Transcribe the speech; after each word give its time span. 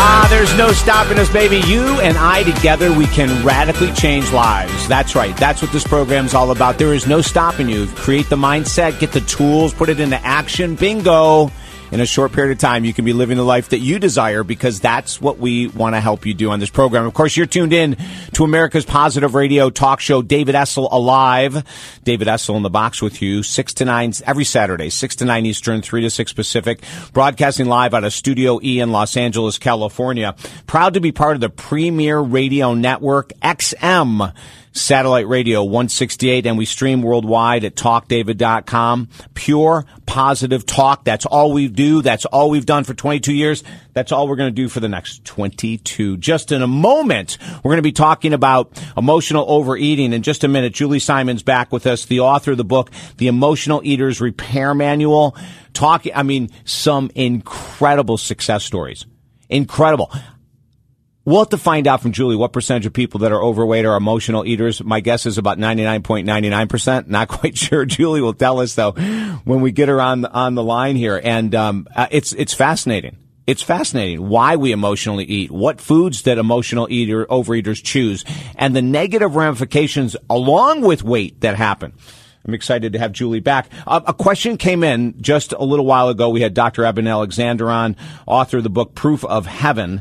Ah, 0.00 0.28
there's 0.30 0.56
no 0.56 0.70
stopping 0.70 1.18
us, 1.18 1.28
baby. 1.28 1.56
You 1.66 1.82
and 2.00 2.16
I 2.16 2.44
together, 2.44 2.96
we 2.96 3.06
can 3.06 3.44
radically 3.44 3.92
change 3.94 4.30
lives. 4.30 4.86
That's 4.86 5.16
right. 5.16 5.36
That's 5.36 5.60
what 5.60 5.72
this 5.72 5.84
program's 5.84 6.34
all 6.34 6.52
about. 6.52 6.78
There 6.78 6.94
is 6.94 7.08
no 7.08 7.20
stopping 7.20 7.68
you. 7.68 7.88
Create 7.88 8.28
the 8.30 8.36
mindset, 8.36 9.00
get 9.00 9.10
the 9.10 9.22
tools, 9.22 9.74
put 9.74 9.88
it 9.88 9.98
into 9.98 10.24
action. 10.24 10.76
Bingo. 10.76 11.50
In 11.90 12.00
a 12.00 12.06
short 12.06 12.32
period 12.32 12.52
of 12.52 12.58
time, 12.58 12.84
you 12.84 12.92
can 12.92 13.06
be 13.06 13.14
living 13.14 13.38
the 13.38 13.42
life 13.42 13.70
that 13.70 13.78
you 13.78 13.98
desire 13.98 14.44
because 14.44 14.78
that's 14.78 15.22
what 15.22 15.38
we 15.38 15.68
want 15.68 15.94
to 15.94 16.00
help 16.00 16.26
you 16.26 16.34
do 16.34 16.50
on 16.50 16.60
this 16.60 16.68
program. 16.68 17.06
Of 17.06 17.14
course, 17.14 17.34
you're 17.34 17.46
tuned 17.46 17.72
in 17.72 17.96
to 18.32 18.44
America's 18.44 18.84
Positive 18.84 19.34
Radio 19.34 19.70
talk 19.70 20.00
show, 20.00 20.20
David 20.20 20.54
Essel 20.54 20.86
Alive. 20.92 21.64
David 22.04 22.28
Essel 22.28 22.56
in 22.56 22.62
the 22.62 22.68
box 22.68 23.00
with 23.00 23.22
you, 23.22 23.42
6 23.42 23.74
to 23.74 23.86
9 23.86 24.12
every 24.26 24.44
Saturday, 24.44 24.90
6 24.90 25.16
to 25.16 25.24
9 25.24 25.46
Eastern, 25.46 25.80
3 25.80 26.02
to 26.02 26.10
6 26.10 26.32
Pacific, 26.34 26.82
broadcasting 27.14 27.66
live 27.66 27.94
out 27.94 28.04
of 28.04 28.12
Studio 28.12 28.60
E 28.62 28.80
in 28.80 28.92
Los 28.92 29.16
Angeles, 29.16 29.56
California. 29.56 30.34
Proud 30.66 30.92
to 30.92 31.00
be 31.00 31.10
part 31.10 31.36
of 31.36 31.40
the 31.40 31.48
Premier 31.48 32.18
Radio 32.18 32.74
Network, 32.74 33.32
XM 33.40 34.34
satellite 34.80 35.28
radio 35.28 35.62
168 35.62 36.46
and 36.46 36.56
we 36.56 36.64
stream 36.64 37.02
worldwide 37.02 37.64
at 37.64 37.74
talkdavid.com 37.74 39.08
pure 39.34 39.84
positive 40.06 40.64
talk. 40.64 41.04
That's 41.04 41.26
all 41.26 41.52
we 41.52 41.68
do. 41.68 42.02
That's 42.02 42.24
all 42.24 42.50
we've 42.50 42.66
done 42.66 42.84
for 42.84 42.94
22 42.94 43.34
years. 43.34 43.64
That's 43.92 44.12
all 44.12 44.28
we're 44.28 44.36
going 44.36 44.48
to 44.48 44.62
do 44.62 44.68
for 44.68 44.80
the 44.80 44.88
next 44.88 45.24
22 45.24 46.16
just 46.16 46.52
in 46.52 46.62
a 46.62 46.66
moment 46.66 47.38
we're 47.62 47.70
going 47.70 47.76
to 47.78 47.82
be 47.82 47.92
talking 47.92 48.32
about 48.32 48.70
emotional 48.96 49.44
overeating. 49.48 50.12
In 50.12 50.22
just 50.22 50.44
a 50.44 50.48
minute 50.48 50.72
julie 50.72 50.98
simon's 50.98 51.42
back 51.42 51.72
with 51.72 51.86
us 51.86 52.06
the 52.06 52.20
author 52.20 52.52
of 52.52 52.56
the 52.56 52.64
book 52.64 52.90
the 53.16 53.26
emotional 53.26 53.80
eaters 53.84 54.20
repair 54.20 54.74
manual. 54.74 55.36
Talking 55.72 56.12
i 56.14 56.22
mean 56.22 56.50
some 56.64 57.10
incredible 57.14 58.16
success 58.16 58.64
stories. 58.64 59.06
Incredible 59.48 60.12
We'll 61.28 61.40
have 61.40 61.50
to 61.50 61.58
find 61.58 61.86
out 61.86 62.00
from 62.00 62.12
Julie 62.12 62.36
what 62.36 62.54
percentage 62.54 62.86
of 62.86 62.94
people 62.94 63.20
that 63.20 63.32
are 63.32 63.42
overweight 63.42 63.84
are 63.84 63.98
emotional 63.98 64.46
eaters. 64.46 64.82
My 64.82 65.00
guess 65.00 65.26
is 65.26 65.36
about 65.36 65.58
99.99%. 65.58 67.06
Not 67.08 67.28
quite 67.28 67.54
sure. 67.54 67.84
Julie 67.84 68.22
will 68.22 68.32
tell 68.32 68.60
us 68.60 68.74
though 68.74 68.92
when 69.44 69.60
we 69.60 69.70
get 69.70 69.90
her 69.90 70.00
on, 70.00 70.24
on 70.24 70.54
the 70.54 70.62
line 70.62 70.96
here. 70.96 71.20
And, 71.22 71.54
um, 71.54 71.86
uh, 71.94 72.06
it's, 72.10 72.32
it's 72.32 72.54
fascinating. 72.54 73.18
It's 73.46 73.60
fascinating 73.60 74.26
why 74.26 74.56
we 74.56 74.72
emotionally 74.72 75.26
eat, 75.26 75.50
what 75.50 75.82
foods 75.82 76.22
that 76.22 76.38
emotional 76.38 76.88
eater, 76.90 77.26
overeaters 77.26 77.84
choose, 77.84 78.24
and 78.56 78.74
the 78.74 78.80
negative 78.80 79.36
ramifications 79.36 80.16
along 80.30 80.80
with 80.80 81.02
weight 81.02 81.42
that 81.42 81.56
happen. 81.56 81.92
I'm 82.46 82.54
excited 82.54 82.94
to 82.94 82.98
have 82.98 83.12
Julie 83.12 83.40
back. 83.40 83.68
Uh, 83.86 84.00
a 84.06 84.14
question 84.14 84.56
came 84.56 84.82
in 84.82 85.20
just 85.20 85.52
a 85.52 85.62
little 85.62 85.84
while 85.84 86.08
ago. 86.08 86.30
We 86.30 86.40
had 86.40 86.54
Dr. 86.54 86.86
Eben 86.86 87.06
Alexander 87.06 87.70
on, 87.70 87.96
author 88.26 88.56
of 88.56 88.62
the 88.62 88.70
book 88.70 88.94
Proof 88.94 89.26
of 89.26 89.44
Heaven 89.44 90.00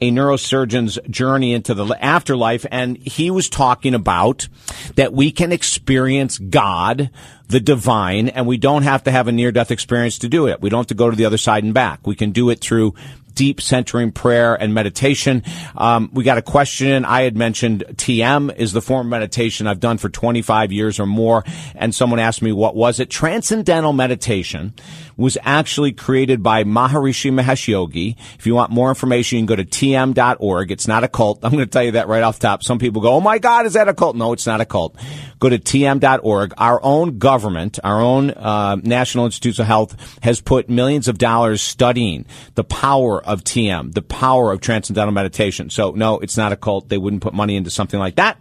a 0.00 0.10
neurosurgeon's 0.10 0.98
journey 1.08 1.52
into 1.52 1.74
the 1.74 1.86
afterlife, 2.02 2.64
and 2.70 2.96
he 2.96 3.30
was 3.30 3.48
talking 3.48 3.94
about 3.94 4.48
that 4.96 5.12
we 5.12 5.30
can 5.30 5.52
experience 5.52 6.38
God, 6.38 7.10
the 7.48 7.60
divine, 7.60 8.28
and 8.28 8.46
we 8.46 8.56
don't 8.56 8.82
have 8.82 9.04
to 9.04 9.10
have 9.10 9.28
a 9.28 9.32
near 9.32 9.52
death 9.52 9.70
experience 9.70 10.18
to 10.20 10.28
do 10.28 10.46
it. 10.46 10.60
We 10.60 10.70
don't 10.70 10.80
have 10.80 10.86
to 10.88 10.94
go 10.94 11.10
to 11.10 11.16
the 11.16 11.26
other 11.26 11.38
side 11.38 11.64
and 11.64 11.74
back. 11.74 12.06
We 12.06 12.14
can 12.14 12.32
do 12.32 12.50
it 12.50 12.60
through 12.60 12.94
deep 13.34 13.60
centering 13.60 14.12
prayer 14.12 14.54
and 14.54 14.74
meditation. 14.74 15.42
Um, 15.76 16.10
we 16.12 16.24
got 16.24 16.38
a 16.38 16.42
question. 16.42 17.04
I 17.04 17.22
had 17.22 17.36
mentioned 17.36 17.84
TM 17.94 18.54
is 18.56 18.72
the 18.72 18.82
form 18.82 19.06
of 19.06 19.10
meditation 19.10 19.66
I've 19.66 19.80
done 19.80 19.98
for 19.98 20.08
25 20.08 20.72
years 20.72 21.00
or 21.00 21.06
more. 21.06 21.44
And 21.74 21.94
someone 21.94 22.18
asked 22.18 22.42
me, 22.42 22.52
what 22.52 22.76
was 22.76 23.00
it? 23.00 23.08
Transcendental 23.08 23.92
meditation 23.92 24.74
was 25.20 25.38
actually 25.42 25.92
created 25.92 26.42
by 26.42 26.64
Maharishi 26.64 27.30
Mahesh 27.32 27.68
Yogi. 27.68 28.16
If 28.38 28.46
you 28.46 28.54
want 28.54 28.72
more 28.72 28.88
information, 28.88 29.36
you 29.36 29.42
can 29.42 29.46
go 29.46 29.56
to 29.56 29.64
tm.org. 29.64 30.70
It's 30.70 30.88
not 30.88 31.04
a 31.04 31.08
cult. 31.08 31.40
I'm 31.44 31.52
going 31.52 31.64
to 31.64 31.70
tell 31.70 31.82
you 31.82 31.92
that 31.92 32.08
right 32.08 32.22
off 32.22 32.38
the 32.38 32.48
top. 32.48 32.62
Some 32.62 32.78
people 32.78 33.02
go, 33.02 33.12
Oh 33.14 33.20
my 33.20 33.38
God, 33.38 33.66
is 33.66 33.74
that 33.74 33.88
a 33.88 33.94
cult? 33.94 34.16
No, 34.16 34.32
it's 34.32 34.46
not 34.46 34.60
a 34.60 34.64
cult. 34.64 34.96
Go 35.38 35.48
to 35.48 35.58
tm.org. 35.58 36.54
Our 36.58 36.80
own 36.82 37.18
government, 37.18 37.78
our 37.84 38.00
own 38.00 38.30
uh, 38.30 38.76
National 38.76 39.26
Institutes 39.26 39.58
of 39.58 39.66
Health 39.66 39.96
has 40.22 40.40
put 40.40 40.68
millions 40.68 41.08
of 41.08 41.18
dollars 41.18 41.62
studying 41.62 42.26
the 42.54 42.64
power 42.64 43.22
of 43.24 43.44
TM, 43.44 43.92
the 43.94 44.02
power 44.02 44.52
of 44.52 44.60
transcendental 44.60 45.12
meditation. 45.12 45.70
So 45.70 45.92
no, 45.92 46.18
it's 46.18 46.36
not 46.36 46.52
a 46.52 46.56
cult. 46.56 46.88
They 46.88 46.98
wouldn't 46.98 47.22
put 47.22 47.34
money 47.34 47.56
into 47.56 47.70
something 47.70 48.00
like 48.00 48.16
that 48.16 48.38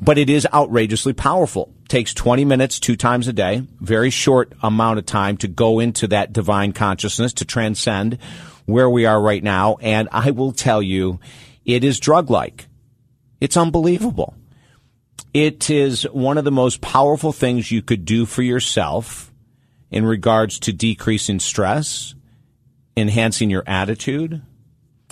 but 0.00 0.18
it 0.18 0.30
is 0.30 0.46
outrageously 0.52 1.12
powerful. 1.12 1.72
Takes 1.90 2.14
20 2.14 2.44
minutes 2.44 2.78
two 2.78 2.94
times 2.94 3.26
a 3.26 3.32
day, 3.32 3.66
very 3.80 4.10
short 4.10 4.52
amount 4.62 5.00
of 5.00 5.06
time 5.06 5.36
to 5.38 5.48
go 5.48 5.80
into 5.80 6.06
that 6.06 6.32
divine 6.32 6.72
consciousness, 6.72 7.32
to 7.32 7.44
transcend 7.44 8.18
where 8.64 8.88
we 8.88 9.06
are 9.06 9.20
right 9.20 9.42
now. 9.42 9.76
And 9.80 10.08
I 10.12 10.30
will 10.30 10.52
tell 10.52 10.80
you, 10.80 11.18
it 11.64 11.82
is 11.82 11.98
drug 11.98 12.30
like. 12.30 12.68
It's 13.40 13.56
unbelievable. 13.56 14.36
It 15.34 15.68
is 15.68 16.04
one 16.04 16.38
of 16.38 16.44
the 16.44 16.52
most 16.52 16.80
powerful 16.80 17.32
things 17.32 17.72
you 17.72 17.82
could 17.82 18.04
do 18.04 18.24
for 18.24 18.42
yourself 18.42 19.32
in 19.90 20.06
regards 20.06 20.60
to 20.60 20.72
decreasing 20.72 21.40
stress, 21.40 22.14
enhancing 22.96 23.50
your 23.50 23.64
attitude, 23.66 24.42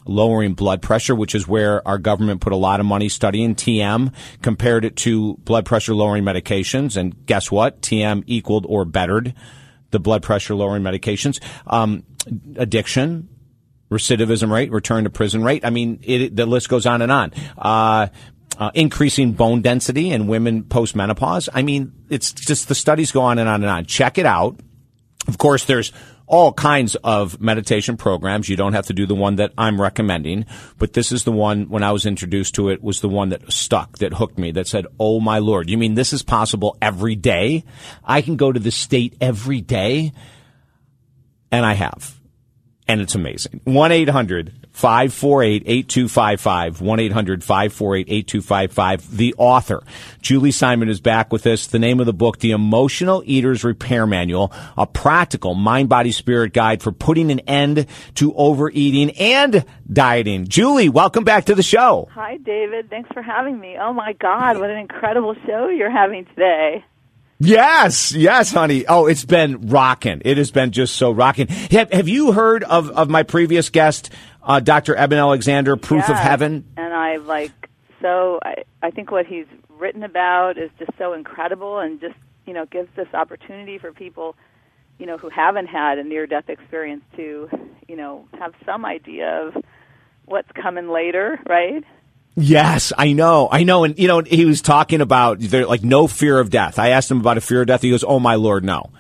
lowering 0.09 0.55
blood 0.55 0.83
pressure, 0.83 1.15
which 1.15 1.35
is 1.35 1.47
where 1.47 1.87
our 1.87 1.99
government 1.99 2.41
put 2.41 2.53
a 2.53 2.57
lot 2.57 2.81
of 2.81 2.87
money 2.87 3.09
studying 3.09 3.55
TM, 3.55 4.13
compared 4.43 4.85
it 4.85 4.97
to 4.97 5.35
blood 5.39 5.65
pressure 5.67 5.95
lowering 5.95 6.25
medications. 6.25 6.97
And 6.97 7.27
guess 7.27 7.51
what? 7.51 7.83
TM 7.83 8.25
equaled 8.27 8.67
or 8.69 8.85
bettered 8.85 9.35
the 9.91 10.01
blood 10.01 10.23
pressure 10.23 10.55
lowering 10.55 10.83
medications. 10.83 11.41
Um, 11.67 12.05
addiction, 12.57 13.29
recidivism 13.91 14.51
rate, 14.51 14.71
return 14.71 15.05
to 15.05 15.11
prison 15.11 15.43
rate. 15.45 15.65
I 15.65 15.71
mean, 15.71 16.01
it, 16.03 16.35
the 16.35 16.47
list 16.47 16.69
goes 16.69 16.87
on 16.87 17.03
and 17.03 17.13
on. 17.13 17.33
Uh, 17.57 18.09
uh, 18.59 18.71
increasing 18.75 19.33
bone 19.33 19.63
density 19.63 20.11
in 20.11 20.27
women 20.27 20.65
post 20.65 20.97
menopause. 20.97 21.49
I 21.53 21.63
mean, 21.63 21.93
it's 22.09 22.33
just 22.33 22.69
the 22.69 22.75
studies 22.75 23.13
go 23.13 23.23
on 23.23 23.39
and 23.39 23.49
on 23.49 23.63
and 23.63 23.71
on. 23.71 23.85
Check 23.85 24.19
it 24.19 24.27
out. 24.27 24.59
Of 25.29 25.39
course, 25.39 25.65
there's 25.67 25.93
all 26.28 26.53
kinds 26.53 26.94
of 26.97 27.41
meditation 27.41 27.97
programs. 27.97 28.49
You 28.49 28.56
don't 28.56 28.75
have 28.75 28.87
to 28.87 28.93
do 28.93 29.06
the 29.06 29.15
one 29.15 29.37
that 29.37 29.53
I'm 29.59 29.81
recommending, 29.81 30.47
but 30.78 30.93
this 30.93 31.11
is 31.11 31.25
the 31.25 31.33
one 31.33 31.69
when 31.69 31.83
I 31.83 31.93
was 31.93 32.06
introduced 32.06 32.55
to 32.56 32.69
it 32.69 32.83
was 32.83 33.00
the 33.00 33.09
one 33.09 33.31
that 33.31 33.50
stuck, 33.53 33.99
that 33.99 34.15
hooked 34.15 34.39
me, 34.39 34.53
that 34.53 34.69
said, 34.69 34.87
Oh 35.00 35.21
my 35.21 35.39
Lord, 35.39 35.69
you 35.69 35.78
mean 35.78 35.94
this 35.94 36.12
is 36.12 36.22
possible 36.22 36.77
every 36.81 37.16
day? 37.16 37.65
I 38.05 38.22
can 38.22 38.37
go 38.37 38.53
to 38.53 38.61
the 38.61 38.71
state 38.71 39.16
every 39.21 39.61
day. 39.61 40.12
And 41.50 41.65
I 41.65 41.72
have. 41.72 42.18
And 42.88 43.03
it's 43.03 43.15
amazing. 43.15 43.60
1-800 43.66 44.53
548 44.78 45.62
8255. 45.66 46.81
1 46.81 47.00
800 47.00 47.44
548 47.44 48.06
8255. 48.09 49.16
The 49.16 49.34
author, 49.37 49.82
Julie 50.22 50.53
Simon, 50.53 50.88
is 50.88 51.00
back 51.00 51.32
with 51.32 51.47
us. 51.47 51.66
The 51.66 51.78
name 51.78 52.00
of 52.00 52.06
the 52.06 52.12
book, 52.12 52.38
The 52.38 52.53
Emotional 52.53 53.22
Eaters 53.27 53.65
Repair 53.65 54.06
Manual, 54.06 54.53
a 54.77 54.87
practical 54.87 55.54
mind, 55.54 55.88
body, 55.88 56.12
spirit 56.12 56.53
guide 56.53 56.81
for 56.81 56.93
putting 56.93 57.31
an 57.31 57.41
end 57.41 57.87
to 58.15 58.32
overeating 58.34 59.10
and 59.19 59.65
dieting. 59.92 60.47
Julie, 60.47 60.89
welcome 60.89 61.24
back 61.24 61.47
to 61.47 61.54
the 61.54 61.63
show. 61.63 62.09
Hi, 62.13 62.36
David. 62.36 62.89
Thanks 62.89 63.10
for 63.13 63.21
having 63.21 63.59
me. 63.59 63.77
Oh, 63.78 63.92
my 63.92 64.13
God. 64.15 64.59
What 64.59 64.71
an 64.71 64.78
incredible 64.78 65.34
show 65.45 65.68
you're 65.68 65.91
having 65.91 66.24
today. 66.27 66.84
Yes, 67.41 68.13
yes, 68.13 68.53
honey. 68.53 68.85
Oh, 68.87 69.07
it's 69.07 69.25
been 69.25 69.69
rocking. 69.69 70.23
It 70.25 70.39
has 70.39 70.51
been 70.51 70.73
just 70.73 70.97
so 70.97 71.13
rocking. 71.13 71.47
Have, 71.47 71.93
have 71.93 72.09
you 72.09 72.33
heard 72.33 72.65
of, 72.65 72.91
of 72.91 73.09
my 73.09 73.23
previous 73.23 73.71
guest, 73.71 74.11
uh, 74.43 74.59
Dr. 74.59 74.97
Eben 74.97 75.19
Alexander, 75.19 75.77
Proof 75.77 76.01
yes. 76.09 76.11
of 76.11 76.17
Heaven? 76.17 76.65
And 76.77 76.93
I 76.93 77.17
like 77.17 77.69
so. 78.03 78.41
I, 78.43 78.65
I 78.83 78.91
think 78.91 79.13
what 79.13 79.27
he's 79.27 79.47
written 79.69 80.03
about 80.03 80.59
is 80.59 80.71
just 80.81 80.91
so 80.99 81.13
incredible, 81.13 81.79
and 81.79 82.01
just 82.01 82.17
you 82.45 82.55
know 82.55 82.67
gives 82.67 82.89
this 82.97 83.09
opportunity 83.15 83.79
for 83.79 83.93
people, 83.93 84.35
you 84.99 85.07
know, 85.07 85.17
who 85.17 85.29
haven't 85.29 85.67
had 85.67 85.99
a 85.99 86.05
near-death 86.05 86.49
experience 86.49 87.05
to, 87.15 87.49
you 87.87 87.95
know, 87.95 88.27
have 88.39 88.53
some 88.67 88.85
idea 88.85 89.47
of 89.47 89.63
what's 90.25 90.51
coming 90.61 90.89
later, 90.89 91.39
right? 91.49 91.85
Yes, 92.41 92.93
I 92.97 93.13
know, 93.13 93.49
I 93.51 93.65
know, 93.65 93.83
and 93.83 93.99
you 93.99 94.07
know, 94.07 94.21
he 94.21 94.45
was 94.45 94.63
talking 94.63 95.01
about 95.01 95.41
there 95.41 95.67
like 95.67 95.83
no 95.83 96.07
fear 96.07 96.39
of 96.39 96.51
death. 96.51 96.79
I 96.79 96.91
asked 96.91 97.11
him 97.11 97.21
about 97.21 97.37
a 97.37 97.41
fear 97.41 97.63
of 97.63 97.67
death. 97.67 97.83
He 97.83 97.91
goes, 97.91 98.05
"Oh 98.07 98.21
my 98.21 98.37
lord, 98.37 98.65
no." 98.65 98.91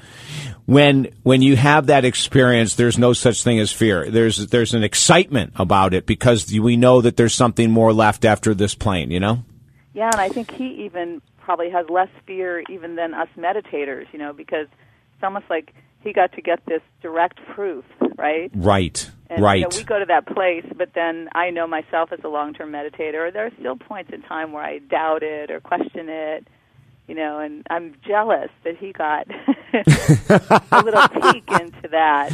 When 0.66 1.08
when 1.22 1.40
you 1.40 1.54
have 1.56 1.86
that 1.86 2.04
experience, 2.04 2.74
there's 2.74 2.98
no 2.98 3.12
such 3.12 3.44
thing 3.44 3.60
as 3.60 3.70
fear. 3.70 4.10
There's 4.10 4.48
there's 4.48 4.74
an 4.74 4.82
excitement 4.82 5.52
about 5.56 5.94
it 5.94 6.04
because 6.04 6.52
we 6.52 6.76
know 6.76 7.00
that 7.00 7.16
there's 7.16 7.34
something 7.34 7.70
more 7.70 7.92
left 7.92 8.24
after 8.24 8.54
this 8.54 8.74
plane. 8.74 9.10
You 9.10 9.20
know. 9.20 9.44
Yeah, 9.94 10.10
and 10.12 10.20
I 10.20 10.28
think 10.28 10.50
he 10.50 10.84
even 10.84 11.22
probably 11.40 11.70
has 11.70 11.88
less 11.88 12.10
fear 12.26 12.62
even 12.68 12.96
than 12.96 13.14
us 13.14 13.28
meditators, 13.38 14.06
you 14.12 14.18
know, 14.18 14.32
because 14.32 14.66
it's 15.14 15.22
almost 15.22 15.46
like 15.48 15.74
he 16.00 16.12
got 16.12 16.32
to 16.32 16.42
get 16.42 16.64
this 16.66 16.82
direct 17.02 17.38
proof, 17.54 17.84
right? 18.16 18.50
Right. 18.54 19.10
And, 19.30 19.42
right. 19.42 19.56
You 19.60 19.62
know, 19.70 19.76
we 19.76 19.84
go 19.84 19.98
to 19.98 20.06
that 20.06 20.26
place, 20.26 20.64
but 20.76 20.90
then 20.94 21.28
I 21.34 21.50
know 21.50 21.66
myself 21.66 22.12
as 22.12 22.20
a 22.24 22.28
long-term 22.28 22.70
meditator. 22.72 23.30
There 23.32 23.46
are 23.46 23.50
still 23.60 23.76
points 23.76 24.10
in 24.12 24.22
time 24.22 24.52
where 24.52 24.62
I 24.64 24.78
doubt 24.78 25.22
it 25.22 25.50
or 25.50 25.60
question 25.60 26.08
it, 26.08 26.46
you 27.06 27.14
know, 27.14 27.38
and 27.38 27.66
I'm 27.68 27.94
jealous 28.06 28.48
that 28.64 28.78
he 28.78 28.92
got 28.92 29.26
a 30.72 30.82
little 30.82 31.08
peek 31.32 31.50
into 31.60 31.88
that. 31.90 32.32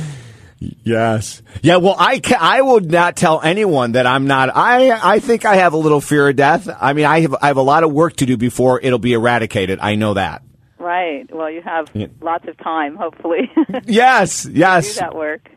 Yes. 0.85 1.43
Yeah. 1.63 1.77
Well, 1.77 1.97
I 1.99 2.21
ca- 2.21 2.39
I 2.41 2.61
would 2.63 2.91
not 2.91 3.17
tell 3.17 3.41
anyone 3.43 3.93
that 3.93 4.07
I'm 4.07 4.27
not. 4.27 4.51
I 4.55 4.91
I 4.93 5.19
think 5.19 5.45
I 5.45 5.57
have 5.57 5.73
a 5.73 5.77
little 5.77 6.01
fear 6.01 6.29
of 6.29 6.37
death. 6.37 6.69
I 6.81 6.93
mean, 6.95 7.05
I 7.05 7.21
have 7.21 7.35
I 7.43 7.49
have 7.49 7.57
a 7.59 7.63
lot 7.63 7.83
of 7.85 7.93
work 7.93 8.17
to 8.17 8.27
do 8.27 8.37
before 8.37 8.81
it'll 8.81 8.99
be 8.99 9.13
eradicated. 9.13 9.79
I 9.81 9.97
know 9.97 10.15
that. 10.15 10.43
Right. 10.79 11.27
Well, 11.35 11.51
you 11.51 11.61
have 11.61 11.89
Yeah. 11.93 12.07
lots 12.21 12.47
of 12.49 12.57
time, 12.59 12.97
hopefully, 12.97 13.51
to 13.73 13.83
Yes. 13.87 14.45
do 14.45 14.53
Yes. 14.53 14.99
that 14.99 15.15
work. 15.15 15.51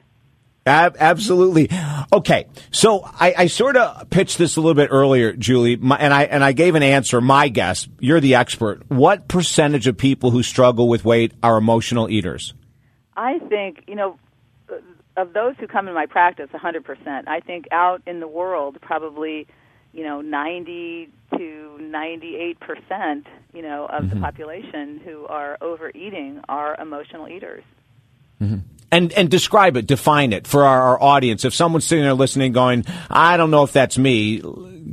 Ab- 0.68 0.98
absolutely. 1.00 1.69
Okay, 2.12 2.46
so 2.72 3.02
I, 3.04 3.34
I 3.38 3.48
sort 3.48 3.78
of 3.78 4.10
pitched 4.10 4.38
this 4.38 4.58
a 4.58 4.62
little 4.62 4.75
bit 4.75 4.90
earlier, 4.92 5.34
Julie, 5.34 5.78
my, 5.78 5.98
and 5.98 6.14
I 6.14 6.24
and 6.24 6.44
I 6.44 6.52
gave 6.52 6.75
an 6.75 6.84
answer. 6.84 7.22
My 7.22 7.48
guess, 7.48 7.88
you're 8.00 8.19
the 8.19 8.36
expert. 8.36 8.84
What 8.90 9.28
percentage 9.28 9.88
of 9.88 9.98
people 9.98 10.31
who 10.31 10.44
struggle 10.44 10.88
with 10.88 11.06
weight 11.06 11.34
are 11.42 11.58
emotional 11.58 12.10
eaters? 12.10 12.54
I 13.16 13.40
think, 13.40 13.84
you 13.88 13.96
know, 13.96 14.19
of 15.18 15.34
those 15.34 15.56
who 15.60 15.68
come 15.68 15.88
in 15.88 15.94
my 15.94 16.06
practice, 16.06 16.50
100%. 16.54 17.28
I 17.28 17.40
think 17.40 17.66
out 17.72 18.02
in 18.06 18.20
the 18.20 18.28
world, 18.28 18.78
probably, 18.80 19.48
you 19.92 20.04
know, 20.04 20.22
90 20.22 21.10
to 21.36 21.78
98%, 21.81 23.25
you 23.54 23.63
know, 23.63 23.88
of 23.88 24.10
the 24.10 24.16
mm-hmm. 24.16 24.24
population 24.24 25.02
who 25.04 25.25
are 25.25 25.58
overeating 25.60 26.42
are 26.48 26.80
emotional 26.80 27.28
eaters. 27.28 27.63
Mm-hmm. 28.40 28.60
And 28.89 29.12
and 29.13 29.30
describe 29.30 29.75
it, 29.75 29.86
define 29.86 30.31
it 30.31 30.48
for 30.48 30.63
our, 30.66 30.81
our 30.81 31.04
audience. 31.04 31.44
If 31.44 31.54
someone's 31.54 31.86
sitting 31.86 32.06
there 32.06 32.13
listening, 32.13 32.54
going, 32.54 32.86
"I 33.10 33.36
don't 33.36 33.51
know 33.51 33.63
if 33.63 33.74
that's 33.74 33.98
me," 33.98 34.42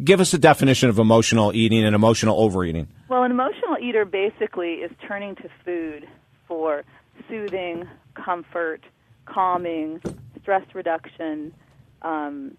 give 0.03 0.21
us 0.21 0.35
a 0.35 0.39
definition 0.39 0.89
of 0.89 0.99
emotional 0.99 1.55
eating 1.55 1.85
and 1.85 1.95
emotional 1.95 2.41
overeating. 2.41 2.89
Well, 3.09 3.23
an 3.23 3.31
emotional 3.31 3.77
eater 3.81 4.05
basically 4.05 4.75
is 4.75 4.91
turning 5.07 5.37
to 5.37 5.49
food 5.65 6.09
for 6.49 6.83
soothing, 7.29 7.89
comfort, 8.15 8.83
calming, 9.27 10.01
stress 10.43 10.65
reduction, 10.75 11.55
um, 12.03 12.57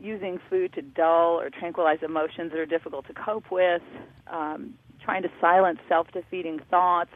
using 0.00 0.40
food 0.50 0.72
to 0.74 0.82
dull 0.82 1.40
or 1.40 1.48
tranquilize 1.48 1.98
emotions 2.02 2.50
that 2.50 2.58
are 2.58 2.66
difficult 2.66 3.06
to 3.06 3.14
cope 3.14 3.50
with, 3.50 3.82
um, 4.26 4.74
trying 5.02 5.22
to 5.22 5.30
silence 5.40 5.78
self 5.88 6.08
defeating 6.12 6.60
thoughts, 6.70 7.10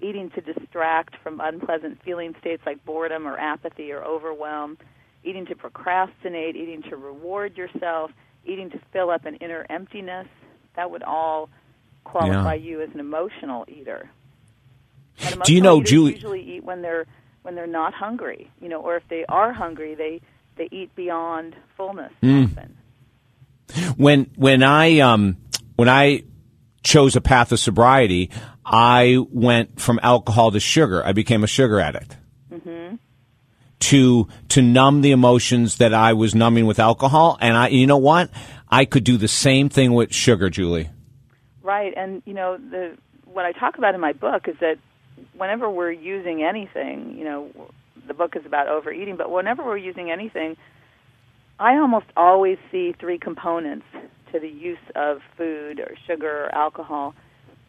eating 0.00 0.30
to 0.30 0.40
distract 0.40 1.16
from 1.22 1.40
unpleasant 1.40 2.00
feeling 2.04 2.34
states 2.40 2.62
like 2.66 2.84
boredom 2.84 3.26
or 3.26 3.38
apathy 3.38 3.90
or 3.92 4.02
overwhelm, 4.04 4.78
eating 5.24 5.46
to 5.46 5.54
procrastinate, 5.56 6.56
eating 6.56 6.82
to 6.82 6.96
reward 6.96 7.56
yourself, 7.56 8.10
eating 8.44 8.70
to 8.70 8.80
fill 8.92 9.10
up 9.10 9.24
an 9.26 9.34
inner 9.36 9.66
emptiness. 9.68 10.26
That 10.76 10.90
would 10.90 11.02
all 11.02 11.50
qualify 12.04 12.54
you 12.54 12.80
as 12.80 12.88
an 12.94 13.00
emotional 13.00 13.64
eater. 13.68 14.08
And 15.24 15.42
Do 15.42 15.52
you 15.52 15.60
know, 15.60 15.82
Julie- 15.82 16.12
Usually 16.14 16.42
eat 16.56 16.64
when 16.64 16.82
they're 16.82 17.06
when 17.42 17.54
they're 17.54 17.66
not 17.66 17.94
hungry, 17.94 18.50
you 18.60 18.68
know, 18.68 18.80
or 18.80 18.96
if 18.96 19.02
they 19.08 19.24
are 19.28 19.52
hungry, 19.52 19.94
they 19.94 20.20
they 20.56 20.68
eat 20.70 20.94
beyond 20.94 21.56
fullness 21.76 22.12
Mm. 22.22 22.44
often. 22.52 22.76
when 23.96 24.30
when 24.36 24.62
I 24.62 25.00
um 25.00 25.36
when 25.76 25.88
I 25.88 26.22
chose 26.82 27.16
a 27.16 27.20
path 27.20 27.52
of 27.52 27.58
sobriety, 27.58 28.30
I 28.70 29.18
went 29.30 29.80
from 29.80 29.98
alcohol 30.02 30.50
to 30.52 30.60
sugar. 30.60 31.04
I 31.04 31.12
became 31.12 31.42
a 31.42 31.46
sugar 31.46 31.80
addict. 31.80 32.16
Mm-hmm. 32.52 32.96
To 33.80 34.28
to 34.48 34.62
numb 34.62 35.02
the 35.02 35.12
emotions 35.12 35.76
that 35.76 35.94
I 35.94 36.12
was 36.12 36.34
numbing 36.34 36.66
with 36.66 36.78
alcohol, 36.78 37.38
and 37.40 37.56
I, 37.56 37.68
you 37.68 37.86
know 37.86 37.96
what, 37.96 38.30
I 38.68 38.84
could 38.84 39.04
do 39.04 39.16
the 39.16 39.28
same 39.28 39.68
thing 39.68 39.94
with 39.94 40.12
sugar, 40.12 40.50
Julie. 40.50 40.90
Right, 41.62 41.94
and 41.96 42.22
you 42.26 42.34
know 42.34 42.58
the 42.58 42.98
what 43.24 43.44
I 43.44 43.52
talk 43.52 43.78
about 43.78 43.94
in 43.94 44.00
my 44.00 44.12
book 44.12 44.48
is 44.48 44.56
that 44.60 44.78
whenever 45.34 45.70
we're 45.70 45.92
using 45.92 46.42
anything, 46.42 47.14
you 47.16 47.24
know, 47.24 47.50
the 48.06 48.14
book 48.14 48.34
is 48.36 48.44
about 48.44 48.68
overeating, 48.68 49.16
but 49.16 49.30
whenever 49.30 49.64
we're 49.64 49.76
using 49.76 50.10
anything, 50.10 50.56
I 51.60 51.76
almost 51.76 52.06
always 52.16 52.58
see 52.72 52.94
three 52.98 53.18
components 53.18 53.86
to 54.32 54.40
the 54.40 54.48
use 54.48 54.78
of 54.96 55.20
food 55.36 55.80
or 55.80 55.94
sugar 56.06 56.46
or 56.46 56.54
alcohol. 56.54 57.14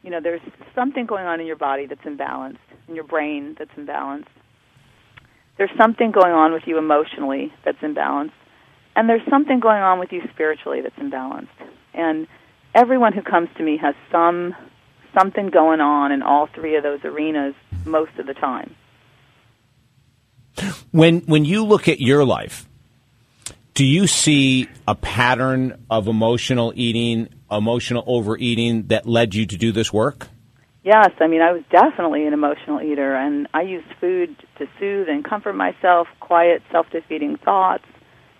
You 0.03 0.11
know, 0.11 0.19
there's 0.21 0.41
something 0.75 1.05
going 1.05 1.25
on 1.25 1.39
in 1.39 1.47
your 1.47 1.57
body 1.57 1.85
that's 1.85 2.01
imbalanced, 2.01 2.57
in 2.87 2.95
your 2.95 3.03
brain 3.03 3.55
that's 3.57 3.71
imbalanced. 3.71 4.27
There's 5.57 5.71
something 5.77 6.11
going 6.11 6.31
on 6.31 6.53
with 6.53 6.63
you 6.65 6.77
emotionally 6.77 7.53
that's 7.65 7.79
imbalanced, 7.79 8.31
and 8.95 9.09
there's 9.09 9.27
something 9.29 9.59
going 9.59 9.81
on 9.81 9.99
with 9.99 10.11
you 10.11 10.21
spiritually 10.33 10.79
that's 10.81 10.95
imbalanced. 10.95 11.47
And 11.93 12.27
everyone 12.73 13.13
who 13.13 13.21
comes 13.21 13.49
to 13.57 13.63
me 13.63 13.77
has 13.77 13.95
some 14.11 14.55
something 15.17 15.49
going 15.49 15.81
on 15.81 16.11
in 16.11 16.21
all 16.21 16.47
three 16.47 16.75
of 16.75 16.83
those 16.83 16.99
arenas 17.03 17.55
most 17.85 18.11
of 18.19 18.27
the 18.27 18.33
time. 18.33 18.75
When 20.91 21.19
when 21.21 21.45
you 21.45 21.65
look 21.65 21.87
at 21.87 21.99
your 21.99 22.25
life, 22.25 22.67
do 23.73 23.85
you 23.85 24.07
see 24.07 24.67
a 24.87 24.95
pattern 24.95 25.85
of 25.89 26.07
emotional 26.07 26.73
eating, 26.75 27.29
emotional 27.51 28.03
overeating 28.07 28.87
that 28.87 29.07
led 29.07 29.35
you 29.35 29.45
to 29.45 29.57
do 29.57 29.71
this 29.71 29.91
work? 29.91 30.27
Yes, 30.83 31.09
I 31.19 31.27
mean 31.27 31.41
I 31.41 31.51
was 31.51 31.63
definitely 31.69 32.25
an 32.25 32.33
emotional 32.33 32.81
eater 32.81 33.15
and 33.15 33.47
I 33.53 33.61
used 33.61 33.87
food 33.99 34.35
to 34.57 34.67
soothe 34.79 35.09
and 35.09 35.23
comfort 35.23 35.53
myself, 35.53 36.07
quiet 36.19 36.61
self-defeating 36.71 37.37
thoughts. 37.37 37.85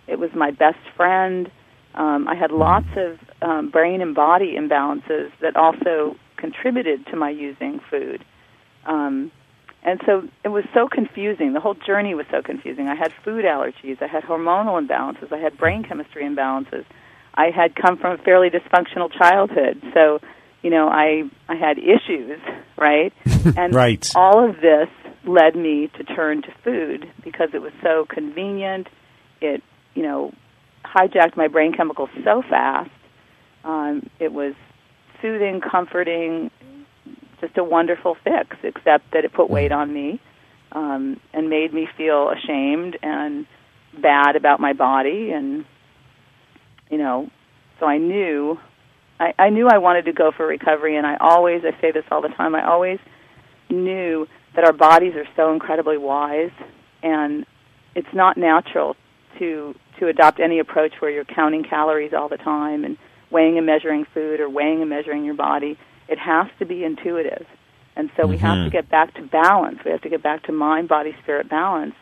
It 0.06 0.18
was 0.18 0.30
my 0.34 0.50
best 0.50 0.78
friend. 0.96 1.50
Um, 1.94 2.26
I 2.28 2.34
had 2.34 2.50
lots 2.50 2.88
of 2.96 3.18
um, 3.42 3.70
brain 3.70 4.00
and 4.00 4.14
body 4.14 4.56
imbalances 4.56 5.30
that 5.40 5.56
also 5.56 6.16
contributed 6.36 7.06
to 7.06 7.16
my 7.16 7.30
using 7.30 7.80
food. 7.90 8.24
Um, 8.86 9.30
and 9.82 10.00
so 10.04 10.28
it 10.44 10.48
was 10.48 10.64
so 10.74 10.88
confusing. 10.88 11.52
The 11.52 11.60
whole 11.60 11.74
journey 11.74 12.14
was 12.14 12.26
so 12.30 12.42
confusing. 12.42 12.88
I 12.88 12.94
had 12.94 13.12
food 13.24 13.44
allergies. 13.44 14.02
I 14.02 14.06
had 14.06 14.24
hormonal 14.24 14.84
imbalances. 14.86 15.32
I 15.32 15.38
had 15.38 15.56
brain 15.56 15.84
chemistry 15.84 16.24
imbalances. 16.24 16.84
I 17.34 17.50
had 17.50 17.74
come 17.74 17.96
from 17.98 18.18
a 18.18 18.22
fairly 18.22 18.50
dysfunctional 18.50 19.10
childhood. 19.16 19.82
So, 19.94 20.20
you 20.62 20.70
know, 20.70 20.88
I 20.88 21.24
I 21.48 21.54
had 21.56 21.78
issues, 21.78 22.40
right? 22.76 23.12
And 23.56 23.74
Right. 23.74 24.10
all 24.14 24.48
of 24.48 24.56
this 24.60 24.88
led 25.24 25.56
me 25.56 25.90
to 25.98 26.04
turn 26.04 26.42
to 26.42 26.52
food 26.64 27.10
because 27.24 27.50
it 27.54 27.62
was 27.62 27.72
so 27.82 28.06
convenient. 28.08 28.88
It, 29.40 29.62
you 29.94 30.02
know, 30.02 30.32
hijacked 30.84 31.36
my 31.36 31.48
brain 31.48 31.72
chemicals 31.72 32.10
so 32.24 32.42
fast. 32.48 32.90
Um, 33.64 34.08
it 34.18 34.32
was 34.32 34.54
soothing, 35.22 35.60
comforting, 35.60 36.50
just 37.40 37.56
a 37.58 37.64
wonderful 37.64 38.16
fix, 38.24 38.56
except 38.62 39.10
that 39.12 39.24
it 39.24 39.32
put 39.32 39.50
weight 39.50 39.72
on 39.72 39.92
me 39.92 40.20
um, 40.72 41.20
and 41.32 41.48
made 41.50 41.72
me 41.72 41.88
feel 41.96 42.30
ashamed 42.30 42.98
and 43.02 43.46
bad 44.00 44.36
about 44.36 44.60
my 44.60 44.72
body. 44.72 45.30
And, 45.32 45.64
you 46.90 46.98
know, 46.98 47.30
so 47.78 47.86
I 47.86 47.98
knew. 47.98 48.58
I, 49.18 49.34
I 49.38 49.50
knew 49.50 49.68
I 49.68 49.78
wanted 49.78 50.06
to 50.06 50.12
go 50.12 50.32
for 50.34 50.46
recovery, 50.46 50.96
and 50.96 51.06
I 51.06 51.16
always, 51.20 51.62
I 51.64 51.78
say 51.80 51.92
this 51.92 52.04
all 52.10 52.22
the 52.22 52.28
time, 52.28 52.54
I 52.54 52.66
always 52.66 52.98
knew 53.68 54.26
that 54.54 54.64
our 54.64 54.72
bodies 54.72 55.14
are 55.14 55.26
so 55.36 55.52
incredibly 55.52 55.98
wise, 55.98 56.50
and 57.02 57.44
it's 57.94 58.12
not 58.14 58.36
natural 58.36 58.96
to 59.38 59.74
to 59.98 60.08
adopt 60.08 60.40
any 60.40 60.58
approach 60.58 60.94
where 61.00 61.10
you're 61.10 61.24
counting 61.24 61.62
calories 61.62 62.12
all 62.14 62.28
the 62.28 62.38
time 62.38 62.84
and 62.84 62.96
weighing 63.30 63.58
and 63.58 63.66
measuring 63.66 64.06
food 64.14 64.40
or 64.40 64.48
weighing 64.48 64.80
and 64.80 64.88
measuring 64.88 65.24
your 65.24 65.34
body. 65.34 65.78
It 66.08 66.18
has 66.18 66.46
to 66.58 66.64
be 66.64 66.84
intuitive. 66.84 67.46
And 67.96 68.10
so 68.16 68.26
we 68.26 68.38
have 68.38 68.56
mm-hmm. 68.56 68.64
to 68.64 68.70
get 68.70 68.88
back 68.88 69.12
to 69.14 69.22
balance. 69.22 69.78
We 69.84 69.90
have 69.90 70.00
to 70.02 70.08
get 70.08 70.22
back 70.22 70.44
to 70.44 70.52
mind, 70.52 70.88
body, 70.88 71.14
spirit 71.22 71.50
balance 71.50 71.94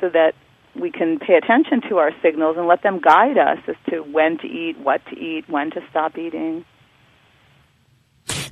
so 0.00 0.08
that 0.08 0.34
we 0.80 0.90
can 0.90 1.18
pay 1.18 1.34
attention 1.34 1.80
to 1.88 1.98
our 1.98 2.12
signals 2.22 2.56
and 2.56 2.66
let 2.66 2.82
them 2.82 3.00
guide 3.00 3.38
us 3.38 3.58
as 3.66 3.76
to 3.90 4.00
when 4.00 4.38
to 4.38 4.46
eat, 4.46 4.78
what 4.78 5.04
to 5.06 5.18
eat, 5.18 5.48
when 5.48 5.70
to 5.72 5.80
stop 5.90 6.16
eating. 6.18 6.64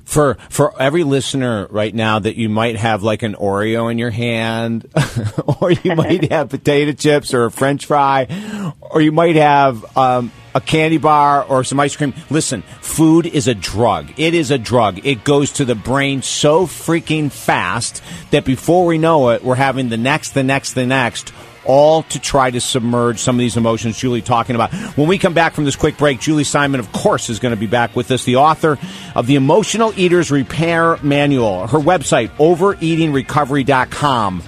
for 0.05 0.37
for 0.49 0.79
every 0.81 1.03
listener 1.03 1.67
right 1.69 1.93
now 1.93 2.19
that 2.19 2.37
you 2.37 2.47
might 2.47 2.77
have 2.77 3.03
like 3.03 3.23
an 3.23 3.35
Oreo 3.35 3.91
in 3.91 3.97
your 3.97 4.11
hand, 4.11 4.89
or 5.61 5.71
you 5.71 5.95
might 5.95 6.31
have 6.31 6.49
potato 6.49 6.93
chips 6.93 7.33
or 7.33 7.45
a 7.45 7.51
French 7.51 7.85
fry, 7.85 8.73
or 8.79 9.01
you 9.01 9.11
might 9.11 9.35
have 9.35 9.97
um, 9.97 10.31
a 10.55 10.61
candy 10.61 10.97
bar 10.97 11.43
or 11.43 11.63
some 11.65 11.79
ice 11.81 11.95
cream. 11.95 12.13
Listen, 12.29 12.61
food 12.81 13.25
is 13.25 13.47
a 13.47 13.53
drug. 13.53 14.13
It 14.17 14.33
is 14.33 14.51
a 14.51 14.57
drug. 14.57 15.05
It 15.05 15.25
goes 15.25 15.51
to 15.53 15.65
the 15.65 15.75
brain 15.75 16.21
so 16.21 16.65
freaking 16.65 17.29
fast 17.29 18.01
that 18.31 18.45
before 18.45 18.85
we 18.85 18.97
know 18.97 19.31
it, 19.31 19.43
we're 19.43 19.55
having 19.55 19.89
the 19.89 19.97
next, 19.97 20.33
the 20.33 20.43
next, 20.43 20.73
the 20.73 20.85
next. 20.85 21.33
All 21.65 22.03
to 22.03 22.19
try 22.19 22.51
to 22.51 22.61
submerge 22.61 23.19
some 23.19 23.35
of 23.35 23.39
these 23.39 23.57
emotions 23.57 23.97
Julie 23.97 24.21
talking 24.21 24.55
about. 24.55 24.73
When 24.97 25.07
we 25.07 25.17
come 25.17 25.33
back 25.33 25.53
from 25.53 25.65
this 25.65 25.75
quick 25.75 25.97
break, 25.97 26.19
Julie 26.19 26.43
Simon, 26.43 26.79
of 26.79 26.91
course, 26.91 27.29
is 27.29 27.39
going 27.39 27.53
to 27.53 27.59
be 27.59 27.67
back 27.67 27.95
with 27.95 28.11
us, 28.11 28.23
the 28.23 28.37
author 28.37 28.77
of 29.15 29.27
the 29.27 29.35
Emotional 29.35 29.93
Eaters 29.97 30.31
Repair 30.31 30.97
Manual. 31.03 31.67
Her 31.67 31.79
website, 31.79 32.29
overeatingrecovery.com. 32.37 34.43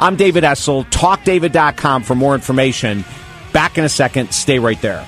I'm 0.00 0.16
David 0.16 0.44
Essel, 0.44 0.86
talkdavid.com 0.86 2.04
for 2.04 2.14
more 2.14 2.34
information. 2.34 3.04
Back 3.52 3.78
in 3.78 3.84
a 3.84 3.88
second. 3.88 4.32
Stay 4.32 4.58
right 4.58 4.80
there. 4.80 5.06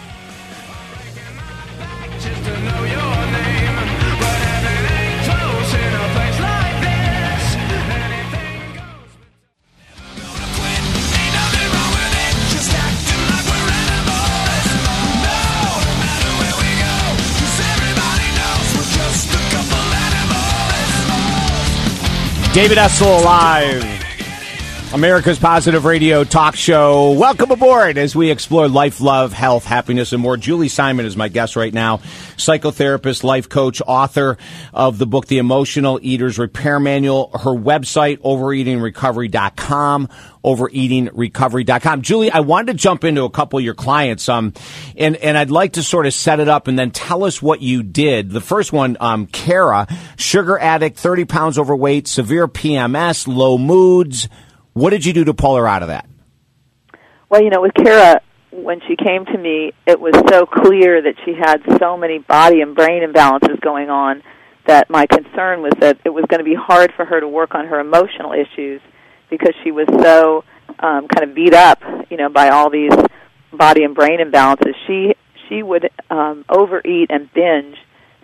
David 22.53 22.77
Essel 22.77 23.09
alive. 23.09 23.92
America's 24.93 25.39
Positive 25.39 25.87
Radio 25.87 26.23
Talk 26.23 26.55
Show. 26.55 27.13
Welcome 27.13 27.51
aboard 27.51 27.97
as 27.97 28.15
we 28.15 28.31
explore 28.31 28.69
life, 28.69 29.01
love, 29.01 29.33
health, 29.33 29.65
happiness, 29.65 30.13
and 30.13 30.21
more. 30.21 30.37
Julie 30.37 30.69
Simon 30.69 31.07
is 31.07 31.17
my 31.17 31.29
guest 31.29 31.57
right 31.57 31.73
now, 31.73 31.97
psychotherapist, 32.37 33.25
life 33.25 33.49
coach, 33.49 33.81
author 33.87 34.37
of 34.75 34.99
the 34.99 35.07
book, 35.07 35.29
The 35.29 35.39
Emotional 35.39 35.99
Eaters 36.03 36.39
Repair 36.39 36.79
Manual. 36.79 37.31
Her 37.33 37.53
website, 37.53 38.19
overeatingrecovery.com, 38.19 40.09
overeatingrecovery.com. 40.45 42.03
Julie, 42.03 42.31
I 42.31 42.41
wanted 42.41 42.73
to 42.73 42.75
jump 42.75 43.05
into 43.05 43.25
a 43.25 43.31
couple 43.31 43.59
of 43.59 43.65
your 43.65 43.75
clients, 43.75 44.29
um, 44.29 44.53
and, 44.95 45.17
and 45.17 45.39
I'd 45.39 45.51
like 45.51 45.73
to 45.75 45.83
sort 45.83 46.05
of 46.05 46.13
set 46.13 46.39
it 46.39 46.51
up 46.51 46.69
and 46.69 46.79
then 46.79 46.91
tell 46.91 47.25
us 47.25 47.41
what 47.41 47.63
you 47.63 47.83
did. 47.83 48.31
The 48.31 48.43
first 48.43 48.75
one, 48.75 48.99
um, 49.01 49.27
Kara, 49.27 49.87
sugar 50.19 50.59
addict, 50.59 50.99
30 50.99 51.25
pounds 51.25 51.59
overweight, 51.59 52.09
severe 52.09 52.47
PMS, 52.47 53.27
low 53.27 53.57
moods, 53.57 54.29
what 54.73 54.91
did 54.91 55.05
you 55.05 55.13
do 55.13 55.25
to 55.25 55.35
pull 55.35 55.57
her 55.57 55.69
out 55.69 55.83
of 55.83 55.89
that? 55.89 56.09
Well, 57.29 57.43
you 57.43 57.51
know, 57.51 57.63
with 57.63 57.75
Kara, 57.75 58.21
when 58.51 58.81
she 58.87 58.97
came 58.97 59.25
to 59.27 59.39
me, 59.39 59.73
it 59.87 59.99
was 59.99 60.15
so 60.29 60.47
clear 60.47 61.03
that 61.03 61.15
she 61.25 61.35
had 61.35 61.63
so 61.79 61.97
many 61.97 62.19
body 62.19 62.61
and 62.61 62.75
brain 62.75 63.03
imbalances 63.03 63.61
going 63.61 63.89
on 63.89 64.23
that 64.67 64.89
my 64.91 65.07
concern 65.07 65.63
was 65.63 65.73
that 65.81 65.99
it 66.05 66.11
was 66.11 66.25
going 66.29 66.39
to 66.39 66.45
be 66.45 66.55
hard 66.55 66.93
for 66.95 67.05
her 67.05 67.21
to 67.21 67.29
work 67.29 67.55
on 67.55 67.67
her 67.67 67.81
emotional 67.81 68.33
issues 68.33 68.81
because 69.31 69.55
she 69.65 69.73
was 69.73 69.87
so 70.03 70.45
um, 70.79 71.09
kind 71.09 71.29
of 71.29 71.35
beat 71.35 71.55
up, 71.55 71.83
you 72.11 72.17
know, 72.17 72.29
by 72.29 72.51
all 72.51 72.71
these 72.71 72.93
body 73.53 73.83
and 73.83 73.95
brain 73.95 74.21
imbalances. 74.21 74.75
She 74.87 75.15
she 75.49 75.63
would 75.63 75.91
um, 76.11 76.45
overeat 76.49 77.11
and 77.11 77.33
binge 77.33 77.77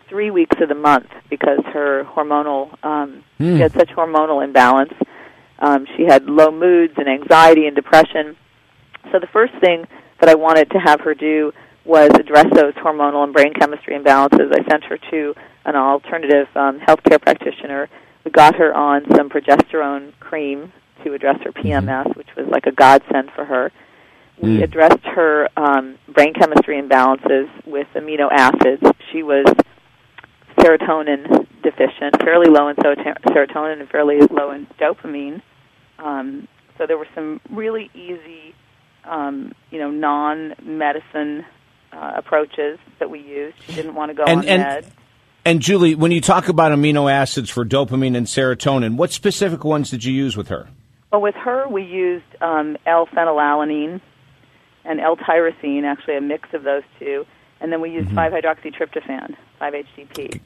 three 0.08 0.30
weeks 0.30 0.56
of 0.60 0.68
the 0.68 0.74
month 0.74 1.08
because 1.28 1.60
her 1.72 2.04
hormonal 2.04 2.72
um, 2.84 3.24
mm. 3.40 3.56
she 3.56 3.60
had 3.60 3.72
such 3.72 3.88
hormonal 3.88 4.44
imbalance 4.44 4.92
um, 5.58 5.86
she 5.96 6.04
had 6.04 6.24
low 6.26 6.50
moods 6.50 6.94
and 6.96 7.08
anxiety 7.08 7.66
and 7.66 7.74
depression. 7.74 8.36
So 9.12 9.18
the 9.18 9.28
first 9.32 9.54
thing 9.60 9.86
that 10.20 10.28
I 10.28 10.34
wanted 10.34 10.70
to 10.70 10.78
have 10.78 11.00
her 11.00 11.14
do 11.14 11.52
was 11.84 12.10
address 12.14 12.46
those 12.54 12.74
hormonal 12.74 13.24
and 13.24 13.32
brain 13.32 13.54
chemistry 13.54 13.98
imbalances. 13.98 14.52
I 14.52 14.68
sent 14.68 14.84
her 14.84 14.98
to 15.10 15.34
an 15.64 15.74
alternative 15.74 16.48
um, 16.54 16.78
healthcare 16.80 17.20
practitioner. 17.20 17.88
We 18.24 18.30
got 18.30 18.56
her 18.56 18.74
on 18.74 19.04
some 19.16 19.30
progesterone 19.30 20.12
cream 20.20 20.72
to 21.04 21.14
address 21.14 21.38
her 21.44 21.52
PMS, 21.52 22.04
mm-hmm. 22.04 22.18
which 22.18 22.28
was 22.36 22.46
like 22.48 22.66
a 22.66 22.72
godsend 22.72 23.30
for 23.34 23.44
her. 23.44 23.72
We 24.40 24.58
mm. 24.58 24.62
addressed 24.62 25.04
her 25.04 25.48
um, 25.56 25.98
brain 26.08 26.32
chemistry 26.34 26.80
imbalances 26.80 27.48
with 27.66 27.88
amino 27.94 28.28
acids. 28.30 28.82
She 29.10 29.22
was 29.22 29.46
serotonin 30.58 31.46
deficient, 31.62 32.22
fairly 32.22 32.48
low 32.48 32.68
in 32.68 32.76
serotonin 32.76 33.80
and 33.80 33.88
fairly 33.88 34.20
low 34.30 34.52
in 34.52 34.66
dopamine. 34.80 35.42
Um, 35.98 36.48
so 36.76 36.86
there 36.86 36.98
were 36.98 37.08
some 37.14 37.40
really 37.50 37.90
easy, 37.94 38.54
um, 39.04 39.52
you 39.70 39.78
know, 39.78 39.90
non-medicine 39.90 41.44
uh, 41.92 42.12
approaches 42.16 42.78
that 42.98 43.10
we 43.10 43.20
used. 43.20 43.56
She 43.66 43.74
didn't 43.74 43.94
want 43.94 44.10
to 44.10 44.14
go 44.14 44.24
and, 44.24 44.40
on 44.40 44.48
and, 44.48 44.62
med. 44.62 44.92
And 45.44 45.60
Julie, 45.60 45.94
when 45.94 46.12
you 46.12 46.20
talk 46.20 46.48
about 46.48 46.72
amino 46.72 47.10
acids 47.10 47.50
for 47.50 47.64
dopamine 47.64 48.16
and 48.16 48.26
serotonin, 48.26 48.96
what 48.96 49.12
specific 49.12 49.64
ones 49.64 49.90
did 49.90 50.04
you 50.04 50.12
use 50.12 50.36
with 50.36 50.48
her? 50.48 50.68
Well, 51.10 51.22
with 51.22 51.36
her, 51.36 51.66
we 51.68 51.84
used 51.84 52.26
um, 52.42 52.76
L-phenylalanine 52.86 54.00
and 54.84 55.00
L-tyrosine, 55.00 55.84
actually 55.84 56.16
a 56.16 56.20
mix 56.20 56.48
of 56.52 56.64
those 56.64 56.82
two, 56.98 57.24
and 57.60 57.72
then 57.72 57.80
we 57.80 57.90
used 57.90 58.10
mm-hmm. 58.10 58.18
5-hydroxytryptophan, 58.18 59.36
5-HTP. 59.60 60.40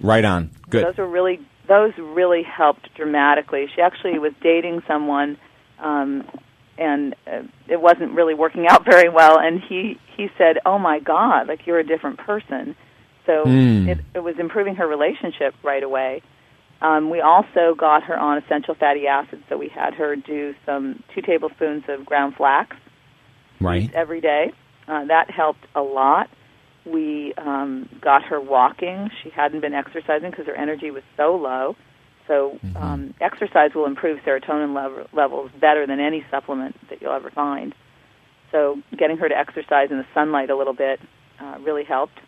Right 0.00 0.24
on. 0.24 0.50
Good. 0.70 0.82
So 0.82 0.90
those 0.90 0.98
are 1.00 1.06
really 1.06 1.40
those 1.68 1.92
really 1.98 2.42
helped 2.42 2.94
dramatically. 2.94 3.66
She 3.74 3.80
actually 3.80 4.18
was 4.18 4.32
dating 4.42 4.82
someone, 4.86 5.38
um, 5.78 6.28
and 6.76 7.14
uh, 7.26 7.42
it 7.68 7.80
wasn't 7.80 8.12
really 8.12 8.34
working 8.34 8.66
out 8.66 8.84
very 8.90 9.08
well. 9.08 9.38
And 9.38 9.60
he 9.60 9.98
he 10.16 10.28
said, 10.38 10.58
"Oh 10.66 10.78
my 10.78 11.00
God, 11.00 11.48
like 11.48 11.66
you're 11.66 11.78
a 11.78 11.86
different 11.86 12.18
person." 12.18 12.76
So 13.26 13.44
mm. 13.44 13.88
it, 13.88 13.98
it 14.14 14.20
was 14.20 14.38
improving 14.38 14.76
her 14.76 14.86
relationship 14.86 15.54
right 15.62 15.82
away. 15.82 16.22
Um, 16.82 17.08
we 17.08 17.20
also 17.20 17.74
got 17.74 18.02
her 18.04 18.18
on 18.18 18.36
essential 18.36 18.74
fatty 18.74 19.06
acids, 19.06 19.42
so 19.48 19.56
we 19.56 19.68
had 19.68 19.94
her 19.94 20.16
do 20.16 20.54
some 20.66 21.02
two 21.14 21.22
tablespoons 21.22 21.84
of 21.88 22.04
ground 22.04 22.34
flax 22.36 22.76
right 23.60 23.90
every 23.94 24.20
day. 24.20 24.52
Uh, 24.86 25.06
that 25.06 25.30
helped 25.30 25.64
a 25.74 25.80
lot 25.80 26.28
we 26.84 27.32
um, 27.38 27.88
got 28.00 28.24
her 28.24 28.40
walking. 28.40 29.10
She 29.22 29.30
hadn't 29.30 29.60
been 29.60 29.74
exercising 29.74 30.30
because 30.30 30.46
her 30.46 30.54
energy 30.54 30.90
was 30.90 31.02
so 31.16 31.34
low. 31.36 31.76
So 32.26 32.58
mm-hmm. 32.62 32.76
um, 32.76 33.14
exercise 33.20 33.70
will 33.74 33.86
improve 33.86 34.20
serotonin 34.20 34.74
level, 34.74 35.06
levels 35.12 35.50
better 35.60 35.86
than 35.86 36.00
any 36.00 36.24
supplement 36.30 36.76
that 36.88 37.00
you'll 37.00 37.12
ever 37.12 37.30
find. 37.30 37.74
So 38.50 38.80
getting 38.96 39.16
her 39.18 39.28
to 39.28 39.36
exercise 39.36 39.90
in 39.90 39.98
the 39.98 40.06
sunlight 40.14 40.50
a 40.50 40.56
little 40.56 40.74
bit 40.74 41.00
uh, 41.40 41.58
really 41.60 41.84
helped. 41.84 42.20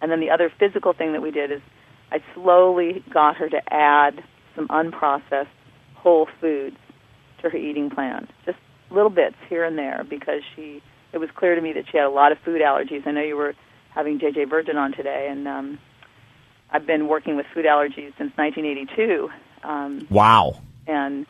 And 0.00 0.10
then 0.10 0.20
the 0.20 0.30
other 0.30 0.52
physical 0.58 0.92
thing 0.92 1.12
that 1.12 1.22
we 1.22 1.30
did 1.30 1.50
is 1.50 1.60
I 2.12 2.18
slowly 2.34 3.02
got 3.12 3.36
her 3.36 3.48
to 3.48 3.60
add 3.72 4.22
some 4.54 4.68
unprocessed 4.68 5.48
whole 5.94 6.28
foods 6.40 6.76
to 7.42 7.50
her 7.50 7.56
eating 7.56 7.90
plan, 7.90 8.28
just 8.44 8.58
little 8.90 9.10
bits 9.10 9.36
here 9.48 9.64
and 9.64 9.76
there, 9.76 10.04
because 10.08 10.42
she 10.54 10.82
it 11.14 11.18
was 11.18 11.30
clear 11.34 11.54
to 11.54 11.60
me 11.60 11.72
that 11.72 11.84
she 11.90 11.96
had 11.96 12.06
a 12.06 12.10
lot 12.10 12.32
of 12.32 12.38
food 12.40 12.60
allergies. 12.60 13.06
I 13.06 13.12
know 13.12 13.22
you 13.22 13.36
were 13.36 13.54
having 13.90 14.18
JJ 14.18 14.50
Virgin 14.50 14.76
on 14.76 14.92
today, 14.92 15.28
and 15.30 15.46
um, 15.46 15.78
I've 16.70 16.86
been 16.86 17.06
working 17.06 17.36
with 17.36 17.46
food 17.54 17.64
allergies 17.64 18.12
since 18.18 18.36
1982. 18.36 19.30
Um, 19.62 20.06
wow! 20.10 20.60
And 20.86 21.26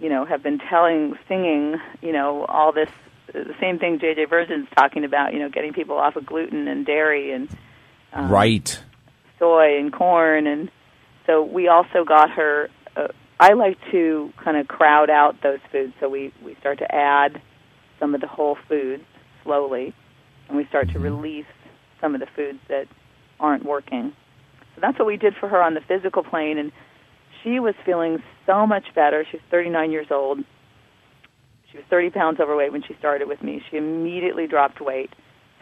you 0.00 0.08
know, 0.08 0.24
have 0.24 0.42
been 0.42 0.58
telling, 0.58 1.14
singing, 1.28 1.76
you 2.02 2.12
know, 2.12 2.44
all 2.46 2.72
this 2.72 2.90
the 3.32 3.54
same 3.60 3.78
thing 3.78 4.00
JJ 4.00 4.28
Virgin's 4.28 4.68
talking 4.76 5.04
about. 5.04 5.32
You 5.32 5.38
know, 5.38 5.48
getting 5.48 5.72
people 5.72 5.96
off 5.96 6.16
of 6.16 6.26
gluten 6.26 6.66
and 6.66 6.84
dairy 6.84 7.32
and 7.32 7.48
um, 8.12 8.30
right 8.30 8.82
soy 9.38 9.78
and 9.78 9.92
corn, 9.92 10.46
and 10.48 10.70
so 11.26 11.42
we 11.42 11.68
also 11.68 12.04
got 12.04 12.30
her. 12.30 12.68
Uh, 12.96 13.08
I 13.38 13.52
like 13.52 13.78
to 13.92 14.32
kind 14.42 14.56
of 14.56 14.66
crowd 14.66 15.08
out 15.08 15.40
those 15.42 15.60
foods, 15.70 15.92
so 16.00 16.08
we 16.08 16.32
we 16.44 16.56
start 16.56 16.78
to 16.78 16.94
add 16.94 17.40
some 18.04 18.14
of 18.14 18.20
the 18.20 18.26
whole 18.26 18.58
foods 18.68 19.02
slowly, 19.44 19.94
and 20.48 20.58
we 20.58 20.66
start 20.66 20.88
to 20.88 20.94
mm-hmm. 20.94 21.04
release 21.04 21.46
some 22.02 22.14
of 22.14 22.20
the 22.20 22.26
foods 22.36 22.58
that 22.68 22.84
aren't 23.40 23.64
working. 23.64 24.12
So 24.74 24.82
that's 24.82 24.98
what 24.98 25.06
we 25.06 25.16
did 25.16 25.32
for 25.40 25.48
her 25.48 25.62
on 25.62 25.72
the 25.72 25.80
physical 25.80 26.22
plane, 26.22 26.58
and 26.58 26.70
she 27.42 27.60
was 27.60 27.74
feeling 27.86 28.22
so 28.44 28.66
much 28.66 28.84
better. 28.94 29.24
She's 29.32 29.40
39 29.50 29.90
years 29.90 30.08
old. 30.10 30.40
She 31.72 31.78
was 31.78 31.86
30 31.88 32.10
pounds 32.10 32.40
overweight 32.40 32.72
when 32.72 32.82
she 32.82 32.94
started 32.98 33.26
with 33.26 33.42
me. 33.42 33.62
She 33.70 33.78
immediately 33.78 34.46
dropped 34.46 34.82
weight. 34.82 35.08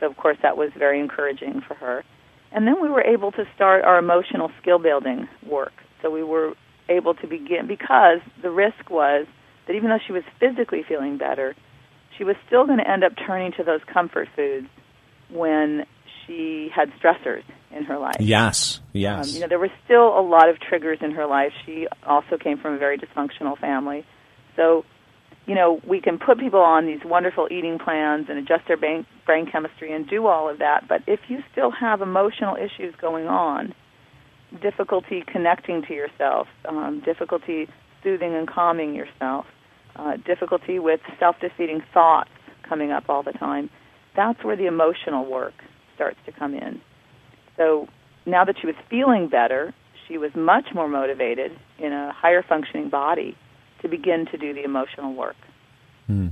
So, 0.00 0.06
of 0.06 0.16
course, 0.16 0.38
that 0.42 0.56
was 0.56 0.70
very 0.76 0.98
encouraging 0.98 1.62
for 1.68 1.74
her. 1.74 2.02
And 2.50 2.66
then 2.66 2.82
we 2.82 2.88
were 2.88 3.02
able 3.02 3.30
to 3.32 3.44
start 3.54 3.84
our 3.84 3.98
emotional 3.98 4.50
skill 4.60 4.80
building 4.80 5.28
work. 5.48 5.74
So 6.02 6.10
we 6.10 6.24
were 6.24 6.54
able 6.88 7.14
to 7.14 7.28
begin 7.28 7.68
because 7.68 8.18
the 8.42 8.50
risk 8.50 8.90
was 8.90 9.28
that 9.66 9.74
even 9.74 9.90
though 9.90 10.00
she 10.04 10.12
was 10.12 10.24
physically 10.40 10.82
feeling 10.86 11.18
better, 11.18 11.54
she 12.16 12.24
was 12.24 12.36
still 12.46 12.66
going 12.66 12.78
to 12.78 12.88
end 12.88 13.04
up 13.04 13.12
turning 13.26 13.52
to 13.52 13.64
those 13.64 13.80
comfort 13.92 14.28
foods 14.34 14.68
when 15.30 15.86
she 16.26 16.70
had 16.74 16.90
stressors 17.00 17.42
in 17.70 17.84
her 17.84 17.98
life. 17.98 18.16
Yes, 18.20 18.80
yes. 18.92 19.28
Um, 19.28 19.34
you 19.34 19.40
know, 19.40 19.48
there 19.48 19.58
were 19.58 19.72
still 19.84 20.18
a 20.18 20.20
lot 20.20 20.48
of 20.48 20.60
triggers 20.60 20.98
in 21.00 21.12
her 21.12 21.26
life. 21.26 21.52
She 21.64 21.86
also 22.06 22.36
came 22.38 22.58
from 22.58 22.74
a 22.74 22.78
very 22.78 22.98
dysfunctional 22.98 23.58
family. 23.58 24.04
So, 24.56 24.84
you 25.46 25.54
know, 25.54 25.80
we 25.86 26.00
can 26.00 26.18
put 26.18 26.38
people 26.38 26.60
on 26.60 26.86
these 26.86 27.00
wonderful 27.04 27.48
eating 27.50 27.78
plans 27.78 28.26
and 28.28 28.38
adjust 28.38 28.68
their 28.68 28.76
brain, 28.76 29.06
brain 29.26 29.50
chemistry 29.50 29.92
and 29.92 30.08
do 30.08 30.26
all 30.26 30.48
of 30.48 30.58
that. 30.58 30.86
But 30.88 31.02
if 31.06 31.20
you 31.28 31.42
still 31.50 31.70
have 31.70 32.02
emotional 32.02 32.56
issues 32.56 32.94
going 33.00 33.26
on, 33.26 33.74
difficulty 34.60 35.24
connecting 35.26 35.82
to 35.88 35.94
yourself, 35.94 36.46
um, 36.68 37.02
difficulty 37.04 37.68
soothing 38.02 38.34
and 38.34 38.46
calming 38.46 38.94
yourself, 38.94 39.46
uh, 39.96 40.16
difficulty 40.16 40.78
with 40.78 41.00
self-defeating 41.18 41.82
thoughts 41.92 42.30
coming 42.68 42.92
up 42.92 43.04
all 43.08 43.22
the 43.22 43.32
time, 43.32 43.70
that's 44.16 44.42
where 44.44 44.56
the 44.56 44.66
emotional 44.66 45.24
work 45.24 45.54
starts 45.94 46.18
to 46.26 46.32
come 46.32 46.54
in. 46.54 46.80
So 47.56 47.88
now 48.26 48.44
that 48.44 48.56
she 48.60 48.66
was 48.66 48.76
feeling 48.88 49.28
better, 49.28 49.74
she 50.08 50.18
was 50.18 50.34
much 50.34 50.66
more 50.74 50.88
motivated 50.88 51.58
in 51.78 51.92
a 51.92 52.12
higher 52.12 52.42
functioning 52.42 52.88
body 52.88 53.36
to 53.80 53.88
begin 53.88 54.26
to 54.26 54.38
do 54.38 54.54
the 54.54 54.62
emotional 54.62 55.14
work. 55.14 55.36
Hmm. 56.06 56.28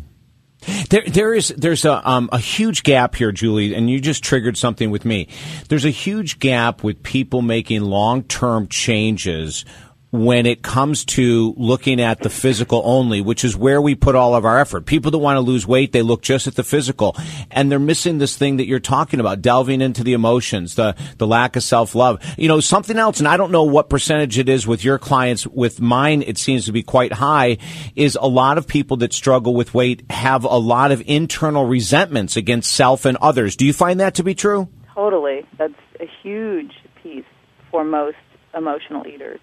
There, 0.91 1.03
there 1.07 1.33
is 1.33 1.49
there's 1.49 1.87
a 1.87 2.07
um, 2.09 2.29
a 2.33 2.39
huge 2.39 2.83
gap 2.83 3.15
here, 3.15 3.33
Julie, 3.33 3.75
and 3.75 3.89
you 3.89 3.99
just 3.99 4.23
triggered 4.23 4.59
something 4.59 4.91
with 4.91 5.07
me. 5.07 5.29
There's 5.69 5.87
a 5.87 5.91
huge 5.91 6.39
gap 6.39 6.83
with 6.83 7.03
people 7.03 7.41
making 7.41 7.83
long 7.83 8.25
term 8.25 8.69
changes 8.69 9.65
when 10.11 10.45
it 10.45 10.63
comes 10.63 11.05
to 11.05 11.55
looking 11.57 12.01
at 12.01 12.21
the 12.21 12.31
physical 12.31 12.83
only, 12.85 13.21
which 13.21 13.45
is 13.45 13.57
where 13.57 13.81
we 13.81 13.95
put 13.95 14.15
all 14.15 14.35
of 14.35 14.45
our 14.45 14.59
effort. 14.59 14.87
People 14.87 15.11
that 15.11 15.19
want 15.19 15.37
to 15.37 15.41
lose 15.41 15.67
weight, 15.67 15.93
they 15.93 16.03
look 16.03 16.23
just 16.23 16.47
at 16.47 16.57
the 16.57 16.65
physical 16.65 17.17
and 17.51 17.71
they're 17.71 17.79
missing 17.79 18.19
this 18.19 18.37
thing 18.37 18.57
that 18.57 18.67
you're 18.67 18.81
talking 18.81 19.21
about, 19.21 19.41
delving 19.41 19.81
into 19.81 20.03
the 20.03 20.13
emotions, 20.13 20.75
the, 20.75 20.97
the 21.19 21.27
lack 21.27 21.57
of 21.57 21.63
self 21.63 21.95
love. 21.95 22.21
You 22.37 22.49
know, 22.49 22.61
something 22.61 22.97
else, 22.97 23.21
and 23.21 23.29
I 23.29 23.37
don't 23.37 23.53
know 23.53 23.65
what 23.65 23.89
percentage 23.89 24.39
it 24.39 24.49
is 24.49 24.67
with 24.67 24.85
your 24.85 24.99
clients. 24.99 25.47
With 25.47 25.81
mine, 25.81 26.23
it 26.23 26.39
seems 26.39 26.67
to 26.67 26.73
be 26.73 26.83
quite 26.83 27.13
high, 27.13 27.59
is 27.95 28.19
a 28.21 28.27
lot 28.27 28.59
of 28.59 28.67
people 28.67 28.97
that 28.99 29.13
struggle 29.13 29.55
with 29.55 29.75
weight 29.75 30.11
have 30.11 30.45
a 30.45 30.57
lot 30.57 30.91
of 30.93 31.03
internal 31.07 31.67
resentments 31.67 32.37
against 32.37 32.73
self 32.75 33.05
and 33.05 33.17
others. 33.19 33.55
Do 33.57 33.65
you 33.65 33.73
find 33.73 34.01
that 34.01 34.15
to 34.17 34.25
be 34.25 34.35
true? 34.35 34.69
Totally. 34.95 35.47
That's 35.57 35.75
a 36.01 36.07
huge 36.23 36.73
piece 37.03 37.25
for 37.71 37.85
most 37.85 38.17
emotional 38.55 39.07
eaters. 39.07 39.41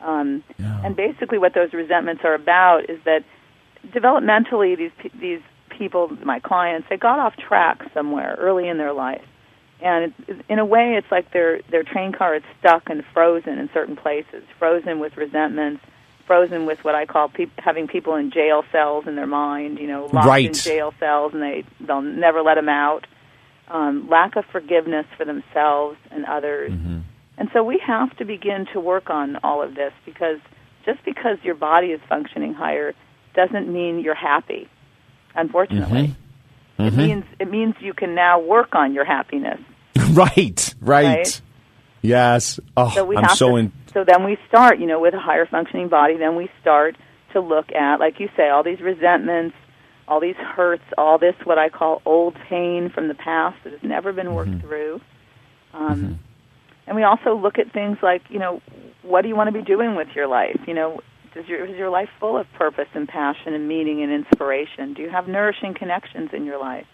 Um, 0.00 0.44
yeah. 0.58 0.80
And 0.84 0.96
basically, 0.96 1.38
what 1.38 1.54
those 1.54 1.72
resentments 1.72 2.22
are 2.24 2.34
about 2.34 2.90
is 2.90 2.98
that 3.04 3.24
developmentally, 3.88 4.76
these 4.76 5.10
these 5.18 5.40
people, 5.70 6.08
my 6.24 6.40
clients, 6.40 6.88
they 6.88 6.96
got 6.96 7.18
off 7.18 7.36
track 7.36 7.82
somewhere 7.94 8.36
early 8.38 8.68
in 8.68 8.78
their 8.78 8.92
life, 8.92 9.24
and 9.80 10.12
it, 10.28 10.44
in 10.48 10.58
a 10.58 10.64
way, 10.64 10.94
it's 10.96 11.10
like 11.10 11.32
their 11.32 11.60
their 11.70 11.82
train 11.82 12.12
car 12.12 12.36
is 12.36 12.42
stuck 12.58 12.88
and 12.88 13.04
frozen 13.12 13.58
in 13.58 13.70
certain 13.72 13.96
places, 13.96 14.44
frozen 14.58 15.00
with 15.00 15.16
resentments, 15.16 15.82
frozen 16.26 16.66
with 16.66 16.84
what 16.84 16.94
I 16.94 17.06
call 17.06 17.28
pe- 17.28 17.46
having 17.58 17.88
people 17.88 18.14
in 18.16 18.30
jail 18.30 18.64
cells 18.70 19.06
in 19.06 19.16
their 19.16 19.26
mind, 19.26 19.78
you 19.78 19.86
know, 19.86 20.08
locked 20.12 20.26
right. 20.26 20.46
in 20.46 20.52
jail 20.52 20.92
cells, 21.00 21.32
and 21.32 21.42
they 21.42 21.64
they'll 21.80 22.02
never 22.02 22.42
let 22.42 22.56
them 22.56 22.68
out. 22.68 23.06
Um, 23.68 24.08
lack 24.08 24.36
of 24.36 24.44
forgiveness 24.52 25.06
for 25.16 25.24
themselves 25.24 25.98
and 26.12 26.24
others. 26.24 26.70
Mm-hmm 26.70 27.00
and 27.38 27.48
so 27.52 27.62
we 27.62 27.80
have 27.86 28.16
to 28.18 28.24
begin 28.24 28.66
to 28.72 28.80
work 28.80 29.10
on 29.10 29.36
all 29.42 29.62
of 29.62 29.74
this 29.74 29.92
because 30.04 30.38
just 30.84 31.04
because 31.04 31.38
your 31.42 31.54
body 31.54 31.88
is 31.88 32.00
functioning 32.08 32.54
higher 32.54 32.94
doesn't 33.34 33.70
mean 33.72 34.00
you're 34.00 34.14
happy. 34.14 34.68
Unfortunately, 35.34 36.14
mm-hmm. 36.78 36.82
Mm-hmm. 36.82 37.00
it 37.00 37.06
means 37.06 37.24
it 37.38 37.50
means 37.50 37.74
you 37.80 37.92
can 37.92 38.14
now 38.14 38.40
work 38.40 38.74
on 38.74 38.94
your 38.94 39.04
happiness. 39.04 39.60
right, 40.12 40.74
right, 40.80 41.16
right, 41.16 41.40
Yes. 42.06 42.60
Oh, 42.76 42.90
so 42.90 43.04
we 43.04 43.16
I'm 43.16 43.24
have 43.24 43.36
so 43.36 43.50
to, 43.50 43.56
in. 43.56 43.72
So 43.92 44.04
then 44.04 44.24
we 44.24 44.38
start, 44.48 44.78
you 44.78 44.86
know, 44.86 45.00
with 45.00 45.14
a 45.14 45.20
higher 45.20 45.46
functioning 45.46 45.88
body. 45.88 46.16
Then 46.16 46.36
we 46.36 46.48
start 46.60 46.96
to 47.32 47.40
look 47.40 47.72
at, 47.72 47.96
like 47.98 48.20
you 48.20 48.28
say, 48.36 48.48
all 48.48 48.62
these 48.62 48.80
resentments, 48.80 49.56
all 50.06 50.20
these 50.20 50.36
hurts, 50.36 50.84
all 50.96 51.18
this 51.18 51.34
what 51.44 51.58
I 51.58 51.68
call 51.68 52.02
old 52.04 52.36
pain 52.48 52.90
from 52.94 53.08
the 53.08 53.14
past 53.14 53.56
that 53.64 53.72
has 53.72 53.82
never 53.82 54.12
been 54.12 54.34
worked 54.34 54.50
mm-hmm. 54.50 54.66
through. 54.66 55.00
Um, 55.74 55.96
mm-hmm. 55.96 56.12
And 56.86 56.96
we 56.96 57.02
also 57.02 57.34
look 57.36 57.58
at 57.58 57.72
things 57.72 57.98
like, 58.02 58.22
you 58.28 58.38
know, 58.38 58.60
what 59.02 59.22
do 59.22 59.28
you 59.28 59.36
want 59.36 59.48
to 59.48 59.52
be 59.52 59.64
doing 59.64 59.96
with 59.96 60.08
your 60.14 60.26
life? 60.26 60.60
You 60.66 60.74
know, 60.74 61.00
is 61.34 61.46
your, 61.48 61.66
is 61.66 61.76
your 61.76 61.90
life 61.90 62.08
full 62.18 62.38
of 62.38 62.46
purpose 62.54 62.88
and 62.94 63.08
passion 63.08 63.54
and 63.54 63.68
meaning 63.68 64.02
and 64.02 64.12
inspiration? 64.12 64.94
Do 64.94 65.02
you 65.02 65.10
have 65.10 65.28
nourishing 65.28 65.74
connections 65.74 66.30
in 66.32 66.44
your 66.44 66.58
life? 66.58 66.86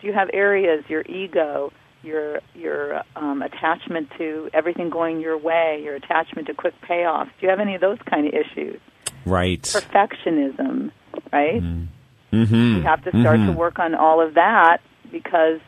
Do 0.00 0.06
you 0.06 0.12
have 0.12 0.28
areas, 0.32 0.84
your 0.88 1.02
ego, 1.02 1.72
your 2.02 2.40
your 2.54 3.02
um, 3.16 3.42
attachment 3.42 4.08
to 4.16 4.48
everything 4.54 4.88
going 4.88 5.20
your 5.20 5.36
way, 5.36 5.80
your 5.84 5.94
attachment 5.94 6.46
to 6.48 6.54
quick 6.54 6.74
payoffs? 6.82 7.30
Do 7.38 7.46
you 7.46 7.50
have 7.50 7.60
any 7.60 7.74
of 7.74 7.80
those 7.80 7.98
kind 8.08 8.26
of 8.26 8.32
issues? 8.32 8.80
Right. 9.26 9.62
Perfectionism, 9.62 10.92
right? 11.32 11.62
Mm-hmm. 11.62 12.36
mm-hmm. 12.36 12.76
You 12.76 12.82
have 12.82 13.04
to 13.04 13.10
start 13.10 13.40
mm-hmm. 13.40 13.52
to 13.52 13.52
work 13.52 13.78
on 13.78 13.94
all 13.94 14.26
of 14.26 14.34
that 14.34 14.78
because 15.10 15.60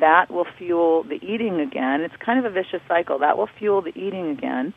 that 0.00 0.30
will 0.30 0.46
fuel 0.58 1.02
the 1.04 1.16
eating 1.16 1.60
again. 1.60 2.02
It's 2.02 2.14
kind 2.24 2.38
of 2.38 2.44
a 2.44 2.50
vicious 2.50 2.80
cycle. 2.88 3.18
That 3.18 3.36
will 3.36 3.48
fuel 3.58 3.82
the 3.82 3.96
eating 3.96 4.30
again. 4.30 4.74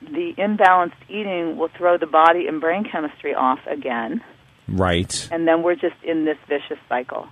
The 0.00 0.34
imbalanced 0.38 1.00
eating 1.08 1.56
will 1.56 1.70
throw 1.76 1.96
the 1.96 2.06
body 2.06 2.46
and 2.48 2.60
brain 2.60 2.84
chemistry 2.90 3.34
off 3.34 3.60
again. 3.66 4.22
Right. 4.68 5.28
And 5.30 5.46
then 5.46 5.62
we're 5.62 5.74
just 5.74 5.96
in 6.02 6.24
this 6.24 6.38
vicious 6.48 6.78
cycle. 6.88 7.28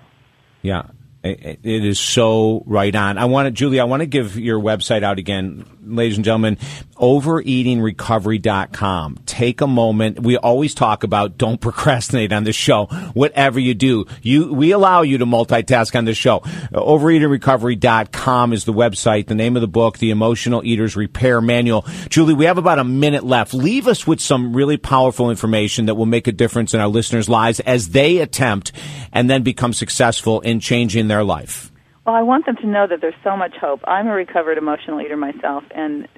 Yeah. 0.63 0.83
It 1.23 1.65
is 1.65 2.01
so 2.01 2.63
right 2.67 2.95
on. 2.95 3.19
I 3.19 3.27
want 3.27 3.47
to, 3.47 3.51
Julie, 3.51 3.79
I 3.79 3.85
want 3.85 4.01
to 4.01 4.07
give 4.07 4.39
your 4.39 4.59
website 4.59 5.03
out 5.03 5.19
again, 5.19 5.67
ladies 5.83 6.17
and 6.17 6.25
gentlemen, 6.25 6.57
overeatingrecovery.com. 6.97 9.19
Take 9.27 9.61
a 9.61 9.67
moment. 9.67 10.21
We 10.21 10.37
always 10.37 10.73
talk 10.75 11.03
about 11.05 11.39
don't 11.39 11.61
procrastinate 11.61 12.33
on 12.33 12.45
this 12.45 12.57
show. 12.57 12.87
Whatever 13.15 13.61
you 13.61 13.75
do, 13.75 14.07
you, 14.23 14.53
we 14.53 14.73
allow 14.73 15.03
you 15.03 15.19
to 15.19 15.27
multitask 15.27 15.97
on 15.97 16.05
this 16.05 16.17
show. 16.17 16.41
Overeatingrecovery.com 16.73 18.53
is 18.53 18.65
the 18.65 18.73
website, 18.73 19.27
the 19.27 19.35
name 19.35 19.57
of 19.57 19.63
the 19.63 19.69
book, 19.69 19.99
The 19.99 20.11
Emotional 20.11 20.65
Eaters 20.65 20.97
Repair 20.97 21.41
Manual. 21.41 21.85
Julie, 22.09 22.35
we 22.35 22.45
have 22.45 22.59
about 22.59 22.79
a 22.79 22.85
minute 22.85 23.25
left. 23.25 23.55
Leave 23.55 23.87
us 23.87 24.07
with 24.07 24.21
some 24.21 24.55
really 24.55 24.77
powerful 24.77 25.31
information 25.31 25.87
that 25.87 25.95
will 25.95 26.07
make 26.07 26.27
a 26.27 26.33
difference 26.33 26.75
in 26.75 26.81
our 26.81 26.89
listeners' 26.89 27.29
lives 27.29 27.61
as 27.61 27.91
they 27.91 28.19
attempt 28.19 28.73
and 29.13 29.31
then 29.31 29.43
become 29.43 29.73
successful 29.73 30.41
in 30.41 30.61
changing 30.61 31.09
their 31.09 31.25
life? 31.25 31.73
Well, 32.07 32.15
I 32.15 32.23
want 32.23 32.47
them 32.47 32.57
to 32.57 32.67
know 32.67 32.87
that 32.87 33.01
there's 33.01 33.15
so 33.23 33.37
much 33.37 33.55
hope. 33.61 33.81
I'm 33.87 34.07
a 34.07 34.13
recovered 34.13 34.59
emotional 34.59 35.01
eater 35.01 35.17
myself 35.17 35.65
and 35.75 36.09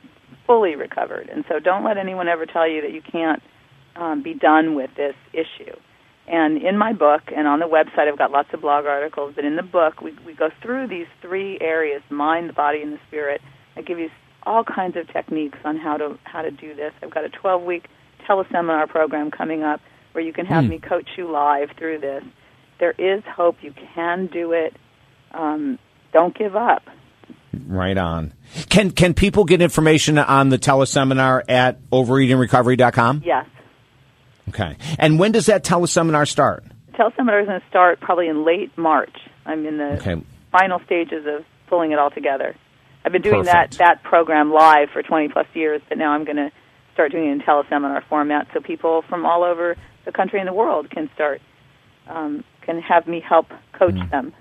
fully 0.46 0.76
recovered. 0.76 1.28
And 1.28 1.44
so 1.48 1.58
don't 1.58 1.84
let 1.84 1.98
anyone 1.98 2.28
ever 2.28 2.46
tell 2.46 2.68
you 2.68 2.82
that 2.82 2.92
you 2.92 3.02
can't 3.02 3.42
um, 3.96 4.22
be 4.22 4.34
done 4.34 4.74
with 4.74 4.90
this 4.96 5.14
issue. 5.32 5.74
And 6.28 6.62
in 6.62 6.78
my 6.78 6.92
book 6.92 7.22
and 7.36 7.48
on 7.48 7.58
the 7.58 7.66
website, 7.66 8.08
I've 8.08 8.18
got 8.18 8.30
lots 8.30 8.48
of 8.52 8.60
blog 8.60 8.86
articles. 8.86 9.32
But 9.34 9.44
in 9.44 9.56
the 9.56 9.62
book, 9.62 10.00
we, 10.00 10.16
we 10.24 10.34
go 10.34 10.50
through 10.62 10.86
these 10.86 11.08
three 11.20 11.58
areas 11.60 12.02
mind, 12.10 12.48
the 12.48 12.52
body, 12.52 12.80
and 12.80 12.92
the 12.92 13.00
spirit. 13.08 13.40
I 13.76 13.82
give 13.82 13.98
you 13.98 14.08
all 14.44 14.62
kinds 14.64 14.96
of 14.96 15.12
techniques 15.12 15.58
on 15.64 15.76
how 15.76 15.96
to 15.96 16.18
how 16.24 16.42
to 16.42 16.50
do 16.50 16.74
this. 16.74 16.92
I've 17.02 17.12
got 17.12 17.24
a 17.24 17.28
12 17.28 17.62
week 17.62 17.88
teleseminar 18.28 18.88
program 18.88 19.30
coming 19.30 19.62
up 19.62 19.80
where 20.12 20.22
you 20.22 20.32
can 20.32 20.46
have 20.46 20.64
mm. 20.64 20.70
me 20.70 20.78
coach 20.78 21.08
you 21.16 21.30
live 21.30 21.70
through 21.76 22.00
this 22.00 22.22
there 22.82 22.94
is 22.98 23.22
hope. 23.24 23.58
You 23.62 23.72
can 23.94 24.26
do 24.26 24.50
it. 24.50 24.74
Um, 25.32 25.78
don't 26.12 26.36
give 26.36 26.56
up. 26.56 26.82
Right 27.66 27.98
on. 27.98 28.32
Can 28.70 28.90
can 28.90 29.14
people 29.14 29.44
get 29.44 29.60
information 29.60 30.18
on 30.18 30.48
the 30.48 30.58
teleseminar 30.58 31.42
at 31.48 31.82
overeatingrecovery.com? 31.90 33.22
Yes. 33.24 33.46
Okay. 34.48 34.76
And 34.98 35.18
when 35.18 35.32
does 35.32 35.46
that 35.46 35.64
teleseminar 35.64 36.26
start? 36.28 36.64
The 36.86 36.98
teleseminar 36.98 37.42
is 37.42 37.48
going 37.48 37.60
to 37.60 37.66
start 37.68 38.00
probably 38.00 38.28
in 38.28 38.44
late 38.44 38.76
March. 38.76 39.14
I'm 39.44 39.66
in 39.66 39.78
the 39.78 39.92
okay. 39.94 40.22
final 40.50 40.80
stages 40.86 41.26
of 41.26 41.44
pulling 41.68 41.92
it 41.92 41.98
all 41.98 42.10
together. 42.10 42.54
I've 43.04 43.12
been 43.12 43.22
doing 43.22 43.44
Perfect. 43.44 43.78
that 43.78 43.84
that 43.84 44.02
program 44.02 44.52
live 44.52 44.90
for 44.90 45.02
20 45.02 45.28
plus 45.28 45.46
years, 45.54 45.82
but 45.88 45.98
now 45.98 46.12
I'm 46.12 46.24
going 46.24 46.36
to 46.36 46.50
start 46.94 47.12
doing 47.12 47.28
it 47.28 47.32
in 47.32 47.40
teleseminar 47.40 48.02
format 48.08 48.48
so 48.52 48.60
people 48.60 49.02
from 49.08 49.26
all 49.26 49.42
over 49.42 49.76
the 50.04 50.12
country 50.12 50.38
and 50.38 50.48
the 50.48 50.52
world 50.52 50.90
can 50.90 51.10
start 51.14 51.40
um, 52.08 52.44
can 52.62 52.80
have 52.80 53.06
me 53.06 53.20
help 53.20 53.48
coach 53.72 53.94
mm. 53.94 54.10
them. 54.10 54.32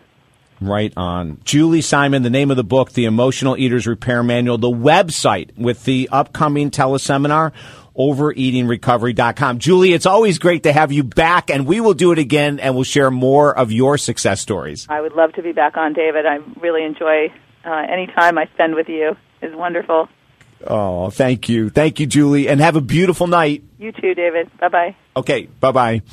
Right 0.62 0.94
on. 0.96 1.40
Julie 1.44 1.82
Simon, 1.82 2.22
the 2.22 2.30
name 2.30 2.52
of 2.52 2.58
the 2.58 2.64
book, 2.64 2.92
The 2.92 3.06
Emotional 3.06 3.58
Eaters 3.58 3.88
Repair 3.88 4.22
Manual, 4.22 4.60
the 4.60 4.70
website 4.70 5.58
with 5.58 5.86
the 5.86 6.08
upcoming 6.12 6.70
teleseminar, 6.70 7.52
overeatingrecovery.com. 7.98 9.58
Julie, 9.58 9.94
it's 9.94 10.06
always 10.06 10.38
great 10.38 10.64
to 10.64 10.72
have 10.72 10.92
you 10.92 11.04
back, 11.04 11.50
and 11.50 11.66
we 11.66 11.82
will 11.82 11.96
do 11.96 12.12
it 12.12 12.20
again, 12.20 12.60
and 12.60 12.76
we'll 12.76 12.84
share 12.84 13.10
more 13.10 13.58
of 13.58 13.72
your 13.72 13.98
success 13.98 14.40
stories. 14.40 14.86
I 14.88 15.02
would 15.02 15.14
love 15.14 15.34
to 15.34 15.42
be 15.42 15.52
back 15.52 15.78
on, 15.78 15.94
David. 15.94 16.28
I 16.28 16.38
really 16.60 16.84
enjoy 16.84 17.34
uh, 17.66 17.86
any 17.90 18.06
time 18.06 18.38
I 18.38 18.46
spend 18.54 18.76
with 18.76 18.88
you. 18.88 19.18
It's 19.42 19.56
wonderful. 19.56 20.10
Oh, 20.66 21.10
thank 21.10 21.50
you. 21.50 21.70
Thank 21.70 22.00
you, 22.00 22.06
Julie, 22.06 22.48
and 22.48 22.62
have 22.62 22.76
a 22.76 22.82
beautiful 22.82 23.26
night. 23.26 23.64
You 23.82 23.92
too, 23.92 24.14
David. 24.14 24.48
Bye 24.60 24.68
bye. 24.68 24.96
Okay, 25.18 25.48
bye 25.60 25.72
bye. 25.72 26.04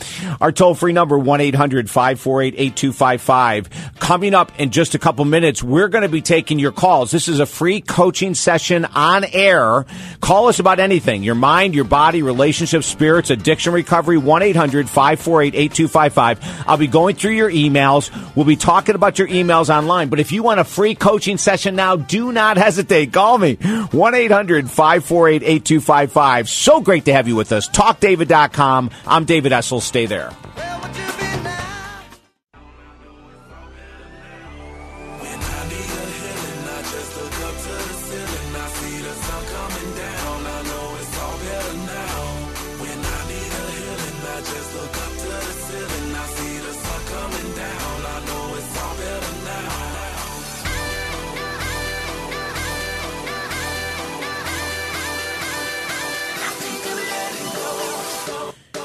Our 0.40 0.50
toll 0.52 0.74
free 0.74 0.94
number, 0.94 1.18
1 1.18 1.40
800 1.42 1.90
548 1.90 2.54
8255. 2.54 3.94
Coming 3.98 4.34
up 4.34 4.58
in 4.58 4.70
just 4.70 4.94
a 4.94 4.98
couple 4.98 5.24
minutes, 5.26 5.62
we're 5.62 5.88
going 5.88 6.02
to 6.02 6.08
be 6.08 6.22
taking 6.22 6.58
your 6.58 6.72
calls. 6.72 7.10
This 7.10 7.28
is 7.28 7.40
a 7.40 7.46
free 7.46 7.82
coaching 7.82 8.34
session 8.34 8.86
on 8.86 9.24
air. 9.24 9.84
Call 10.20 10.48
us 10.48 10.60
about 10.60 10.80
anything 10.80 11.22
your 11.22 11.34
mind, 11.34 11.74
your 11.74 11.84
body, 11.84 12.22
relationships, 12.22 12.86
spirits, 12.86 13.28
addiction 13.28 13.74
recovery, 13.74 14.16
1 14.16 14.42
800 14.42 14.88
548 14.88 15.54
8255. 15.54 16.64
I'll 16.66 16.78
be 16.78 16.86
going 16.86 17.16
through 17.16 17.32
your 17.32 17.50
emails. 17.50 18.10
We'll 18.34 18.46
be 18.46 18.56
talking 18.56 18.94
about 18.94 19.18
your 19.18 19.28
emails 19.28 19.68
online. 19.68 20.08
But 20.08 20.20
if 20.20 20.32
you 20.32 20.42
want 20.42 20.58
a 20.58 20.64
free 20.64 20.94
coaching 20.94 21.36
session 21.36 21.76
now, 21.76 21.96
do 21.96 22.32
not 22.32 22.56
hesitate. 22.56 23.12
Call 23.12 23.36
me, 23.36 23.56
1 23.56 24.14
800 24.14 24.70
548 24.70 25.42
8255. 25.42 26.48
So 26.48 26.80
great 26.80 27.04
to 27.04 27.12
have 27.12 27.28
you 27.28 27.36
with 27.36 27.52
us 27.52 27.57
us. 27.58 27.68
TalkDavid.com. 27.68 28.90
I'm 29.06 29.24
David 29.26 29.52
Essel. 29.52 29.82
Stay 29.82 30.06
there. 30.06 30.30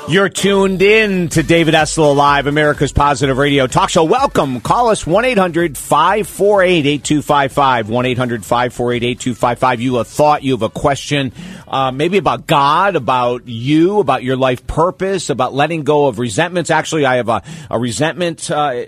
You're 0.10 0.28
tuned 0.28 0.82
in 0.82 1.30
to 1.30 1.44
David 1.44 1.76
Essel 1.76 2.14
Live, 2.14 2.46
America's 2.46 2.92
Positive 2.92 3.38
Radio 3.38 3.68
Talk 3.68 3.90
Show. 3.90 4.04
Welcome. 4.04 4.60
Call 4.60 4.90
us 4.90 5.08
1 5.08 5.24
800 5.24 5.78
548 5.78 6.86
8255. 6.86 7.90
1 7.90 8.06
800 8.06 8.46
548 8.46 9.04
8255. 9.04 9.82
You 9.82 9.96
have 9.96 10.02
a 10.02 10.10
thought, 10.10 10.44
you 10.44 10.52
have 10.52 10.62
a 10.62 10.70
question, 10.70 11.32
uh, 11.70 11.92
maybe 11.92 12.18
about 12.18 12.48
God, 12.48 12.98
about 12.98 13.48
you, 13.48 14.00
about 14.00 14.24
your 14.24 14.36
life 14.36 14.68
purpose, 14.68 15.30
about 15.30 15.54
letting 15.54 15.84
go 15.84 16.08
of 16.08 16.20
resentments. 16.20 16.70
Actually, 16.70 17.06
I 17.06 17.16
have 17.16 17.30
a, 17.30 17.42
a 17.72 17.80
resentment 17.80 18.52
uh, 18.52 18.84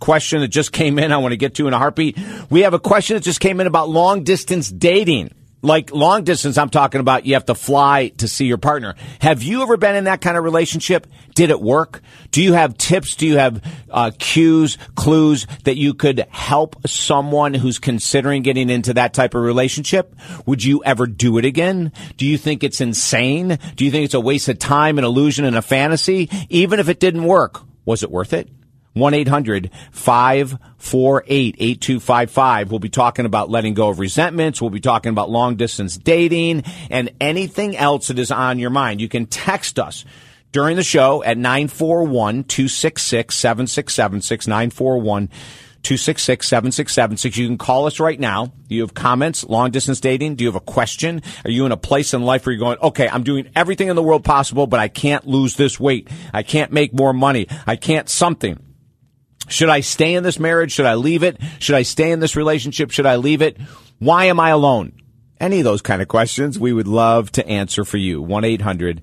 question 0.00 0.40
that 0.40 0.48
just 0.48 0.72
came 0.72 0.98
in. 0.98 1.12
I 1.12 1.18
want 1.18 1.32
to 1.32 1.36
get 1.36 1.54
to 1.54 1.68
in 1.68 1.72
a 1.72 1.78
heartbeat. 1.78 2.18
We 2.50 2.62
have 2.62 2.74
a 2.74 2.80
question 2.80 3.14
that 3.14 3.22
just 3.22 3.38
came 3.38 3.60
in 3.60 3.68
about 3.68 3.90
long 3.90 4.24
distance 4.24 4.68
dating 4.68 5.30
like 5.62 5.92
long 5.92 6.24
distance, 6.24 6.58
I'm 6.58 6.70
talking 6.70 7.00
about 7.00 7.24
you 7.24 7.34
have 7.34 7.46
to 7.46 7.54
fly 7.54 8.08
to 8.18 8.28
see 8.28 8.46
your 8.46 8.58
partner. 8.58 8.96
Have 9.20 9.42
you 9.42 9.62
ever 9.62 9.76
been 9.76 9.94
in 9.94 10.04
that 10.04 10.20
kind 10.20 10.36
of 10.36 10.44
relationship? 10.44 11.06
Did 11.34 11.50
it 11.50 11.60
work? 11.60 12.02
Do 12.32 12.42
you 12.42 12.52
have 12.52 12.76
tips? 12.76 13.14
Do 13.14 13.26
you 13.26 13.38
have 13.38 13.62
uh, 13.88 14.10
cues, 14.18 14.76
clues 14.96 15.46
that 15.64 15.76
you 15.76 15.94
could 15.94 16.26
help 16.30 16.86
someone 16.86 17.54
who's 17.54 17.78
considering 17.78 18.42
getting 18.42 18.68
into 18.68 18.94
that 18.94 19.14
type 19.14 19.34
of 19.34 19.42
relationship? 19.42 20.14
Would 20.46 20.64
you 20.64 20.82
ever 20.84 21.06
do 21.06 21.38
it 21.38 21.44
again? 21.44 21.92
Do 22.16 22.26
you 22.26 22.36
think 22.36 22.64
it's 22.64 22.80
insane? 22.80 23.58
Do 23.76 23.84
you 23.84 23.90
think 23.90 24.04
it's 24.04 24.14
a 24.14 24.20
waste 24.20 24.48
of 24.48 24.58
time, 24.58 24.98
an 24.98 25.04
illusion, 25.04 25.44
and 25.44 25.56
a 25.56 25.62
fantasy? 25.62 26.28
Even 26.48 26.80
if 26.80 26.88
it 26.88 27.00
didn't 27.00 27.24
work, 27.24 27.62
was 27.84 28.02
it 28.02 28.10
worth 28.10 28.32
it? 28.32 28.48
1 28.94 29.14
800 29.14 29.70
548 29.90 31.56
8255. 31.58 32.70
We'll 32.70 32.78
be 32.78 32.88
talking 32.88 33.26
about 33.26 33.50
letting 33.50 33.74
go 33.74 33.88
of 33.88 33.98
resentments. 33.98 34.60
We'll 34.60 34.70
be 34.70 34.80
talking 34.80 35.10
about 35.10 35.30
long 35.30 35.56
distance 35.56 35.96
dating 35.96 36.64
and 36.90 37.10
anything 37.20 37.76
else 37.76 38.08
that 38.08 38.18
is 38.18 38.30
on 38.30 38.58
your 38.58 38.70
mind. 38.70 39.00
You 39.00 39.08
can 39.08 39.26
text 39.26 39.78
us 39.78 40.04
during 40.52 40.76
the 40.76 40.82
show 40.82 41.22
at 41.24 41.38
941 41.38 42.44
266 42.44 43.34
7676. 43.34 44.46
941 44.46 45.28
266 45.82 46.46
7676. 46.46 47.36
You 47.36 47.48
can 47.48 47.58
call 47.58 47.86
us 47.86 47.98
right 47.98 48.20
now. 48.20 48.52
Do 48.68 48.74
you 48.74 48.82
have 48.82 48.94
comments, 48.94 49.42
long 49.44 49.70
distance 49.70 50.00
dating? 50.00 50.36
Do 50.36 50.44
you 50.44 50.48
have 50.48 50.56
a 50.56 50.60
question? 50.60 51.22
Are 51.44 51.50
you 51.50 51.66
in 51.66 51.72
a 51.72 51.76
place 51.76 52.14
in 52.14 52.22
life 52.22 52.46
where 52.46 52.52
you're 52.52 52.60
going, 52.60 52.78
okay, 52.78 53.08
I'm 53.08 53.24
doing 53.24 53.50
everything 53.56 53.88
in 53.88 53.96
the 53.96 54.02
world 54.02 54.22
possible, 54.22 54.66
but 54.66 54.78
I 54.78 54.88
can't 54.88 55.26
lose 55.26 55.56
this 55.56 55.80
weight. 55.80 56.08
I 56.32 56.42
can't 56.44 56.72
make 56.72 56.94
more 56.94 57.12
money. 57.12 57.48
I 57.66 57.76
can't 57.76 58.08
something. 58.08 58.58
Should 59.52 59.68
I 59.68 59.80
stay 59.80 60.14
in 60.14 60.22
this 60.22 60.38
marriage? 60.38 60.72
Should 60.72 60.86
I 60.86 60.94
leave 60.94 61.22
it? 61.22 61.38
Should 61.58 61.76
I 61.76 61.82
stay 61.82 62.10
in 62.10 62.20
this 62.20 62.36
relationship? 62.36 62.90
Should 62.90 63.06
I 63.06 63.16
leave 63.16 63.42
it? 63.42 63.58
Why 63.98 64.24
am 64.24 64.40
I 64.40 64.50
alone? 64.50 64.92
Any 65.38 65.58
of 65.58 65.64
those 65.64 65.82
kind 65.82 66.00
of 66.00 66.08
questions 66.08 66.58
we 66.58 66.72
would 66.72 66.88
love 66.88 67.30
to 67.32 67.46
answer 67.46 67.84
for 67.84 67.98
you. 67.98 68.22
1 68.22 68.44
800 68.44 69.02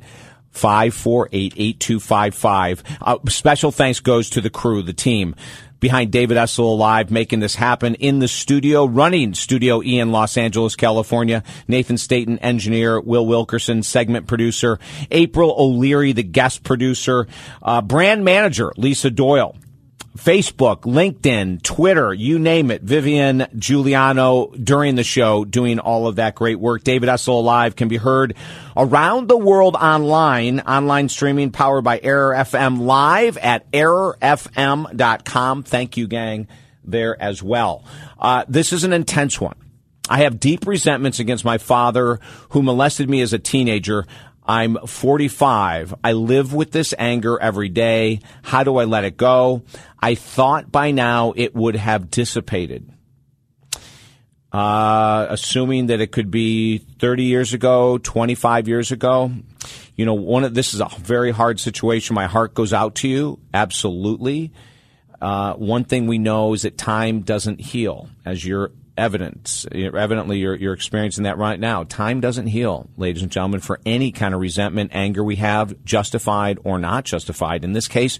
548 0.51 1.53
8255. 1.55 2.83
Uh, 2.99 3.17
Special 3.29 3.71
thanks 3.71 3.99
goes 3.99 4.31
to 4.31 4.41
the 4.41 4.49
crew, 4.49 4.81
the 4.81 4.93
team 4.93 5.35
behind 5.79 6.11
David 6.11 6.35
Essel 6.35 6.59
Alive, 6.65 7.11
making 7.11 7.39
this 7.39 7.55
happen 7.55 7.95
in 7.95 8.19
the 8.19 8.27
studio, 8.27 8.85
running 8.85 9.33
Studio 9.33 9.81
E 9.83 9.99
in 9.99 10.11
Los 10.11 10.35
Angeles, 10.35 10.75
California. 10.75 11.43
Nathan 11.67 11.97
Staten, 11.97 12.39
engineer. 12.39 12.99
Will 12.99 13.25
Wilkerson, 13.25 13.83
segment 13.83 14.27
producer. 14.27 14.79
April 15.11 15.53
O'Leary, 15.57 16.11
the 16.11 16.23
guest 16.23 16.63
producer. 16.63 17.27
Uh, 17.61 17.81
brand 17.81 18.25
manager, 18.25 18.73
Lisa 18.77 19.09
Doyle. 19.09 19.55
Facebook, 20.19 20.81
LinkedIn, 20.81 21.63
Twitter, 21.63 22.13
you 22.13 22.39
name 22.39 22.71
it. 22.71 22.81
Vivian 22.81 23.47
Giuliano 23.57 24.47
during 24.51 24.95
the 24.95 25.03
show 25.03 25.45
doing 25.45 25.79
all 25.79 26.07
of 26.07 26.17
that 26.17 26.35
great 26.35 26.59
work. 26.59 26.83
David 26.83 27.07
Essel 27.07 27.41
Live 27.41 27.77
can 27.77 27.87
be 27.87 27.95
heard 27.95 28.35
around 28.75 29.29
the 29.29 29.37
world 29.37 29.75
online, 29.75 30.59
online 30.59 31.07
streaming 31.07 31.51
powered 31.51 31.85
by 31.85 32.01
Error 32.03 32.35
FM 32.35 32.81
live 32.81 33.37
at 33.37 33.71
errorfm.com. 33.71 35.63
Thank 35.63 35.95
you, 35.95 36.07
gang, 36.07 36.49
there 36.83 37.19
as 37.21 37.41
well. 37.41 37.85
Uh, 38.19 38.43
this 38.49 38.73
is 38.73 38.83
an 38.83 38.91
intense 38.91 39.39
one. 39.39 39.55
I 40.09 40.23
have 40.23 40.39
deep 40.39 40.67
resentments 40.67 41.19
against 41.19 41.45
my 41.45 41.59
father 41.59 42.19
who 42.49 42.61
molested 42.61 43.09
me 43.09 43.21
as 43.21 43.31
a 43.31 43.39
teenager. 43.39 44.05
I'm 44.49 44.77
45. 44.87 45.93
I 46.03 46.13
live 46.13 46.55
with 46.55 46.71
this 46.71 46.95
anger 46.97 47.39
every 47.39 47.69
day. 47.69 48.21
How 48.41 48.63
do 48.63 48.77
I 48.77 48.85
let 48.85 49.03
it 49.03 49.15
go? 49.15 49.61
I 50.01 50.15
thought 50.15 50.71
by 50.71 50.91
now 50.91 51.33
it 51.35 51.53
would 51.53 51.75
have 51.75 52.09
dissipated. 52.09 52.91
Uh, 54.51 55.27
assuming 55.29 55.87
that 55.87 56.01
it 56.01 56.11
could 56.11 56.31
be 56.31 56.79
30 56.79 57.23
years 57.23 57.53
ago, 57.53 57.99
25 57.99 58.67
years 58.67 58.91
ago. 58.91 59.31
You 59.95 60.05
know, 60.05 60.15
one 60.15 60.43
of 60.43 60.55
this 60.55 60.73
is 60.73 60.81
a 60.81 60.89
very 60.99 61.29
hard 61.31 61.59
situation. 61.59 62.15
My 62.15 62.25
heart 62.25 62.55
goes 62.55 62.73
out 62.73 62.95
to 62.95 63.07
you. 63.07 63.39
Absolutely. 63.53 64.51
Uh, 65.21 65.53
one 65.53 65.83
thing 65.83 66.07
we 66.07 66.17
know 66.17 66.53
is 66.53 66.63
that 66.63 66.77
time 66.77 67.21
doesn't 67.21 67.59
heal, 67.59 68.09
as 68.25 68.43
you're 68.43 68.71
evidence. 68.99 69.65
Evidently, 69.71 70.39
you're, 70.39 70.55
you're 70.55 70.73
experiencing 70.73 71.23
that 71.23 71.37
right 71.37 71.59
now. 71.59 71.83
Time 71.83 72.19
doesn't 72.19 72.47
heal, 72.47 72.89
ladies 72.97 73.23
and 73.23 73.31
gentlemen, 73.31 73.61
for 73.61 73.79
any 73.85 74.11
kind 74.11 74.33
of 74.33 74.41
resentment, 74.41 74.91
anger 74.93 75.23
we 75.23 75.37
have, 75.37 75.83
justified 75.85 76.59
or 76.63 76.77
not 76.77 77.05
justified. 77.05 77.63
In 77.63 77.73
this 77.73 77.87
case, 77.87 78.19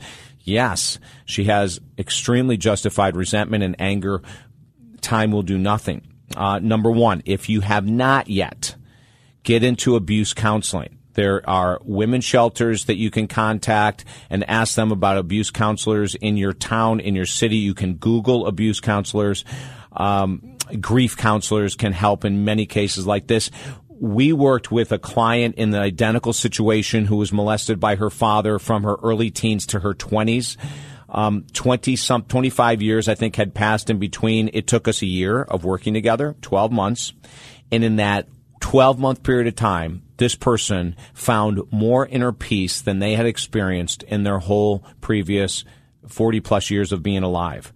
yes, 0.50 1.00
she 1.26 1.46
has 1.46 1.80
extremely 1.98 2.58
justified 2.58 3.16
resentment 3.16 3.64
and 3.64 3.76
anger. 3.80 4.22
Time 5.02 5.32
will 5.32 5.44
do 5.44 5.58
nothing. 5.58 6.02
Uh, 6.36 6.60
number 6.60 6.92
one, 6.92 7.22
if 7.26 7.50
you 7.50 7.62
have 7.62 7.88
not 7.88 8.30
yet, 8.30 8.76
get 9.44 9.64
into 9.64 9.96
abuse 9.96 10.34
counseling. 10.34 11.00
There 11.14 11.48
are 11.50 11.80
women 11.84 12.22
shelters 12.22 12.86
that 12.86 12.96
you 12.96 13.12
can 13.12 13.28
contact 13.28 14.06
and 14.30 14.50
ask 14.50 14.76
them 14.76 14.92
about 14.92 15.18
abuse 15.18 15.52
counselors 15.52 16.16
in 16.16 16.38
your 16.38 16.54
town, 16.54 17.00
in 17.00 17.16
your 17.16 17.26
city. 17.26 17.58
You 17.58 17.74
can 17.74 17.96
Google 17.96 18.48
abuse 18.48 18.80
counselors. 18.80 19.44
Um, 19.92 20.58
grief 20.80 21.18
counselors 21.18 21.76
can 21.76 21.94
help 21.94 22.26
in 22.26 22.46
many 22.46 22.66
cases 22.66 23.08
like 23.08 23.28
this. 23.28 23.50
We 24.00 24.34
worked 24.34 24.72
with 24.72 24.92
a 24.92 25.00
client 25.00 25.56
in 25.56 25.72
the 25.72 25.80
identical 25.80 26.34
situation 26.34 27.06
who 27.06 27.18
was 27.18 27.34
molested 27.34 27.80
by 27.80 27.96
her 27.96 28.10
father 28.10 28.60
from 28.60 28.84
her 28.84 28.96
early 29.04 29.30
teens 29.30 29.66
to 29.68 29.80
her 29.80 29.94
20s. 29.94 30.58
Um, 31.10 31.46
20 31.54 31.96
some 31.96 32.22
25 32.24 32.82
years 32.82 33.08
I 33.08 33.16
think 33.16 33.36
had 33.36 33.54
passed 33.54 33.90
in 33.90 33.98
between. 33.98 34.50
It 34.54 34.68
took 34.68 34.88
us 34.88 35.02
a 35.02 35.08
year 35.08 35.42
of 35.42 35.66
working 35.66 35.94
together, 35.94 36.36
12 36.42 36.72
months. 36.72 37.14
And 37.72 37.84
in 37.84 37.98
that 37.98 38.28
12 38.62 39.00
month 39.00 39.24
period 39.24 39.48
of 39.48 39.56
time, 39.56 40.04
this 40.18 40.36
person 40.36 40.96
found 41.14 41.62
more 41.72 42.06
inner 42.06 42.32
peace 42.32 42.82
than 42.82 43.00
they 43.00 43.16
had 43.16 43.26
experienced 43.26 44.04
in 44.04 44.24
their 44.24 44.40
whole 44.40 44.84
previous 45.02 45.66
40 46.08 46.42
plus 46.42 46.70
years 46.70 46.92
of 46.92 47.02
being 47.02 47.24
alive. 47.24 47.74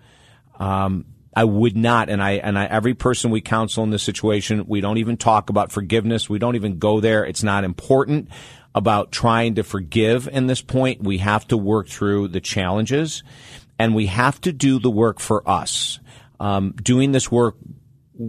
Um, 0.59 1.05
I 1.35 1.43
would 1.43 1.75
not, 1.75 2.09
and 2.09 2.21
I 2.21 2.33
and 2.33 2.57
I, 2.57 2.65
every 2.65 2.93
person 2.93 3.31
we 3.31 3.41
counsel 3.41 3.83
in 3.83 3.89
this 3.89 4.03
situation, 4.03 4.65
we 4.67 4.81
don't 4.81 4.97
even 4.97 5.17
talk 5.17 5.49
about 5.49 5.71
forgiveness. 5.71 6.29
We 6.29 6.39
don't 6.39 6.55
even 6.55 6.77
go 6.77 6.99
there. 6.99 7.25
It's 7.25 7.43
not 7.43 7.63
important 7.63 8.29
about 8.75 9.11
trying 9.11 9.55
to 9.55 9.63
forgive 9.63 10.27
in 10.27 10.47
this 10.47 10.61
point. 10.61 11.03
We 11.03 11.19
have 11.19 11.47
to 11.47 11.57
work 11.57 11.87
through 11.87 12.29
the 12.29 12.41
challenges, 12.41 13.23
and 13.79 13.95
we 13.95 14.07
have 14.07 14.39
to 14.41 14.53
do 14.53 14.79
the 14.79 14.91
work 14.91 15.19
for 15.19 15.47
us. 15.49 15.99
Um, 16.39 16.73
doing 16.73 17.11
this 17.11 17.31
work, 17.31 17.55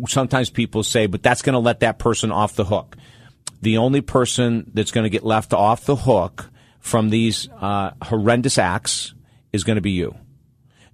sometimes 0.06 0.50
people 0.50 0.82
say, 0.82 1.06
but 1.06 1.22
that's 1.22 1.42
going 1.42 1.54
to 1.54 1.58
let 1.58 1.80
that 1.80 1.98
person 1.98 2.30
off 2.30 2.54
the 2.54 2.64
hook. 2.64 2.96
The 3.60 3.78
only 3.78 4.02
person 4.02 4.70
that's 4.74 4.92
going 4.92 5.04
to 5.04 5.10
get 5.10 5.24
left 5.24 5.52
off 5.52 5.84
the 5.84 5.96
hook 5.96 6.50
from 6.80 7.08
these 7.08 7.48
uh, 7.48 7.92
horrendous 8.02 8.58
acts 8.58 9.14
is 9.52 9.64
going 9.64 9.76
to 9.76 9.82
be 9.82 9.92
you. 9.92 10.14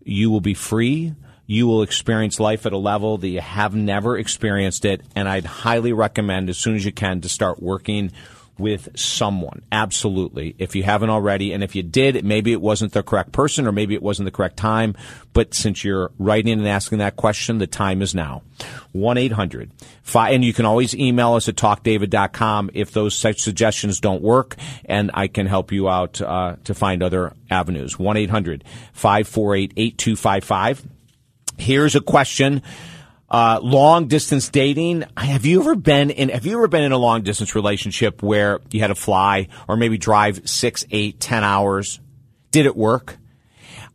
You 0.04 0.30
will 0.30 0.40
be 0.40 0.54
free 0.54 1.14
you 1.50 1.66
will 1.66 1.82
experience 1.82 2.38
life 2.38 2.64
at 2.64 2.72
a 2.72 2.78
level 2.78 3.18
that 3.18 3.26
you 3.26 3.40
have 3.40 3.74
never 3.74 4.16
experienced 4.16 4.84
it. 4.84 5.02
And 5.16 5.28
I'd 5.28 5.44
highly 5.44 5.92
recommend 5.92 6.48
as 6.48 6.56
soon 6.56 6.76
as 6.76 6.84
you 6.84 6.92
can 6.92 7.22
to 7.22 7.28
start 7.28 7.60
working 7.60 8.12
with 8.56 8.88
someone. 8.96 9.62
Absolutely. 9.72 10.54
If 10.58 10.76
you 10.76 10.84
haven't 10.84 11.10
already, 11.10 11.52
and 11.52 11.64
if 11.64 11.74
you 11.74 11.82
did, 11.82 12.24
maybe 12.24 12.52
it 12.52 12.60
wasn't 12.60 12.92
the 12.92 13.02
correct 13.02 13.32
person 13.32 13.66
or 13.66 13.72
maybe 13.72 13.94
it 13.94 14.02
wasn't 14.02 14.26
the 14.26 14.30
correct 14.30 14.58
time. 14.58 14.94
But 15.32 15.52
since 15.52 15.82
you're 15.82 16.12
writing 16.20 16.52
and 16.52 16.68
asking 16.68 16.98
that 16.98 17.16
question, 17.16 17.58
the 17.58 17.66
time 17.66 18.00
is 18.00 18.14
now. 18.14 18.42
1 18.92 19.18
800 19.18 19.72
and 20.14 20.44
you 20.44 20.52
can 20.52 20.66
always 20.66 20.94
email 20.94 21.34
us 21.34 21.48
at 21.48 21.56
talkdavid.com 21.56 22.70
if 22.74 22.92
those 22.92 23.14
suggestions 23.14 23.98
don't 23.98 24.22
work, 24.22 24.56
and 24.84 25.10
I 25.14 25.26
can 25.26 25.46
help 25.46 25.72
you 25.72 25.88
out 25.88 26.20
uh, 26.20 26.56
to 26.64 26.74
find 26.74 27.02
other 27.02 27.32
avenues. 27.50 27.98
1 27.98 28.16
800 28.16 28.64
548 28.92 29.72
8255. 29.76 30.89
Here's 31.60 31.94
a 31.94 32.00
question 32.00 32.62
uh, 33.30 33.60
long 33.62 34.08
distance 34.08 34.48
dating. 34.48 35.04
Have 35.16 35.46
you 35.46 35.60
ever 35.60 35.76
been 35.76 36.10
in? 36.10 36.30
Have 36.30 36.46
you 36.46 36.56
ever 36.56 36.66
been 36.66 36.82
in 36.82 36.92
a 36.92 36.98
long 36.98 37.22
distance 37.22 37.54
relationship 37.54 38.22
where 38.22 38.60
you 38.70 38.80
had 38.80 38.88
to 38.88 38.96
fly 38.96 39.48
or 39.68 39.76
maybe 39.76 39.98
drive 39.98 40.48
six, 40.48 40.84
eight, 40.90 41.20
ten 41.20 41.44
hours? 41.44 42.00
Did 42.50 42.66
it 42.66 42.76
work? 42.76 43.19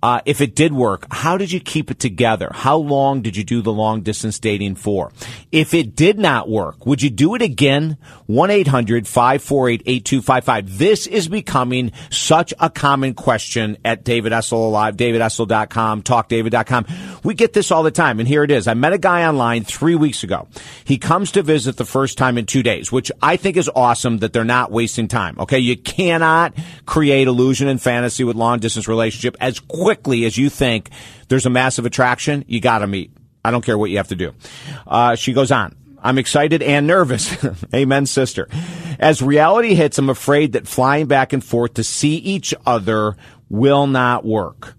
Uh, 0.05 0.21
if 0.25 0.39
it 0.39 0.53
did 0.53 0.71
work, 0.71 1.07
how 1.09 1.35
did 1.35 1.51
you 1.51 1.59
keep 1.59 1.89
it 1.89 1.97
together? 1.97 2.51
How 2.53 2.77
long 2.77 3.23
did 3.23 3.35
you 3.35 3.43
do 3.43 3.63
the 3.63 3.73
long 3.73 4.03
distance 4.03 4.37
dating 4.37 4.75
for? 4.75 5.11
If 5.51 5.73
it 5.73 5.95
did 5.95 6.19
not 6.19 6.47
work, 6.47 6.85
would 6.85 7.01
you 7.01 7.09
do 7.09 7.33
it 7.33 7.41
again? 7.41 7.97
1-800-548-8255. 8.29 10.77
This 10.77 11.07
is 11.07 11.27
becoming 11.27 11.91
such 12.11 12.53
a 12.59 12.69
common 12.69 13.15
question 13.15 13.77
at 13.83 14.03
David 14.03 14.31
Essel 14.31 14.67
Alive, 14.67 14.95
davidessel.com, 14.95 16.03
talkdavid.com. 16.03 16.85
We 17.23 17.33
get 17.33 17.53
this 17.53 17.71
all 17.71 17.81
the 17.81 17.89
time, 17.89 18.19
and 18.19 18.27
here 18.27 18.43
it 18.43 18.51
is. 18.51 18.67
I 18.67 18.75
met 18.75 18.93
a 18.93 18.99
guy 18.99 19.27
online 19.27 19.63
three 19.63 19.95
weeks 19.95 20.23
ago. 20.23 20.47
He 20.83 20.99
comes 20.99 21.31
to 21.31 21.41
visit 21.41 21.77
the 21.77 21.85
first 21.85 22.19
time 22.19 22.37
in 22.37 22.45
two 22.45 22.61
days, 22.61 22.91
which 22.91 23.11
I 23.23 23.37
think 23.37 23.57
is 23.57 23.71
awesome 23.75 24.19
that 24.19 24.33
they're 24.33 24.43
not 24.43 24.71
wasting 24.71 25.07
time. 25.07 25.39
Okay, 25.39 25.57
you 25.57 25.75
cannot 25.75 26.53
create 26.85 27.27
illusion 27.27 27.67
and 27.67 27.81
fantasy 27.81 28.23
with 28.23 28.35
long 28.35 28.59
distance 28.59 28.87
relationship 28.87 29.35
as 29.39 29.59
quick 29.59 29.94
quickly 29.95 30.25
as 30.25 30.37
you 30.37 30.49
think 30.49 30.89
there's 31.29 31.45
a 31.45 31.49
massive 31.49 31.85
attraction, 31.85 32.43
you 32.47 32.59
got 32.59 32.79
to 32.79 32.87
meet. 32.87 33.11
I 33.43 33.51
don't 33.51 33.63
care 33.63 33.77
what 33.77 33.89
you 33.89 33.97
have 33.97 34.09
to 34.09 34.15
do. 34.15 34.33
Uh, 34.85 35.15
she 35.15 35.33
goes 35.33 35.51
on. 35.51 35.75
I'm 36.01 36.17
excited 36.17 36.61
and 36.61 36.85
nervous. 36.85 37.35
Amen, 37.73 38.05
sister. 38.05 38.47
As 38.99 39.21
reality 39.21 39.73
hits, 39.73 39.97
I'm 39.97 40.09
afraid 40.09 40.53
that 40.53 40.67
flying 40.67 41.07
back 41.07 41.33
and 41.33 41.43
forth 41.43 41.75
to 41.75 41.83
see 41.83 42.15
each 42.17 42.53
other 42.65 43.15
will 43.49 43.87
not 43.87 44.25
work. 44.25 44.75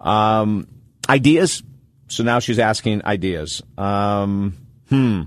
Um, 0.00 0.68
ideas? 1.08 1.62
So 2.08 2.22
now 2.22 2.38
she's 2.38 2.58
asking 2.58 3.04
ideas. 3.04 3.62
Um, 3.76 4.54
hmm. 4.88 5.22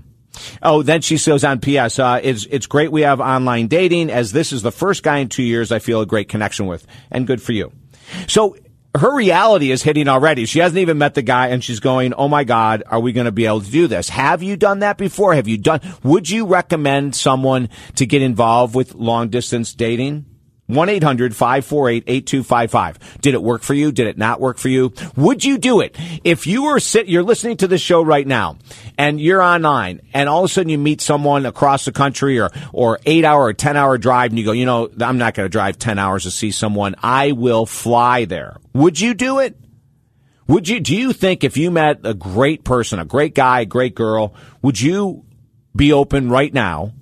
Oh, 0.62 0.82
then 0.82 1.02
she 1.02 1.18
goes 1.18 1.44
on 1.44 1.60
PS. 1.60 1.98
Uh, 1.98 2.20
it's, 2.22 2.46
it's 2.46 2.66
great 2.66 2.90
we 2.90 3.02
have 3.02 3.20
online 3.20 3.66
dating 3.66 4.10
as 4.10 4.32
this 4.32 4.52
is 4.52 4.62
the 4.62 4.72
first 4.72 5.02
guy 5.02 5.18
in 5.18 5.28
two 5.28 5.42
years 5.42 5.72
I 5.72 5.78
feel 5.78 6.00
a 6.00 6.06
great 6.06 6.28
connection 6.28 6.66
with 6.66 6.86
and 7.10 7.26
good 7.26 7.42
for 7.42 7.52
you. 7.52 7.72
So 8.28 8.56
her 8.94 9.14
reality 9.14 9.70
is 9.70 9.82
hitting 9.82 10.08
already. 10.08 10.44
She 10.44 10.58
hasn't 10.58 10.78
even 10.78 10.98
met 10.98 11.14
the 11.14 11.22
guy 11.22 11.48
and 11.48 11.64
she's 11.64 11.80
going, 11.80 12.12
Oh 12.14 12.28
my 12.28 12.44
God, 12.44 12.82
are 12.86 13.00
we 13.00 13.12
going 13.12 13.24
to 13.24 13.32
be 13.32 13.46
able 13.46 13.62
to 13.62 13.70
do 13.70 13.86
this? 13.86 14.08
Have 14.10 14.42
you 14.42 14.56
done 14.56 14.80
that 14.80 14.98
before? 14.98 15.34
Have 15.34 15.48
you 15.48 15.58
done, 15.58 15.80
would 16.02 16.28
you 16.28 16.46
recommend 16.46 17.16
someone 17.16 17.68
to 17.96 18.06
get 18.06 18.22
involved 18.22 18.74
with 18.74 18.94
long 18.94 19.28
distance 19.28 19.72
dating? 19.72 20.26
1-800-548-8255. 20.72 23.20
Did 23.20 23.34
it 23.34 23.42
work 23.42 23.62
for 23.62 23.74
you? 23.74 23.92
Did 23.92 24.06
it 24.06 24.16
not 24.18 24.40
work 24.40 24.58
for 24.58 24.68
you? 24.68 24.92
Would 25.16 25.44
you 25.44 25.58
do 25.58 25.80
it? 25.80 25.96
If 26.24 26.46
you 26.46 26.64
were 26.64 26.80
sit, 26.80 27.08
you're 27.08 27.22
listening 27.22 27.58
to 27.58 27.68
the 27.68 27.78
show 27.78 28.02
right 28.02 28.26
now 28.26 28.56
and 28.98 29.20
you're 29.20 29.42
online 29.42 30.00
and 30.12 30.28
all 30.28 30.44
of 30.44 30.50
a 30.50 30.52
sudden 30.52 30.70
you 30.70 30.78
meet 30.78 31.00
someone 31.00 31.46
across 31.46 31.84
the 31.84 31.92
country 31.92 32.40
or, 32.40 32.50
or 32.72 32.98
eight 33.06 33.24
hour 33.24 33.44
or 33.44 33.52
10 33.52 33.76
hour 33.76 33.98
drive 33.98 34.30
and 34.30 34.38
you 34.38 34.44
go, 34.44 34.52
you 34.52 34.66
know, 34.66 34.90
I'm 35.00 35.18
not 35.18 35.34
going 35.34 35.46
to 35.46 35.50
drive 35.50 35.78
10 35.78 35.98
hours 35.98 36.24
to 36.24 36.30
see 36.30 36.50
someone. 36.50 36.94
I 37.02 37.32
will 37.32 37.66
fly 37.66 38.24
there. 38.24 38.56
Would 38.74 39.00
you 39.00 39.14
do 39.14 39.40
it? 39.40 39.56
Would 40.48 40.68
you, 40.68 40.80
do 40.80 40.96
you 40.96 41.12
think 41.12 41.44
if 41.44 41.56
you 41.56 41.70
met 41.70 42.00
a 42.04 42.14
great 42.14 42.64
person, 42.64 42.98
a 42.98 43.04
great 43.04 43.34
guy, 43.34 43.64
great 43.64 43.94
girl, 43.94 44.34
would 44.60 44.80
you 44.80 45.24
be 45.74 45.92
open 45.92 46.28
right 46.28 46.52
now 46.52 46.92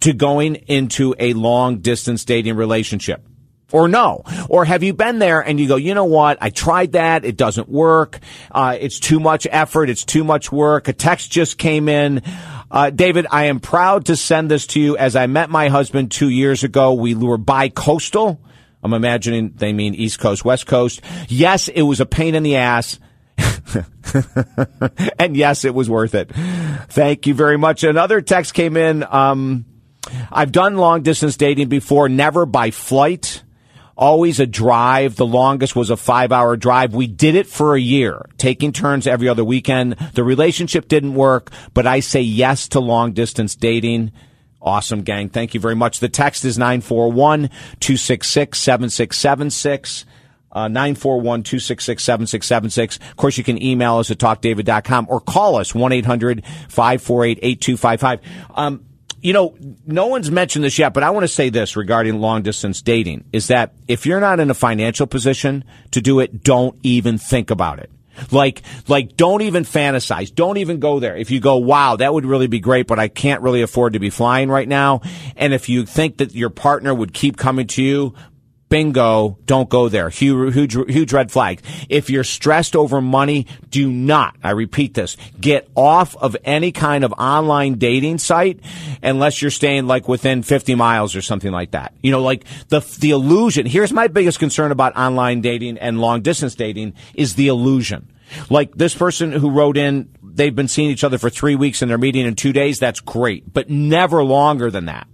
to 0.00 0.12
going 0.12 0.56
into 0.56 1.14
a 1.18 1.32
long 1.32 1.78
distance 1.78 2.24
dating 2.24 2.56
relationship? 2.56 3.24
Or 3.70 3.86
no? 3.86 4.22
Or 4.48 4.64
have 4.64 4.82
you 4.82 4.94
been 4.94 5.18
there 5.18 5.40
and 5.40 5.60
you 5.60 5.68
go, 5.68 5.76
you 5.76 5.92
know 5.92 6.06
what? 6.06 6.38
I 6.40 6.48
tried 6.48 6.92
that. 6.92 7.26
It 7.26 7.36
doesn't 7.36 7.68
work. 7.68 8.18
Uh, 8.50 8.78
it's 8.80 8.98
too 8.98 9.20
much 9.20 9.46
effort. 9.50 9.90
It's 9.90 10.06
too 10.06 10.24
much 10.24 10.50
work. 10.50 10.88
A 10.88 10.94
text 10.94 11.30
just 11.30 11.58
came 11.58 11.88
in. 11.88 12.22
Uh, 12.70 12.88
David, 12.90 13.26
I 13.30 13.44
am 13.44 13.60
proud 13.60 14.06
to 14.06 14.16
send 14.16 14.50
this 14.50 14.66
to 14.68 14.80
you 14.80 14.96
as 14.96 15.16
I 15.16 15.26
met 15.26 15.50
my 15.50 15.68
husband 15.68 16.10
two 16.10 16.30
years 16.30 16.64
ago. 16.64 16.94
We 16.94 17.14
were 17.14 17.36
bi-coastal. 17.36 18.40
I'm 18.82 18.94
imagining 18.94 19.52
they 19.56 19.72
mean 19.74 19.94
East 19.94 20.18
Coast, 20.18 20.44
West 20.44 20.66
Coast. 20.66 21.02
Yes, 21.28 21.68
it 21.68 21.82
was 21.82 22.00
a 22.00 22.06
pain 22.06 22.34
in 22.34 22.42
the 22.42 22.56
ass. 22.56 22.98
and 25.18 25.36
yes, 25.36 25.64
it 25.64 25.74
was 25.74 25.90
worth 25.90 26.14
it. 26.14 26.30
Thank 26.88 27.26
you 27.26 27.34
very 27.34 27.58
much. 27.58 27.84
Another 27.84 28.20
text 28.20 28.54
came 28.54 28.76
in. 28.76 29.04
Um, 29.04 29.66
I've 30.30 30.52
done 30.52 30.76
long 30.76 31.02
distance 31.02 31.36
dating 31.36 31.68
before, 31.68 32.08
never 32.08 32.46
by 32.46 32.70
flight. 32.70 33.42
Always 33.96 34.38
a 34.38 34.46
drive. 34.46 35.16
The 35.16 35.26
longest 35.26 35.74
was 35.74 35.90
a 35.90 35.96
five 35.96 36.30
hour 36.30 36.56
drive. 36.56 36.94
We 36.94 37.08
did 37.08 37.34
it 37.34 37.48
for 37.48 37.74
a 37.74 37.80
year, 37.80 38.28
taking 38.38 38.72
turns 38.72 39.08
every 39.08 39.28
other 39.28 39.44
weekend. 39.44 39.96
The 40.14 40.22
relationship 40.22 40.86
didn't 40.86 41.14
work, 41.14 41.50
but 41.74 41.86
I 41.86 41.98
say 41.98 42.20
yes 42.20 42.68
to 42.68 42.80
long 42.80 43.12
distance 43.12 43.56
dating. 43.56 44.12
Awesome, 44.62 45.02
gang. 45.02 45.30
Thank 45.30 45.54
you 45.54 45.60
very 45.60 45.74
much. 45.74 45.98
The 45.98 46.08
text 46.08 46.44
is 46.44 46.58
941 46.58 47.48
266 47.80 48.58
7676. 48.58 50.04
Uh, 50.50 50.66
941 50.66 51.42
266 51.42 52.02
7676. 52.02 52.96
Of 53.10 53.16
course, 53.16 53.36
you 53.36 53.44
can 53.44 53.62
email 53.62 53.98
us 53.98 54.10
at 54.10 54.18
talkdavid.com 54.18 55.06
or 55.10 55.20
call 55.20 55.56
us 55.56 55.74
1 55.74 55.92
800 55.92 56.44
548 56.68 57.38
8255. 57.42 58.78
You 59.20 59.32
know, 59.32 59.56
no 59.86 60.06
one's 60.06 60.30
mentioned 60.30 60.64
this 60.64 60.78
yet, 60.78 60.94
but 60.94 61.02
I 61.02 61.10
want 61.10 61.24
to 61.24 61.28
say 61.28 61.48
this 61.48 61.76
regarding 61.76 62.20
long 62.20 62.42
distance 62.42 62.82
dating 62.82 63.24
is 63.32 63.48
that 63.48 63.72
if 63.88 64.06
you're 64.06 64.20
not 64.20 64.38
in 64.38 64.50
a 64.50 64.54
financial 64.54 65.06
position 65.06 65.64
to 65.90 66.00
do 66.00 66.20
it, 66.20 66.44
don't 66.44 66.78
even 66.82 67.18
think 67.18 67.50
about 67.50 67.80
it. 67.80 67.90
Like, 68.30 68.62
like, 68.88 69.16
don't 69.16 69.42
even 69.42 69.64
fantasize. 69.64 70.34
Don't 70.34 70.56
even 70.56 70.80
go 70.80 71.00
there. 71.00 71.16
If 71.16 71.30
you 71.30 71.40
go, 71.40 71.56
wow, 71.56 71.96
that 71.96 72.12
would 72.12 72.26
really 72.26 72.46
be 72.46 72.60
great, 72.60 72.86
but 72.86 72.98
I 72.98 73.08
can't 73.08 73.42
really 73.42 73.62
afford 73.62 73.92
to 73.92 73.98
be 73.98 74.10
flying 74.10 74.48
right 74.48 74.68
now. 74.68 75.02
And 75.36 75.54
if 75.54 75.68
you 75.68 75.86
think 75.86 76.18
that 76.18 76.34
your 76.34 76.50
partner 76.50 76.94
would 76.94 77.12
keep 77.12 77.36
coming 77.36 77.66
to 77.68 77.82
you, 77.82 78.14
bingo, 78.68 79.38
don't 79.46 79.68
go 79.68 79.88
there. 79.88 80.08
Huge, 80.10 80.54
huge, 80.54 80.74
huge 80.74 81.12
red 81.12 81.30
flag. 81.30 81.62
If 81.88 82.10
you're 82.10 82.24
stressed 82.24 82.76
over 82.76 83.00
money, 83.00 83.46
do 83.70 83.90
not, 83.90 84.36
I 84.42 84.50
repeat 84.50 84.94
this, 84.94 85.16
get 85.40 85.68
off 85.74 86.16
of 86.16 86.36
any 86.44 86.72
kind 86.72 87.04
of 87.04 87.12
online 87.12 87.74
dating 87.74 88.18
site 88.18 88.60
unless 89.02 89.40
you're 89.40 89.50
staying 89.50 89.86
like 89.86 90.08
within 90.08 90.42
50 90.42 90.74
miles 90.74 91.16
or 91.16 91.22
something 91.22 91.52
like 91.52 91.72
that. 91.72 91.94
You 92.02 92.10
know, 92.10 92.22
like 92.22 92.44
the, 92.68 92.80
the 93.00 93.10
illusion. 93.10 93.66
Here's 93.66 93.92
my 93.92 94.08
biggest 94.08 94.38
concern 94.38 94.72
about 94.72 94.96
online 94.96 95.40
dating 95.40 95.78
and 95.78 96.00
long 96.00 96.22
distance 96.22 96.54
dating 96.54 96.94
is 97.14 97.34
the 97.34 97.48
illusion. 97.48 98.12
Like 98.50 98.74
this 98.74 98.94
person 98.94 99.32
who 99.32 99.50
wrote 99.50 99.76
in, 99.76 100.10
they've 100.22 100.54
been 100.54 100.68
seeing 100.68 100.90
each 100.90 101.04
other 101.04 101.18
for 101.18 101.30
three 101.30 101.54
weeks 101.54 101.82
and 101.82 101.90
they're 101.90 101.98
meeting 101.98 102.26
in 102.26 102.34
two 102.34 102.52
days. 102.52 102.78
That's 102.78 103.00
great, 103.00 103.52
but 103.52 103.70
never 103.70 104.22
longer 104.22 104.70
than 104.70 104.86
that. 104.86 105.06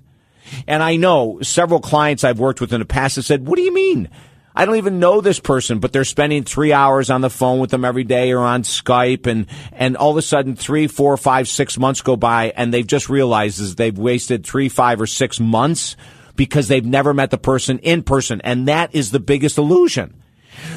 And 0.67 0.83
I 0.83 0.97
know 0.97 1.39
several 1.43 1.81
clients 1.81 2.25
I've 2.25 2.39
worked 2.39 2.61
with 2.61 2.73
in 2.73 2.81
the 2.81 2.87
past 2.87 3.17
have 3.17 3.25
said, 3.25 3.47
what 3.47 3.57
do 3.57 3.63
you 3.63 3.75
mean? 3.75 4.09
I 4.57 4.67
don't 4.67 4.77
even 4.77 5.01
know 5.01 5.21
this 5.21 5.41
person, 5.41 5.81
but 5.81 5.93
they're 5.93 6.05
spending 6.05 6.45
three 6.45 6.73
hours 6.73 7.11
on 7.11 7.23
the 7.23 7.31
phone 7.31 7.59
with 7.59 7.71
them 7.71 7.85
every 7.85 8.05
day 8.05 8.33
or 8.33 8.41
on 8.41 8.63
Skype. 8.63 9.27
And, 9.27 9.47
and 9.73 9.97
all 9.97 10.13
of 10.13 10.17
a 10.17 10.23
sudden 10.23 10.55
three, 10.55 10.87
four, 10.87 11.17
five, 11.17 11.49
six 11.49 11.77
months 11.77 12.03
go 12.03 12.17
by 12.17 12.53
and 12.57 12.73
they've 12.73 12.87
just 12.87 13.09
realized 13.09 13.77
they've 13.77 13.99
wasted 13.99 14.47
three, 14.47 14.69
five 14.69 15.01
or 15.01 15.07
six 15.07 15.41
months 15.41 15.97
because 16.37 16.69
they've 16.69 16.85
never 16.85 17.13
met 17.13 17.31
the 17.31 17.39
person 17.39 17.79
in 17.81 18.03
person. 18.03 18.41
And 18.43 18.69
that 18.69 18.95
is 18.95 19.11
the 19.11 19.21
biggest 19.21 19.59
illusion. 19.59 20.15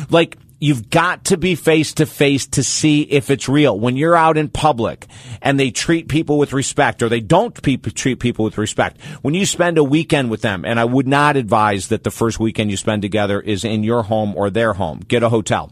Like, 0.09 0.37
You've 0.59 0.89
got 0.89 1.25
to 1.25 1.37
be 1.37 1.53
face 1.53 1.93
to 1.95 2.07
face 2.07 2.47
to 2.47 2.63
see 2.63 3.03
if 3.03 3.29
it's 3.29 3.47
real. 3.47 3.79
When 3.79 3.95
you're 3.95 4.15
out 4.15 4.37
in 4.37 4.49
public 4.49 5.05
and 5.39 5.59
they 5.59 5.69
treat 5.69 6.07
people 6.07 6.39
with 6.39 6.51
respect 6.51 7.03
or 7.03 7.09
they 7.09 7.19
don't 7.19 7.53
treat 7.53 8.19
people 8.19 8.43
with 8.43 8.57
respect, 8.57 8.99
when 9.21 9.35
you 9.35 9.45
spend 9.45 9.77
a 9.77 9.83
weekend 9.83 10.31
with 10.31 10.41
them, 10.41 10.65
and 10.65 10.79
I 10.79 10.85
would 10.85 11.07
not 11.07 11.37
advise 11.37 11.89
that 11.89 12.03
the 12.03 12.09
first 12.09 12.39
weekend 12.39 12.71
you 12.71 12.77
spend 12.77 13.03
together 13.03 13.39
is 13.39 13.63
in 13.63 13.83
your 13.83 14.01
home 14.03 14.35
or 14.35 14.49
their 14.49 14.73
home. 14.73 15.01
Get 15.07 15.21
a 15.21 15.29
hotel. 15.29 15.71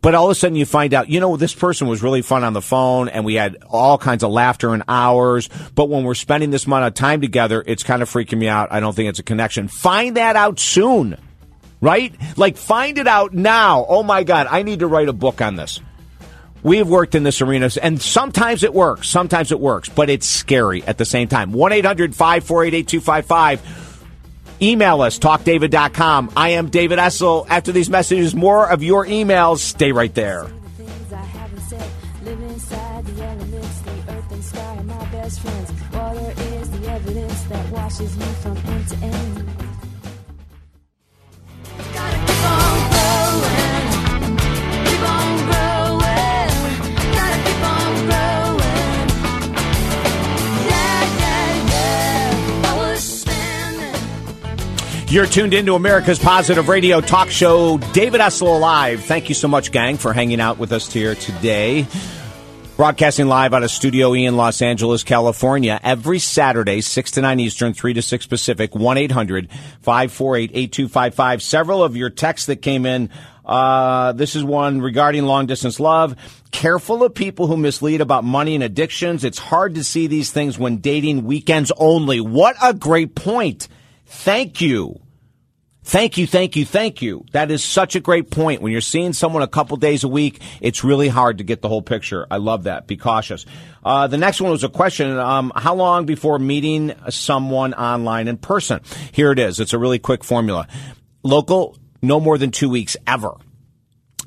But 0.00 0.14
all 0.14 0.26
of 0.26 0.30
a 0.30 0.34
sudden 0.36 0.56
you 0.56 0.66
find 0.66 0.94
out, 0.94 1.08
you 1.08 1.18
know, 1.18 1.36
this 1.36 1.54
person 1.54 1.88
was 1.88 2.04
really 2.04 2.22
fun 2.22 2.44
on 2.44 2.52
the 2.52 2.62
phone 2.62 3.08
and 3.08 3.24
we 3.24 3.34
had 3.34 3.56
all 3.68 3.98
kinds 3.98 4.22
of 4.22 4.30
laughter 4.30 4.74
and 4.74 4.84
hours. 4.86 5.48
But 5.74 5.88
when 5.88 6.04
we're 6.04 6.14
spending 6.14 6.50
this 6.50 6.66
amount 6.66 6.84
of 6.84 6.94
time 6.94 7.20
together, 7.20 7.64
it's 7.66 7.82
kind 7.82 8.00
of 8.00 8.08
freaking 8.08 8.38
me 8.38 8.46
out. 8.46 8.70
I 8.70 8.78
don't 8.78 8.94
think 8.94 9.08
it's 9.08 9.18
a 9.18 9.24
connection. 9.24 9.66
Find 9.66 10.16
that 10.16 10.36
out 10.36 10.60
soon 10.60 11.16
right? 11.80 12.14
Like, 12.36 12.56
find 12.56 12.98
it 12.98 13.06
out 13.06 13.34
now. 13.34 13.84
Oh 13.88 14.02
my 14.02 14.24
God, 14.24 14.46
I 14.50 14.62
need 14.62 14.80
to 14.80 14.86
write 14.86 15.08
a 15.08 15.12
book 15.12 15.40
on 15.40 15.56
this. 15.56 15.80
we've 16.62 16.88
worked 16.88 17.14
in 17.14 17.22
this 17.22 17.40
arena, 17.40 17.70
and 17.82 18.00
sometimes 18.00 18.62
it 18.62 18.74
works, 18.74 19.08
sometimes 19.08 19.52
it 19.52 19.60
works, 19.60 19.88
but 19.88 20.10
it's 20.10 20.26
scary 20.26 20.82
at 20.84 20.98
the 20.98 21.04
same 21.04 21.28
time. 21.28 21.52
1 21.52 21.72
800 21.72 22.14
548 22.14 22.74
8255. 22.74 23.84
Email 24.62 25.02
us, 25.02 25.18
talkdavid.com. 25.18 26.32
I 26.34 26.50
am 26.50 26.70
David 26.70 26.98
Essel. 26.98 27.46
After 27.48 27.72
these 27.72 27.90
messages, 27.90 28.34
more 28.34 28.68
of 28.68 28.82
your 28.82 29.04
emails. 29.04 29.58
Stay 29.58 29.92
right 29.92 30.14
there. 30.14 30.48
washes 37.86 38.16
me 38.16 38.26
from 38.42 38.56
end 38.56 38.88
to 38.88 38.96
end. 38.96 39.45
You're 55.08 55.26
tuned 55.26 55.54
into 55.54 55.76
America's 55.76 56.18
Positive 56.18 56.68
Radio 56.68 57.00
Talk 57.00 57.30
Show, 57.30 57.78
David 57.92 58.20
Essel 58.20 58.58
Live. 58.58 59.04
Thank 59.04 59.28
you 59.28 59.36
so 59.36 59.46
much, 59.46 59.70
gang, 59.70 59.98
for 59.98 60.12
hanging 60.12 60.40
out 60.40 60.58
with 60.58 60.72
us 60.72 60.92
here 60.92 61.14
today. 61.14 61.86
Broadcasting 62.76 63.28
live 63.28 63.54
out 63.54 63.62
of 63.62 63.70
Studio 63.70 64.16
E 64.16 64.24
in 64.24 64.36
Los 64.36 64.60
Angeles, 64.60 65.04
California, 65.04 65.78
every 65.84 66.18
Saturday, 66.18 66.80
6 66.80 67.10
to 67.12 67.20
9 67.20 67.38
Eastern, 67.38 67.72
3 67.72 67.94
to 67.94 68.02
6 68.02 68.26
Pacific, 68.26 68.74
1 68.74 68.98
800 68.98 69.48
548 69.80 70.50
8255. 70.50 71.40
Several 71.40 71.84
of 71.84 71.96
your 71.96 72.10
texts 72.10 72.48
that 72.48 72.56
came 72.56 72.84
in. 72.84 73.08
Uh, 73.44 74.10
this 74.10 74.34
is 74.34 74.42
one 74.42 74.80
regarding 74.80 75.24
long 75.24 75.46
distance 75.46 75.78
love. 75.78 76.16
Careful 76.50 77.04
of 77.04 77.14
people 77.14 77.46
who 77.46 77.56
mislead 77.56 78.00
about 78.00 78.24
money 78.24 78.56
and 78.56 78.64
addictions. 78.64 79.22
It's 79.22 79.38
hard 79.38 79.76
to 79.76 79.84
see 79.84 80.08
these 80.08 80.32
things 80.32 80.58
when 80.58 80.78
dating 80.78 81.22
weekends 81.22 81.70
only. 81.76 82.20
What 82.20 82.56
a 82.60 82.74
great 82.74 83.14
point. 83.14 83.68
Thank 84.06 84.60
you. 84.60 85.00
Thank 85.86 86.18
you, 86.18 86.26
thank 86.26 86.56
you, 86.56 86.64
thank 86.64 87.00
you. 87.00 87.24
That 87.30 87.52
is 87.52 87.62
such 87.62 87.94
a 87.94 88.00
great 88.00 88.28
point. 88.28 88.60
When 88.60 88.72
you're 88.72 88.80
seeing 88.80 89.12
someone 89.12 89.44
a 89.44 89.48
couple 89.48 89.76
days 89.76 90.02
a 90.02 90.08
week, 90.08 90.40
it's 90.60 90.82
really 90.82 91.06
hard 91.06 91.38
to 91.38 91.44
get 91.44 91.62
the 91.62 91.68
whole 91.68 91.80
picture. 91.80 92.26
I 92.28 92.38
love 92.38 92.64
that. 92.64 92.88
Be 92.88 92.96
cautious. 92.96 93.46
Uh, 93.84 94.08
the 94.08 94.18
next 94.18 94.40
one 94.40 94.50
was 94.50 94.64
a 94.64 94.68
question. 94.68 95.16
Um, 95.16 95.52
how 95.54 95.76
long 95.76 96.04
before 96.04 96.40
meeting 96.40 96.92
someone 97.10 97.72
online 97.72 98.26
in 98.26 98.36
person? 98.36 98.80
Here 99.12 99.30
it 99.30 99.38
is. 99.38 99.60
It's 99.60 99.74
a 99.74 99.78
really 99.78 100.00
quick 100.00 100.24
formula. 100.24 100.66
Local, 101.22 101.78
no 102.02 102.18
more 102.18 102.36
than 102.36 102.50
two 102.50 102.68
weeks 102.68 102.96
ever. 103.06 103.36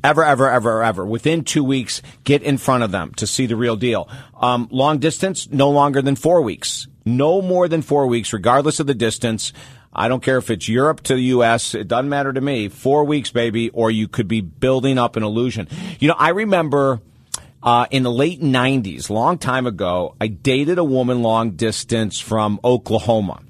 Ever, 0.02 0.24
ever, 0.24 0.50
ever, 0.50 0.82
ever. 0.82 1.06
Within 1.06 1.44
two 1.44 1.66
weeks, 1.66 2.02
get 2.24 2.42
in 2.42 2.58
front 2.58 2.84
of 2.84 2.92
them 2.92 3.14
to 3.16 3.28
see 3.28 3.48
the 3.48 3.58
real 3.58 3.76
deal. 3.76 4.08
Um, 4.40 4.70
long 4.72 5.00
distance, 5.00 5.50
no 5.50 5.72
longer 5.72 6.02
than 6.02 6.16
four 6.16 6.42
weeks. 6.42 6.88
No 7.18 7.42
more 7.42 7.68
than 7.68 7.82
four 7.82 8.08
weeks, 8.08 8.34
regardless 8.34 8.80
of 8.80 8.88
the 8.88 8.94
distance. 8.94 9.54
I 9.92 10.08
don't 10.08 10.22
care 10.22 10.38
if 10.38 10.52
it's 10.52 10.70
Europe 10.70 11.02
to 11.04 11.16
the 11.16 11.24
U.S. 11.24 11.74
It 11.74 11.88
doesn't 11.88 12.10
matter 12.10 12.32
to 12.32 12.42
me. 12.42 12.70
Four 12.70 13.06
weeks, 13.06 13.32
baby, 13.32 13.70
or 13.70 13.90
you 13.90 14.08
could 14.08 14.28
be 14.28 14.42
building 14.42 14.98
up 14.98 15.16
an 15.16 15.24
illusion. 15.24 15.68
You 16.00 16.10
know, 16.10 16.16
I 16.18 16.30
remember 16.30 17.02
uh, 17.64 17.88
in 17.92 18.04
the 18.04 18.12
late 18.12 18.42
90s, 18.42 19.10
long 19.10 19.38
time 19.38 19.66
ago, 19.66 20.16
I 20.22 20.28
dated 20.28 20.78
a 20.78 20.84
woman 20.84 21.22
long 21.22 21.52
distance 21.52 22.20
from 22.20 22.60
Oklahoma. 22.64 23.42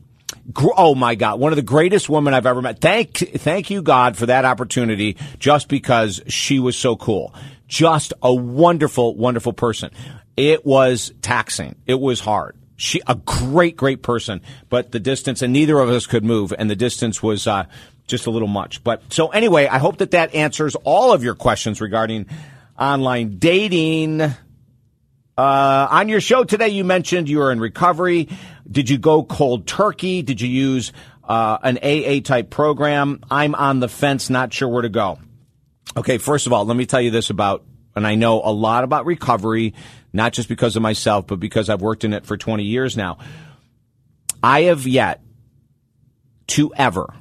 Oh 0.77 0.95
my 0.95 1.13
God! 1.13 1.39
One 1.39 1.51
of 1.51 1.57
the 1.57 1.61
greatest 1.61 2.09
women 2.09 2.33
I've 2.33 2.47
ever 2.47 2.61
met. 2.61 2.81
Thank, 2.81 3.17
thank 3.17 3.69
you 3.69 3.83
God 3.83 4.17
for 4.17 4.25
that 4.27 4.45
opportunity. 4.45 5.17
Just 5.37 5.67
because 5.67 6.21
she 6.27 6.57
was 6.57 6.75
so 6.75 6.95
cool, 6.95 7.35
just 7.67 8.13
a 8.23 8.33
wonderful, 8.33 9.15
wonderful 9.15 9.53
person. 9.53 9.91
It 10.35 10.65
was 10.65 11.13
taxing. 11.21 11.75
It 11.85 11.99
was 11.99 12.19
hard. 12.19 12.55
She, 12.79 13.01
a 13.07 13.15
great, 13.15 13.75
great 13.75 14.01
person, 14.01 14.41
but 14.69 14.93
the 14.93 15.01
distance, 15.01 15.41
and 15.41 15.51
neither 15.51 15.77
of 15.79 15.89
us 15.89 16.07
could 16.07 16.23
move, 16.23 16.53
and 16.57 16.69
the 16.69 16.77
distance 16.77 17.21
was 17.21 17.45
uh, 17.45 17.65
just 18.07 18.25
a 18.25 18.31
little 18.31 18.47
much. 18.47 18.85
But 18.85 19.11
so 19.11 19.27
anyway, 19.27 19.67
I 19.67 19.79
hope 19.79 19.97
that 19.97 20.11
that 20.11 20.33
answers 20.33 20.75
all 20.85 21.11
of 21.11 21.21
your 21.21 21.35
questions 21.35 21.81
regarding 21.81 22.27
online 22.79 23.37
dating. 23.37 24.21
Uh, 24.21 24.33
on 25.37 26.07
your 26.07 26.21
show 26.21 26.45
today, 26.45 26.69
you 26.69 26.85
mentioned 26.85 27.27
you 27.27 27.39
were 27.39 27.51
in 27.51 27.59
recovery. 27.59 28.29
Did 28.69 28.89
you 28.89 28.97
go 28.97 29.23
cold 29.23 29.67
turkey? 29.67 30.21
Did 30.21 30.39
you 30.39 30.47
use 30.47 30.93
uh, 31.25 31.57
an 31.61 31.79
AA 31.79 32.21
type 32.21 32.49
program? 32.49 33.19
I'm 33.29 33.55
on 33.55 33.81
the 33.81 33.89
fence, 33.89 34.29
not 34.29 34.53
sure 34.53 34.69
where 34.69 34.83
to 34.83 34.89
go. 34.89 35.19
Okay, 35.97 36.17
first 36.17 36.47
of 36.47 36.53
all, 36.53 36.63
let 36.63 36.77
me 36.77 36.85
tell 36.85 37.01
you 37.01 37.11
this 37.11 37.29
about, 37.29 37.65
and 37.99 38.07
I 38.07 38.15
know 38.15 38.41
a 38.41 38.51
lot 38.51 38.85
about 38.85 39.05
recovery, 39.05 39.73
not 40.13 40.31
just 40.31 40.47
because 40.47 40.77
of 40.77 40.81
myself, 40.81 41.27
but 41.27 41.37
because 41.41 41.69
I've 41.69 41.81
worked 41.81 42.05
in 42.05 42.13
it 42.13 42.25
for 42.25 42.37
20 42.37 42.63
years 42.63 42.95
now. 42.95 43.17
I 44.41 44.63
have 44.63 44.87
yet 44.87 45.21
to 46.47 46.73
ever, 46.75 47.13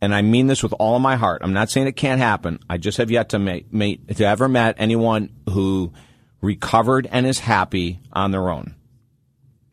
and 0.00 0.12
I 0.12 0.22
mean 0.22 0.48
this 0.48 0.64
with 0.64 0.72
all 0.80 0.96
of 0.96 1.02
my 1.02 1.14
heart. 1.14 1.42
I'm 1.44 1.52
not 1.52 1.70
saying 1.70 1.86
it 1.86 1.92
can't 1.92 2.20
happen. 2.20 2.58
I 2.68 2.76
just 2.76 2.98
have 2.98 3.08
yet 3.12 3.28
to 3.28 3.38
to 3.38 4.24
ever 4.24 4.48
met 4.48 4.74
anyone 4.78 5.30
who 5.48 5.92
recovered 6.40 7.08
and 7.12 7.24
is 7.24 7.38
happy 7.38 8.00
on 8.12 8.32
their 8.32 8.50
own. 8.50 8.74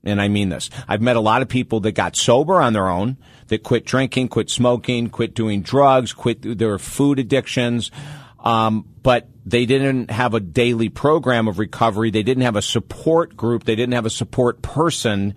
And 0.03 0.21
I 0.21 0.27
mean 0.27 0.49
this. 0.49 0.69
I've 0.87 1.01
met 1.01 1.15
a 1.15 1.19
lot 1.19 1.41
of 1.41 1.49
people 1.49 1.79
that 1.79 1.93
got 1.93 2.15
sober 2.15 2.61
on 2.61 2.73
their 2.73 2.87
own, 2.87 3.17
that 3.47 3.63
quit 3.63 3.85
drinking, 3.85 4.27
quit 4.27 4.51
smoking, 4.51 5.09
quit 5.09 5.33
doing 5.33 5.63
drugs, 5.63 6.13
quit 6.13 6.59
their 6.59 6.77
food 6.77 7.17
addictions. 7.17 7.89
Um, 8.43 8.85
but 9.03 9.27
they 9.45 9.65
didn't 9.65 10.11
have 10.11 10.33
a 10.33 10.39
daily 10.39 10.89
program 10.89 11.47
of 11.47 11.59
recovery. 11.59 12.11
They 12.11 12.23
didn't 12.23 12.43
have 12.43 12.55
a 12.55 12.61
support 12.61 13.35
group. 13.35 13.63
They 13.63 13.75
didn't 13.75 13.93
have 13.93 14.05
a 14.05 14.09
support 14.09 14.61
person. 14.61 15.35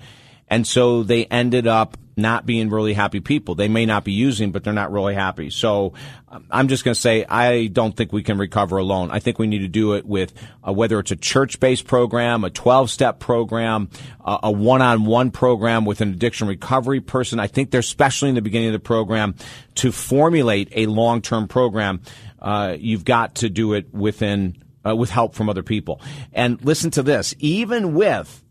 And 0.48 0.66
so 0.66 1.02
they 1.02 1.24
ended 1.26 1.66
up 1.66 1.96
not 2.16 2.44
being 2.44 2.68
really 2.68 2.92
happy 2.92 3.20
people. 3.20 3.54
They 3.54 3.68
may 3.68 3.86
not 3.86 4.04
be 4.04 4.12
using, 4.12 4.52
but 4.52 4.64
they're 4.64 4.72
not 4.72 4.92
really 4.92 5.14
happy. 5.14 5.50
So 5.50 5.94
um, 6.28 6.46
I'm 6.50 6.68
just 6.68 6.84
going 6.84 6.94
to 6.94 7.00
say 7.00 7.24
I 7.24 7.68
don't 7.68 7.96
think 7.96 8.12
we 8.12 8.22
can 8.22 8.38
recover 8.38 8.76
alone. 8.76 9.10
I 9.10 9.18
think 9.18 9.38
we 9.38 9.46
need 9.46 9.60
to 9.60 9.68
do 9.68 9.94
it 9.94 10.04
with 10.04 10.32
uh, 10.66 10.72
whether 10.72 10.98
it's 10.98 11.10
a 11.10 11.16
church-based 11.16 11.86
program, 11.86 12.44
a 12.44 12.50
12-step 12.50 13.18
program, 13.18 13.88
uh, 14.24 14.38
a 14.42 14.50
one-on-one 14.50 15.30
program 15.30 15.84
with 15.84 16.00
an 16.00 16.10
addiction 16.10 16.48
recovery 16.48 17.00
person. 17.00 17.40
I 17.40 17.46
think 17.46 17.70
they're 17.70 17.80
especially 17.80 18.28
in 18.28 18.34
the 18.34 18.42
beginning 18.42 18.68
of 18.68 18.74
the 18.74 18.78
program 18.78 19.34
to 19.76 19.90
formulate 19.90 20.68
a 20.72 20.86
long-term 20.86 21.48
program. 21.48 22.02
Uh, 22.42 22.76
you've 22.78 23.04
got 23.04 23.36
to 23.36 23.48
do 23.48 23.72
it 23.72 23.94
within 23.94 24.62
uh, 24.84 24.94
with 24.94 25.10
help 25.10 25.34
from 25.34 25.48
other 25.48 25.62
people. 25.62 26.00
And 26.32 26.62
listen 26.64 26.90
to 26.92 27.02
this: 27.02 27.34
even 27.38 27.94
with 27.94 28.42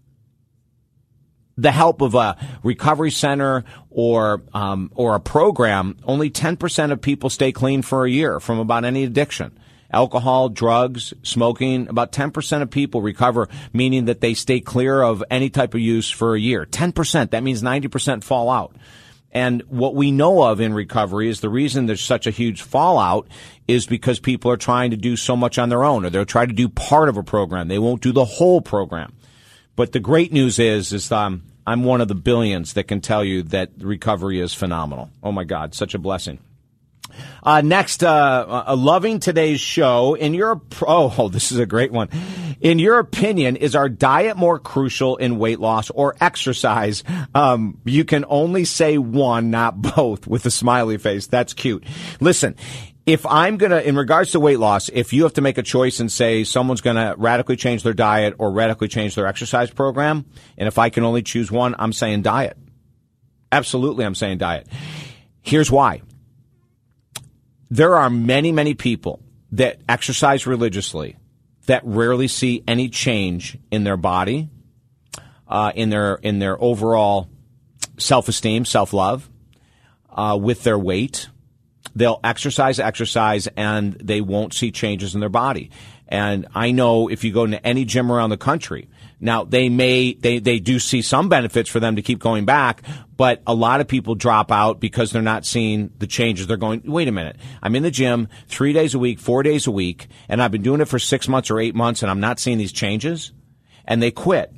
the 1.58 1.72
help 1.72 2.02
of 2.02 2.16
a 2.16 2.38
recovery 2.64 3.12
center 3.12 3.64
or 3.90 4.42
um, 4.54 4.92
or 4.96 5.16
a 5.16 5.20
program, 5.20 5.98
only 6.06 6.30
10% 6.30 6.92
of 6.92 7.02
people 7.02 7.30
stay 7.30 7.52
clean 7.52 7.82
for 7.82 8.06
a 8.06 8.10
year 8.10 8.40
from 8.40 8.60
about 8.60 8.86
any 8.86 9.04
addiction. 9.04 9.58
Alcohol, 9.94 10.48
drugs, 10.48 11.14
smoking, 11.22 11.90
about 11.90 12.14
10% 12.14 12.62
of 12.62 12.72
people 12.72 13.02
recover, 13.02 13.50
meaning 13.74 14.06
that 14.06 14.22
they 14.22 14.34
stay 14.34 14.62
clear 14.62 15.02
of 15.02 15.22
any 15.30 15.50
type 15.50 15.74
of 15.74 15.82
use 15.82 16.10
for 16.10 16.34
a 16.34 16.40
year. 16.40 16.66
10%, 16.66 17.32
that 17.32 17.44
means 17.44 17.62
90% 17.62 18.24
fall 18.24 18.50
out. 18.50 18.74
And 19.32 19.62
what 19.70 19.96
we 19.96 20.12
know 20.12 20.44
of 20.44 20.60
in 20.60 20.74
recovery 20.74 21.30
is 21.30 21.40
the 21.40 21.50
reason 21.50 21.86
there's 21.86 22.04
such 22.04 22.28
a 22.28 22.32
huge 22.32 22.62
fallout 22.62 23.28
is 23.68 23.86
because 23.86 24.20
people 24.20 24.52
are 24.52 24.58
trying 24.58 24.92
to 24.92 24.98
do 24.98 25.16
so 25.16 25.38
much 25.38 25.58
on 25.58 25.70
their 25.70 25.84
own 25.84 26.06
or 26.06 26.10
they'll 26.10 26.26
try 26.26 26.46
to 26.46 26.54
do 26.54 26.68
part 26.68 27.08
of 27.08 27.16
a 27.16 27.24
program. 27.24 27.70
They 27.70 27.80
won't 27.80 28.02
do 28.02 28.12
the 28.12 28.26
whole 28.26 28.62
program. 28.62 29.14
But 29.78 29.94
the 29.94 30.00
great 30.00 30.34
news 30.34 30.60
is, 30.60 30.92
is 30.92 31.12
um, 31.12 31.44
I'm 31.66 31.86
one 31.86 32.02
of 32.02 32.10
the 32.10 32.16
billions 32.16 32.74
that 32.74 32.90
can 32.90 33.00
tell 33.00 33.24
you 33.24 33.44
that 33.44 33.72
recovery 33.78 34.40
is 34.40 34.54
phenomenal. 34.54 35.10
Oh 35.24 35.32
my 35.32 35.46
God, 35.46 35.74
such 35.74 35.94
a 35.94 36.00
blessing. 36.00 36.40
Uh, 37.44 37.62
next, 37.62 38.04
uh, 38.04 38.64
uh, 38.68 38.76
loving 38.76 39.20
today's 39.20 39.60
show. 39.60 40.16
In 40.16 40.34
your 40.34 40.62
oh, 40.88 41.14
oh, 41.18 41.30
this 41.30 41.52
is 41.52 41.60
a 41.60 41.66
great 41.66 41.92
one. 41.92 42.10
In 42.62 42.78
your 42.78 43.00
opinion, 43.00 43.56
is 43.56 43.76
our 43.76 43.90
diet 43.90 44.38
more 44.38 44.60
crucial 44.60 45.18
in 45.18 45.40
weight 45.40 45.60
loss 45.60 45.90
or 45.90 46.16
exercise? 46.22 47.04
Um, 47.34 47.80
you 47.86 48.06
can 48.06 48.24
only 48.28 48.66
say 48.66 48.98
one, 48.98 49.50
not 49.50 49.82
both, 49.82 50.28
with 50.28 50.46
a 50.46 50.52
smiley 50.52 50.98
face. 50.98 51.28
That's 51.28 51.54
cute. 51.54 51.84
Listen, 52.20 52.56
if 53.06 53.26
I'm 53.26 53.58
gonna, 53.58 53.80
in 53.80 53.96
regards 53.96 54.32
to 54.32 54.40
weight 54.40 54.60
loss, 54.60 54.90
if 54.90 55.12
you 55.12 55.24
have 55.24 55.34
to 55.34 55.42
make 55.42 55.58
a 55.58 55.64
choice 55.64 56.00
and 56.00 56.12
say 56.12 56.44
someone's 56.44 56.82
gonna 56.82 57.16
radically 57.18 57.56
change 57.56 57.84
their 57.84 57.94
diet 57.94 58.36
or 58.38 58.52
radically 58.52 58.88
change 58.88 59.16
their 59.16 59.26
exercise 59.26 59.72
program, 59.72 60.26
and 60.58 60.68
if 60.68 60.78
I 60.78 60.90
can 60.90 61.04
only 61.04 61.24
choose 61.24 61.52
one, 61.52 61.76
I'm 61.80 61.94
saying 61.94 62.22
diet. 62.22 62.58
Absolutely, 63.52 64.06
I'm 64.06 64.16
saying 64.16 64.38
diet. 64.38 64.68
Here's 65.42 65.72
why 65.72 66.02
there 67.72 67.98
are 67.98 68.10
many, 68.10 68.52
many 68.52 68.74
people 68.74 69.24
that 69.54 69.80
exercise 69.88 70.46
religiously 70.46 71.16
that 71.68 71.82
rarely 71.86 72.28
see 72.28 72.64
any 72.68 72.90
change 72.90 73.58
in 73.72 73.86
their 73.86 73.98
body, 73.98 74.50
uh, 75.48 75.72
in 75.74 75.90
their 75.90 76.16
in 76.16 76.40
their 76.40 76.62
overall 76.62 77.30
self 77.98 78.28
esteem, 78.28 78.66
self 78.66 78.92
love, 78.94 79.30
uh, 80.10 80.38
with 80.40 80.64
their 80.64 80.78
weight. 80.78 81.30
they'll 81.96 82.20
exercise, 82.24 82.80
exercise, 82.80 83.48
and 83.58 83.94
they 83.94 84.22
won't 84.22 84.54
see 84.54 84.72
changes 84.72 85.14
in 85.16 85.20
their 85.20 85.30
body. 85.30 85.72
And 86.08 86.48
I 86.54 86.72
know 86.72 87.08
if 87.08 87.24
you 87.24 87.32
go 87.34 87.46
into 87.46 87.66
any 87.66 87.86
gym 87.86 88.12
around 88.12 88.30
the 88.30 88.38
country, 88.38 88.90
now 89.22 89.44
they 89.44 89.70
may 89.70 90.14
they 90.14 90.40
they 90.40 90.60
do 90.60 90.80
see 90.80 91.02
some 91.02 91.30
benefits 91.30 91.70
for 91.70 91.80
them 91.80 91.96
to 91.96 92.02
keep 92.02 92.20
going 92.20 92.44
back, 92.44 92.82
but 93.16 93.42
a 93.46 93.54
lot 93.54 93.80
of 93.80 93.88
people 93.88 94.16
drop 94.16 94.52
out 94.52 94.80
because 94.80 95.12
they're 95.12 95.22
not 95.22 95.46
seeing 95.46 95.92
the 96.00 96.08
changes. 96.08 96.48
They're 96.48 96.58
going, 96.58 96.82
wait 96.86 97.08
a 97.08 97.12
minute, 97.12 97.38
I'm 97.62 97.76
in 97.76 97.84
the 97.84 97.92
gym 97.92 98.28
three 98.48 98.74
days 98.74 98.96
a 98.96 99.00
week, 99.00 99.20
four 99.20 99.44
days 99.44 99.68
a 99.68 99.72
week, 99.72 100.08
and 100.28 100.42
I've 100.42 100.52
been 100.52 100.64
doing 100.64 100.82
it 100.82 100.88
for 100.88 101.00
six 101.00 101.28
months 101.28 101.52
or 101.52 101.60
eight 101.60 101.76
months, 101.76 102.02
and 102.02 102.10
I'm 102.10 102.20
not 102.20 102.40
seeing 102.40 102.58
these 102.58 102.74
changes, 102.74 103.32
and 103.86 104.02
they 104.02 104.12
quit. 104.12 104.52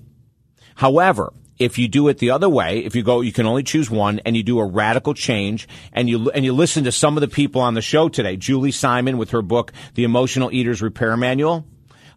However, 0.76 1.34
if 1.59 1.78
you 1.78 1.88
do 1.88 2.07
it 2.07 2.18
the 2.18 2.32
other 2.32 2.49
way, 2.49 2.80
if 2.80 2.95
you 2.95 3.03
go, 3.03 3.22
you 3.22 3.32
can 3.32 3.45
only 3.45 3.64
choose 3.64 3.89
one, 3.89 4.20
and 4.26 4.36
you 4.36 4.43
do 4.43 4.59
a 4.59 4.66
radical 4.66 5.14
change, 5.14 5.68
and 5.91 6.09
you 6.09 6.32
and 6.32 6.45
you 6.45 6.53
listen 6.53 6.86
to 6.86 6.91
some 6.91 7.18
of 7.18 7.22
the 7.22 7.28
people 7.28 7.61
on 7.61 7.74
the 7.74 7.82
show 7.82 8.07
today, 8.07 8.38
Julie 8.38 8.72
Simon 8.72 9.18
with 9.18 9.32
her 9.32 9.41
book, 9.41 9.74
The 9.95 10.05
Emotional 10.05 10.51
Eaters 10.51 10.82
Repair 10.82 11.18
Manual 11.18 11.66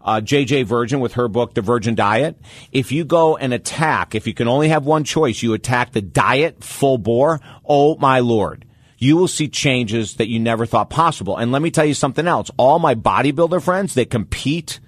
uh, 0.07 0.21
JJ 0.21 0.65
Virgin 0.65 1.01
with 1.01 1.15
her 1.15 1.27
book, 1.27 1.55
The 1.55 1.61
Virgin 1.61 1.97
Diet. 1.97 2.39
If 2.71 2.93
you 2.93 3.05
go 3.05 3.37
and 3.37 3.53
attack, 3.53 4.15
if 4.15 4.27
you 4.27 4.33
can 4.33 4.47
only 4.47 4.69
have 4.69 4.87
one 4.87 5.03
choice, 5.03 5.43
you 5.43 5.53
attack 5.53 5.93
the 5.93 6.01
diet 6.01 6.63
full 6.63 6.97
bore. 6.97 7.41
Oh 7.65 7.97
my 7.97 8.21
lord. 8.21 8.65
You 8.99 9.17
will 9.17 9.29
see 9.29 9.49
changes 9.49 10.15
that 10.15 10.29
you 10.29 10.39
never 10.39 10.65
thought 10.65 10.89
possible. 10.89 11.37
And 11.37 11.53
let 11.53 11.61
me 11.61 11.71
tell 11.71 11.85
you 11.85 11.93
something 11.93 12.27
else. 12.27 12.51
All 12.57 12.79
my 12.79 12.95
bodybuilder 12.95 13.63
friends 13.63 13.95
that 13.95 14.09
compete 14.09 14.81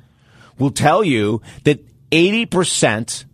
will 0.57 0.71
tell 0.71 1.05
you 1.05 1.43
that 1.65 1.85
80% 2.11 3.25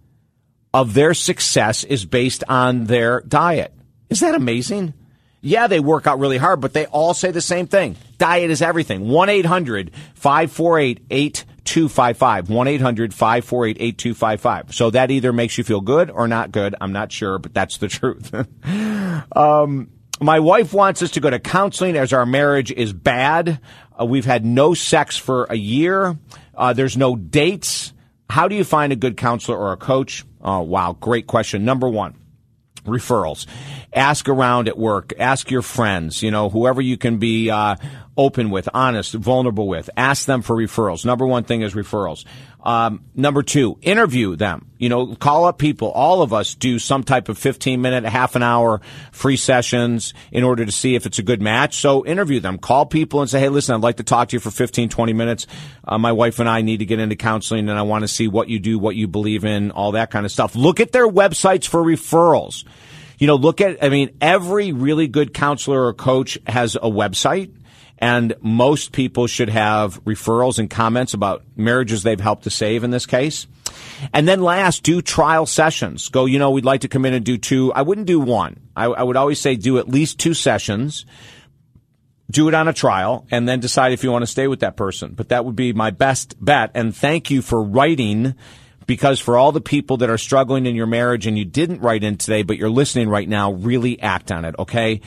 of 0.72 0.94
their 0.94 1.14
success 1.14 1.84
is 1.84 2.04
based 2.04 2.42
on 2.48 2.84
their 2.86 3.20
diet. 3.20 3.72
Is 4.10 4.20
that 4.20 4.34
amazing? 4.34 4.94
Yeah, 5.40 5.66
they 5.66 5.78
work 5.78 6.06
out 6.06 6.18
really 6.18 6.38
hard, 6.38 6.60
but 6.60 6.72
they 6.72 6.86
all 6.86 7.12
say 7.12 7.30
the 7.30 7.42
same 7.42 7.66
thing. 7.66 7.96
Diet 8.16 8.50
is 8.50 8.62
everything. 8.62 9.08
1 9.08 9.28
800 9.28 9.92
548 10.14 11.44
8255. 11.66 12.50
1 12.50 12.68
800 12.68 13.14
548 13.14 13.76
8255. 13.80 14.74
So 14.74 14.90
that 14.90 15.10
either 15.10 15.32
makes 15.32 15.58
you 15.58 15.64
feel 15.64 15.80
good 15.80 16.10
or 16.10 16.28
not 16.28 16.52
good. 16.52 16.74
I'm 16.80 16.92
not 16.92 17.10
sure, 17.10 17.38
but 17.38 17.54
that's 17.54 17.78
the 17.78 17.88
truth. 17.88 18.32
um, 19.36 19.90
my 20.20 20.40
wife 20.40 20.72
wants 20.72 21.02
us 21.02 21.12
to 21.12 21.20
go 21.20 21.30
to 21.30 21.38
counseling 21.38 21.96
as 21.96 22.12
our 22.12 22.26
marriage 22.26 22.70
is 22.70 22.92
bad. 22.92 23.60
Uh, 23.98 24.04
we've 24.04 24.24
had 24.24 24.44
no 24.44 24.74
sex 24.74 25.16
for 25.16 25.44
a 25.44 25.56
year. 25.56 26.18
Uh, 26.54 26.72
there's 26.72 26.96
no 26.96 27.16
dates. 27.16 27.92
How 28.30 28.48
do 28.48 28.54
you 28.54 28.64
find 28.64 28.92
a 28.92 28.96
good 28.96 29.16
counselor 29.16 29.58
or 29.58 29.72
a 29.72 29.76
coach? 29.76 30.24
Oh, 30.40 30.60
wow. 30.60 30.96
Great 30.98 31.26
question. 31.26 31.64
Number 31.64 31.88
one 31.88 32.14
referrals. 32.84 33.46
Ask 33.92 34.28
around 34.28 34.68
at 34.68 34.78
work. 34.78 35.12
Ask 35.18 35.50
your 35.50 35.62
friends, 35.62 36.22
you 36.22 36.30
know, 36.30 36.48
whoever 36.48 36.80
you 36.80 36.96
can 36.96 37.18
be 37.18 37.50
uh, 37.50 37.76
open 38.16 38.50
with, 38.50 38.68
honest, 38.74 39.14
vulnerable 39.14 39.66
with. 39.66 39.90
Ask 39.96 40.26
them 40.26 40.42
for 40.42 40.56
referrals. 40.56 41.04
Number 41.04 41.26
one 41.26 41.44
thing 41.44 41.62
is 41.62 41.74
referrals. 41.74 42.24
Um, 42.64 43.04
number 43.14 43.42
two, 43.42 43.78
interview 43.82 44.36
them. 44.36 44.70
You 44.78 44.88
know, 44.88 45.14
call 45.14 45.44
up 45.44 45.58
people. 45.58 45.90
All 45.90 46.22
of 46.22 46.32
us 46.32 46.54
do 46.54 46.78
some 46.78 47.04
type 47.04 47.28
of 47.28 47.36
15 47.36 47.80
minute, 47.80 48.04
half 48.04 48.36
an 48.36 48.42
hour 48.42 48.80
free 49.12 49.36
sessions 49.36 50.14
in 50.32 50.44
order 50.44 50.64
to 50.64 50.72
see 50.72 50.94
if 50.94 51.04
it's 51.04 51.18
a 51.18 51.22
good 51.22 51.42
match. 51.42 51.76
So 51.76 52.06
interview 52.06 52.40
them. 52.40 52.56
Call 52.56 52.86
people 52.86 53.20
and 53.20 53.28
say, 53.28 53.40
hey, 53.40 53.50
listen, 53.50 53.74
I'd 53.74 53.82
like 53.82 53.98
to 53.98 54.02
talk 54.02 54.30
to 54.30 54.36
you 54.36 54.40
for 54.40 54.50
15, 54.50 54.88
20 54.88 55.12
minutes. 55.12 55.46
Uh, 55.86 55.98
my 55.98 56.12
wife 56.12 56.38
and 56.38 56.48
I 56.48 56.62
need 56.62 56.78
to 56.78 56.86
get 56.86 56.98
into 56.98 57.16
counseling 57.16 57.68
and 57.68 57.78
I 57.78 57.82
want 57.82 58.02
to 58.02 58.08
see 58.08 58.28
what 58.28 58.48
you 58.48 58.58
do, 58.58 58.78
what 58.78 58.96
you 58.96 59.08
believe 59.08 59.44
in, 59.44 59.70
all 59.70 59.92
that 59.92 60.10
kind 60.10 60.24
of 60.24 60.32
stuff. 60.32 60.56
Look 60.56 60.80
at 60.80 60.92
their 60.92 61.06
websites 61.06 61.66
for 61.66 61.82
referrals. 61.82 62.64
You 63.18 63.26
know, 63.26 63.36
look 63.36 63.60
at, 63.60 63.84
I 63.84 63.90
mean, 63.90 64.16
every 64.22 64.72
really 64.72 65.06
good 65.06 65.34
counselor 65.34 65.86
or 65.86 65.92
coach 65.92 66.38
has 66.46 66.76
a 66.76 66.90
website 66.90 67.52
and 67.98 68.34
most 68.40 68.92
people 68.92 69.26
should 69.26 69.48
have 69.48 70.02
referrals 70.04 70.58
and 70.58 70.68
comments 70.68 71.14
about 71.14 71.44
marriages 71.56 72.02
they've 72.02 72.20
helped 72.20 72.44
to 72.44 72.50
save 72.50 72.84
in 72.84 72.90
this 72.90 73.06
case. 73.06 73.46
And 74.12 74.26
then 74.26 74.42
last, 74.42 74.82
do 74.82 75.00
trial 75.00 75.46
sessions. 75.46 76.08
Go, 76.08 76.26
you 76.26 76.38
know, 76.38 76.50
we'd 76.50 76.64
like 76.64 76.82
to 76.82 76.88
come 76.88 77.04
in 77.04 77.14
and 77.14 77.24
do 77.24 77.38
two. 77.38 77.72
I 77.72 77.82
wouldn't 77.82 78.06
do 78.06 78.20
one. 78.20 78.60
I, 78.76 78.86
I 78.86 79.02
would 79.02 79.16
always 79.16 79.40
say 79.40 79.56
do 79.56 79.78
at 79.78 79.88
least 79.88 80.18
two 80.18 80.34
sessions. 80.34 81.06
Do 82.30 82.48
it 82.48 82.54
on 82.54 82.68
a 82.68 82.72
trial 82.72 83.26
and 83.30 83.48
then 83.48 83.60
decide 83.60 83.92
if 83.92 84.02
you 84.02 84.10
want 84.10 84.22
to 84.22 84.30
stay 84.30 84.48
with 84.48 84.60
that 84.60 84.76
person. 84.76 85.12
But 85.12 85.28
that 85.28 85.44
would 85.44 85.56
be 85.56 85.72
my 85.72 85.90
best 85.90 86.34
bet. 86.42 86.72
And 86.74 86.94
thank 86.94 87.30
you 87.30 87.42
for 87.42 87.62
writing 87.62 88.34
because 88.86 89.20
for 89.20 89.36
all 89.36 89.52
the 89.52 89.60
people 89.60 89.98
that 89.98 90.10
are 90.10 90.18
struggling 90.18 90.66
in 90.66 90.74
your 90.74 90.86
marriage 90.86 91.26
and 91.26 91.38
you 91.38 91.44
didn't 91.44 91.80
write 91.80 92.02
in 92.02 92.16
today, 92.16 92.42
but 92.42 92.58
you're 92.58 92.70
listening 92.70 93.08
right 93.08 93.28
now, 93.28 93.52
really 93.52 94.00
act 94.00 94.32
on 94.32 94.44
it. 94.44 94.54
Okay 94.58 95.00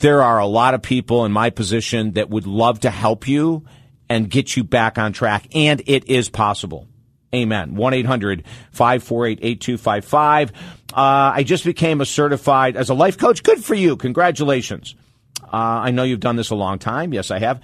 there 0.00 0.22
are 0.22 0.38
a 0.38 0.46
lot 0.46 0.74
of 0.74 0.82
people 0.82 1.24
in 1.24 1.32
my 1.32 1.50
position 1.50 2.12
that 2.12 2.28
would 2.28 2.46
love 2.46 2.80
to 2.80 2.90
help 2.90 3.28
you 3.28 3.64
and 4.08 4.28
get 4.28 4.56
you 4.56 4.64
back 4.64 4.98
on 4.98 5.12
track. 5.12 5.46
And 5.54 5.82
it 5.86 6.08
is 6.08 6.28
possible. 6.28 6.88
Amen. 7.34 7.76
1 7.76 7.94
800 7.94 8.44
548 8.72 9.38
8255. 9.40 10.50
Uh, 10.50 10.52
I 10.92 11.42
just 11.44 11.64
became 11.64 12.00
a 12.00 12.06
certified 12.06 12.76
as 12.76 12.90
a 12.90 12.94
life 12.94 13.18
coach. 13.18 13.42
Good 13.42 13.62
for 13.62 13.74
you. 13.74 13.96
Congratulations. 13.96 14.96
Uh, 15.44 15.56
I 15.56 15.90
know 15.92 16.02
you've 16.02 16.20
done 16.20 16.36
this 16.36 16.50
a 16.50 16.56
long 16.56 16.78
time. 16.78 17.12
Yes, 17.12 17.30
I 17.30 17.38
have. 17.38 17.62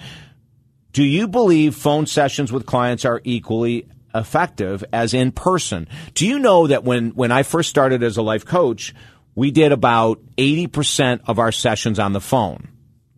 Do 0.92 1.02
you 1.02 1.26
believe 1.28 1.74
phone 1.74 2.06
sessions 2.06 2.52
with 2.52 2.64
clients 2.64 3.04
are 3.04 3.20
equally 3.24 3.88
effective 4.14 4.84
as 4.92 5.14
in 5.14 5.32
person? 5.32 5.88
Do 6.14 6.26
you 6.26 6.38
know 6.38 6.68
that 6.68 6.84
when, 6.84 7.10
when 7.10 7.32
I 7.32 7.42
first 7.42 7.68
started 7.68 8.02
as 8.02 8.16
a 8.16 8.22
life 8.22 8.44
coach, 8.44 8.94
we 9.36 9.52
did 9.52 9.70
about 9.70 10.18
80% 10.36 11.20
of 11.26 11.38
our 11.38 11.52
sessions 11.52 12.00
on 12.00 12.12
the 12.12 12.20
phone. 12.20 12.68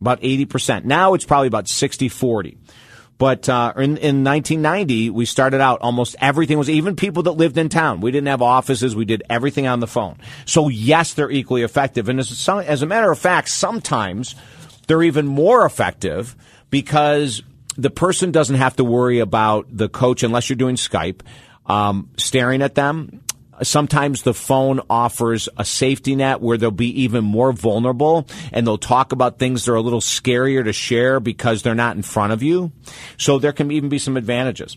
About 0.01 0.21
80%. 0.21 0.85
Now 0.85 1.15
it's 1.15 1.25
probably 1.25 1.49
about 1.49 1.69
60 1.69 2.11
40. 2.11 2.59
But 3.17 3.49
uh, 3.49 3.73
in, 3.77 3.97
in 3.97 4.23
1990, 4.23 5.11
we 5.11 5.25
started 5.25 5.61
out 5.61 5.81
almost 5.81 6.15
everything 6.21 6.57
was 6.57 6.71
even 6.71 6.95
people 6.95 7.25
that 7.25 7.33
lived 7.33 7.59
in 7.59 7.69
town. 7.69 8.01
We 8.01 8.13
didn't 8.13 8.29
have 8.29 8.43
offices. 8.43 8.95
We 8.95 9.07
did 9.07 9.25
everything 9.29 9.67
on 9.67 9.81
the 9.81 9.89
phone. 9.89 10.19
So 10.45 10.69
yes, 10.69 11.15
they're 11.15 11.31
equally 11.31 11.63
effective. 11.63 12.09
And 12.09 12.21
as, 12.21 12.49
as 12.49 12.83
a 12.83 12.87
matter 12.87 13.11
of 13.11 13.19
fact, 13.19 13.49
sometimes 13.49 14.37
they're 14.87 15.03
even 15.03 15.27
more 15.27 15.67
effective 15.67 16.37
because 16.71 17.43
the 17.77 17.91
person 17.91 18.31
doesn't 18.31 18.57
have 18.57 18.77
to 18.77 18.85
worry 18.85 19.19
about 19.19 19.67
the 19.71 19.89
coach 19.89 20.23
unless 20.23 20.49
you're 20.49 20.57
doing 20.57 20.77
Skype 20.77 21.23
um, 21.67 22.11
staring 22.17 22.63
at 22.63 22.75
them 22.75 23.21
Sometimes 23.63 24.23
the 24.23 24.35
phone 24.35 24.81
offers 24.89 25.49
a 25.57 25.65
safety 25.65 26.15
net 26.15 26.41
where 26.41 26.59
they'll 26.59 26.71
be 26.71 27.03
even 27.03 27.25
more 27.25 27.53
vulnerable 27.53 28.27
and 28.53 28.67
they'll 28.67 28.79
talk 28.79 29.13
about 29.13 29.39
things 29.39 29.65
that 29.65 29.73
are 29.73 29.77
a 29.77 29.81
little 29.81 30.01
scarier 30.01 30.65
to 30.65 30.73
share 30.73 31.21
because 31.21 31.63
they're 31.63 31.75
not 31.75 31.97
in 31.97 32.03
front 32.03 32.33
of 32.33 32.43
you. 32.43 32.73
So 33.17 33.39
there 33.39 33.53
can 33.53 33.71
even 33.71 33.89
be 33.89 33.99
some 33.99 34.17
advantages. 34.17 34.77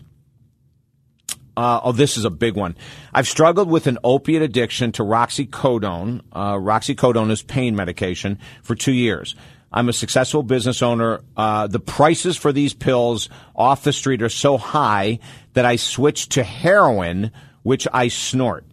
Uh, 1.56 1.80
oh, 1.84 1.92
this 1.92 2.16
is 2.16 2.24
a 2.24 2.30
big 2.30 2.56
one. 2.56 2.76
I've 3.12 3.28
struggled 3.28 3.70
with 3.70 3.86
an 3.86 3.98
opiate 4.02 4.42
addiction 4.42 4.92
to 4.92 5.02
Roxicodone. 5.02 6.22
Uh, 6.32 6.54
Roxicodone 6.54 7.30
is 7.30 7.42
pain 7.42 7.76
medication 7.76 8.38
for 8.62 8.74
two 8.74 8.92
years. 8.92 9.34
I'm 9.70 9.88
a 9.88 9.92
successful 9.92 10.42
business 10.42 10.82
owner. 10.82 11.20
Uh, 11.36 11.66
the 11.66 11.80
prices 11.80 12.36
for 12.36 12.52
these 12.52 12.74
pills 12.74 13.28
off 13.54 13.84
the 13.84 13.92
street 13.92 14.22
are 14.22 14.28
so 14.28 14.58
high 14.58 15.18
that 15.54 15.64
I 15.64 15.76
switched 15.76 16.32
to 16.32 16.42
heroin, 16.42 17.32
which 17.62 17.88
I 17.92 18.08
snort. 18.08 18.64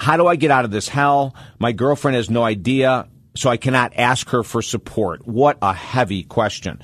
How 0.00 0.16
do 0.16 0.26
I 0.26 0.36
get 0.36 0.50
out 0.50 0.64
of 0.64 0.70
this 0.70 0.88
hell? 0.88 1.34
My 1.58 1.72
girlfriend 1.72 2.16
has 2.16 2.30
no 2.30 2.42
idea, 2.42 3.06
so 3.34 3.50
I 3.50 3.58
cannot 3.58 3.92
ask 3.96 4.30
her 4.30 4.42
for 4.42 4.62
support. 4.62 5.26
What 5.28 5.58
a 5.60 5.74
heavy 5.74 6.22
question. 6.22 6.80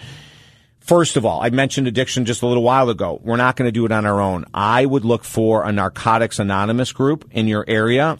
First 0.80 1.16
of 1.16 1.24
all, 1.24 1.42
I 1.42 1.48
mentioned 1.48 1.88
addiction 1.88 2.26
just 2.26 2.42
a 2.42 2.46
little 2.46 2.62
while 2.62 2.90
ago. 2.90 3.18
We're 3.24 3.36
not 3.36 3.56
going 3.56 3.66
to 3.68 3.72
do 3.72 3.86
it 3.86 3.90
on 3.90 4.04
our 4.04 4.20
own. 4.20 4.44
I 4.52 4.84
would 4.84 5.06
look 5.06 5.24
for 5.24 5.64
a 5.64 5.72
Narcotics 5.72 6.38
Anonymous 6.38 6.92
group 6.92 7.26
in 7.30 7.48
your 7.48 7.64
area. 7.66 8.18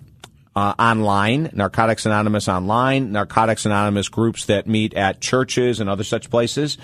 Uh, 0.56 0.72
online, 0.78 1.50
Narcotics 1.52 2.06
Anonymous 2.06 2.48
online, 2.48 3.12
Narcotics 3.12 3.66
Anonymous 3.66 4.08
groups 4.08 4.46
that 4.46 4.66
meet 4.66 4.94
at 4.94 5.20
churches 5.20 5.78
and 5.78 5.90
other 5.90 6.04
such 6.04 6.30
places. 6.30 6.78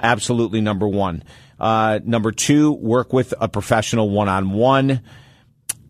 Absolutely 0.00 0.60
number 0.60 0.86
one. 0.86 1.24
Uh, 1.58 1.98
number 2.04 2.30
two, 2.30 2.70
work 2.70 3.12
with 3.12 3.34
a 3.40 3.48
professional 3.48 4.08
one 4.10 4.28
on 4.28 4.52
one. 4.52 5.02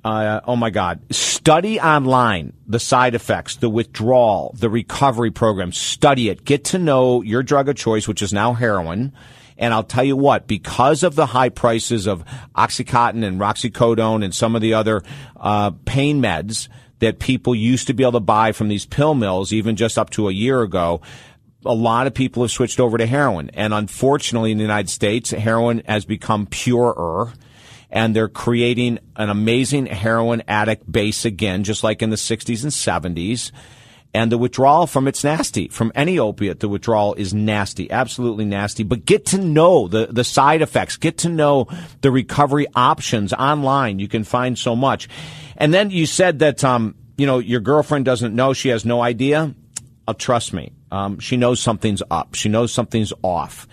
Uh, 0.09 0.41
oh 0.47 0.57
my 0.57 0.71
God. 0.71 1.01
Study 1.15 1.79
online 1.79 2.55
the 2.67 2.81
side 2.81 3.15
effects, 3.15 3.57
the 3.57 3.69
withdrawal, 3.69 4.55
the 4.59 4.71
recovery 4.71 5.31
program. 5.31 5.71
Study 5.71 6.31
it. 6.31 6.47
Get 6.47 6.65
to 6.67 6.79
know 6.79 7.21
your 7.21 7.43
drug 7.43 7.69
of 7.69 7.77
choice, 7.77 8.09
which 8.09 8.23
is 8.23 8.33
now 8.33 8.55
heroin. 8.55 9.13
And 9.59 9.75
I'll 9.75 9.85
tell 9.85 10.05
you 10.05 10.17
what, 10.17 10.47
because 10.47 11.03
of 11.03 11.15
the 11.15 11.27
high 11.27 11.51
prices 11.51 12.07
of 12.07 12.25
Oxycontin 12.57 13.23
and 13.23 13.39
Roxicodone 13.39 14.25
and 14.25 14.35
some 14.35 14.57
of 14.57 14.63
the 14.63 14.73
other 14.73 15.03
uh, 15.37 15.73
pain 15.85 16.23
meds 16.23 16.69
that 17.01 17.19
people 17.19 17.55
used 17.55 17.89
to 17.89 17.93
be 17.93 18.03
able 18.03 18.13
to 18.13 18.21
buy 18.21 18.53
from 18.53 18.69
these 18.69 18.87
pill 18.87 19.15
mills, 19.15 19.53
even 19.53 19.77
just 19.77 19.99
up 19.99 20.09
to 20.11 20.29
a 20.29 20.33
year 20.33 20.63
ago, 20.63 21.03
a 21.67 21.75
lot 21.75 22.07
of 22.07 22.15
people 22.15 22.43
have 22.43 22.51
switched 22.51 22.81
over 22.81 22.97
to 22.97 23.05
heroin. 23.05 23.51
And 23.53 23.75
unfortunately, 23.75 24.53
in 24.53 24.57
the 24.57 24.65
United 24.65 24.89
States, 24.89 25.33
heroin 25.33 25.83
has 25.87 26.07
become 26.07 26.47
purer 26.47 27.35
and 27.91 28.15
they're 28.15 28.29
creating 28.29 28.99
an 29.17 29.31
amazing 29.31 29.87
heroin 29.87 30.43
addict 30.49 30.91
base 30.91 31.25
again, 31.25 31.65
just 31.65 31.83
like 31.83 32.03
in 32.03 32.11
the 32.11 32.17
60s 32.17 32.63
and 32.63 33.17
70s. 33.17 33.51
And 34.15 34.33
the 34.33 34.39
withdrawal 34.39 34.87
from 34.87 35.07
it's 35.07 35.23
nasty. 35.23 35.69
From 35.69 35.93
any 35.95 36.19
opiate, 36.19 36.61
the 36.61 36.69
withdrawal 36.69 37.15
is 37.15 37.35
nasty, 37.35 37.91
absolutely 37.91 38.47
nasty. 38.47 38.83
But 38.83 39.05
get 39.05 39.27
to 39.27 39.39
know 39.39 39.87
the, 39.87 40.07
the 40.07 40.25
side 40.25 40.63
effects. 40.63 40.97
Get 40.97 41.19
to 41.19 41.29
know 41.29 41.69
the 42.01 42.11
recovery 42.11 42.67
options 42.75 43.33
online. 43.35 43.99
You 43.99 44.09
can 44.09 44.25
find 44.25 44.59
so 44.59 44.75
much. 44.75 45.09
And 45.59 45.75
then 45.75 45.91
you 45.91 46.07
said 46.07 46.39
that, 46.39 46.65
um, 46.65 46.95
you 47.19 47.27
know, 47.27 47.39
your 47.39 47.61
girlfriend 47.61 48.07
doesn't 48.07 48.35
know. 48.35 48.55
She 48.55 48.71
has 48.71 48.85
no 48.85 49.03
idea. 49.03 49.55
Uh, 50.07 50.15
trust 50.15 50.55
me. 50.55 50.73
Um, 50.91 51.19
she 51.19 51.37
knows 51.37 51.61
something's 51.61 52.03
up. 52.11 52.35
She 52.35 52.49
knows 52.49 52.73
something's 52.73 53.13
off. 53.23 53.69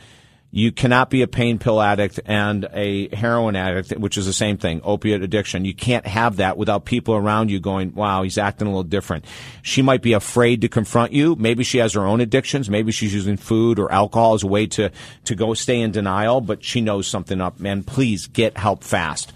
You 0.56 0.72
cannot 0.72 1.10
be 1.10 1.22
a 1.22 1.28
pain 1.28 1.60
pill 1.60 1.82
addict 1.82 2.22
and 2.26 2.70
a 2.72 3.14
heroin 3.14 3.58
addict, 3.58 4.00
which 4.00 4.18
is 4.18 4.26
the 4.26 4.32
same 4.32 4.56
thing, 4.56 4.80
opiate 4.86 5.22
addiction. 5.22 5.66
You 5.66 5.74
can't 5.74 6.08
have 6.08 6.38
that 6.38 6.56
without 6.56 6.86
people 6.86 7.14
around 7.14 7.52
you 7.52 7.60
going, 7.60 7.94
wow, 7.94 8.24
he's 8.24 8.38
acting 8.38 8.66
a 8.66 8.70
little 8.70 8.84
different. 8.84 9.26
She 9.64 9.82
might 9.82 10.02
be 10.02 10.14
afraid 10.14 10.62
to 10.62 10.70
confront 10.70 11.12
you. 11.12 11.36
Maybe 11.36 11.66
she 11.66 11.80
has 11.80 11.92
her 11.92 12.06
own 12.06 12.22
addictions. 12.22 12.70
Maybe 12.70 12.94
she's 12.94 13.14
using 13.14 13.36
food 13.36 13.80
or 13.80 13.92
alcohol 13.92 14.36
as 14.36 14.44
a 14.44 14.48
way 14.48 14.66
to, 14.68 14.92
to 15.26 15.36
go 15.36 15.54
stay 15.56 15.82
in 15.82 15.92
denial, 15.92 16.40
but 16.40 16.64
she 16.64 16.80
knows 16.80 17.06
something 17.06 17.42
up. 17.42 17.60
Man, 17.60 17.84
please 17.84 18.28
get 18.28 18.58
help 18.58 18.82
fast 18.82 19.34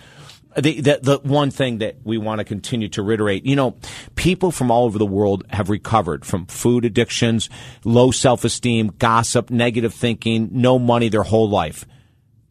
the, 0.62 0.82
the, 0.82 1.00
the 1.02 1.20
one 1.20 1.52
thing 1.52 1.80
that 1.80 1.98
we 2.04 2.18
want 2.18 2.40
to 2.40 2.46
continue 2.46 2.90
to 2.90 3.04
reiterate, 3.04 3.46
you 3.46 3.56
know, 3.56 3.78
people 4.16 4.52
from 4.52 4.72
all 4.72 4.86
over 4.86 4.98
the 4.98 5.06
world 5.06 5.44
have 5.50 5.70
recovered 5.70 6.26
from 6.26 6.46
food 6.46 6.86
addictions, 6.86 7.50
low 7.84 8.12
self-esteem, 8.12 8.94
gossip, 8.98 9.50
negative 9.50 9.94
thinking, 9.94 10.50
no 10.52 10.80
money 10.80 11.10
their 11.10 11.24
whole 11.24 11.50
life. 11.50 11.86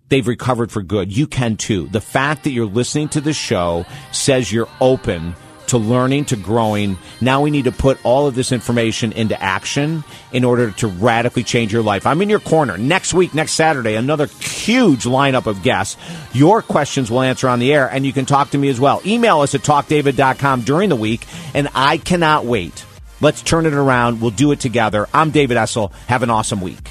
They've 0.08 0.26
recovered 0.26 0.72
for 0.72 0.82
good. 0.82 1.14
You 1.14 1.26
can 1.26 1.56
too. 1.56 1.88
The 1.88 2.00
fact 2.00 2.44
that 2.44 2.50
you're 2.50 2.66
listening 2.66 3.10
to 3.10 3.20
the 3.20 3.32
show 3.32 3.84
says 4.10 4.52
you're 4.52 4.68
open 4.80 5.34
to 5.68 5.78
learning 5.78 6.26
to 6.26 6.36
growing. 6.36 6.98
Now 7.20 7.42
we 7.42 7.50
need 7.50 7.64
to 7.64 7.72
put 7.72 7.98
all 8.04 8.26
of 8.26 8.34
this 8.34 8.52
information 8.52 9.12
into 9.12 9.40
action 9.40 10.04
in 10.32 10.44
order 10.44 10.70
to 10.72 10.88
radically 10.88 11.44
change 11.44 11.72
your 11.72 11.82
life. 11.82 12.06
I'm 12.06 12.20
in 12.22 12.28
your 12.28 12.40
corner. 12.40 12.76
Next 12.76 13.14
week, 13.14 13.34
next 13.34 13.52
Saturday, 13.52 13.94
another 13.94 14.26
huge 14.26 15.04
lineup 15.04 15.46
of 15.46 15.62
guests. 15.62 15.96
Your 16.32 16.62
questions 16.62 17.10
will 17.10 17.22
answer 17.22 17.48
on 17.48 17.58
the 17.58 17.72
air, 17.72 17.88
and 17.88 18.04
you 18.04 18.12
can 18.12 18.26
talk 18.26 18.50
to 18.50 18.58
me 18.58 18.68
as 18.68 18.80
well. 18.80 19.00
Email 19.06 19.40
us 19.40 19.54
at 19.54 19.62
talkdavid.com 19.62 20.62
during 20.62 20.88
the 20.88 20.96
week, 20.96 21.26
and 21.54 21.68
I 21.74 21.98
cannot 21.98 22.44
wait. 22.44 22.84
Let's 23.20 23.42
turn 23.42 23.66
it 23.66 23.74
around. 23.74 24.20
We'll 24.20 24.30
do 24.30 24.52
it 24.52 24.60
together. 24.60 25.08
I'm 25.12 25.30
David 25.30 25.56
Essel. 25.56 25.92
Have 26.06 26.22
an 26.22 26.30
awesome 26.30 26.60
week. 26.60 26.88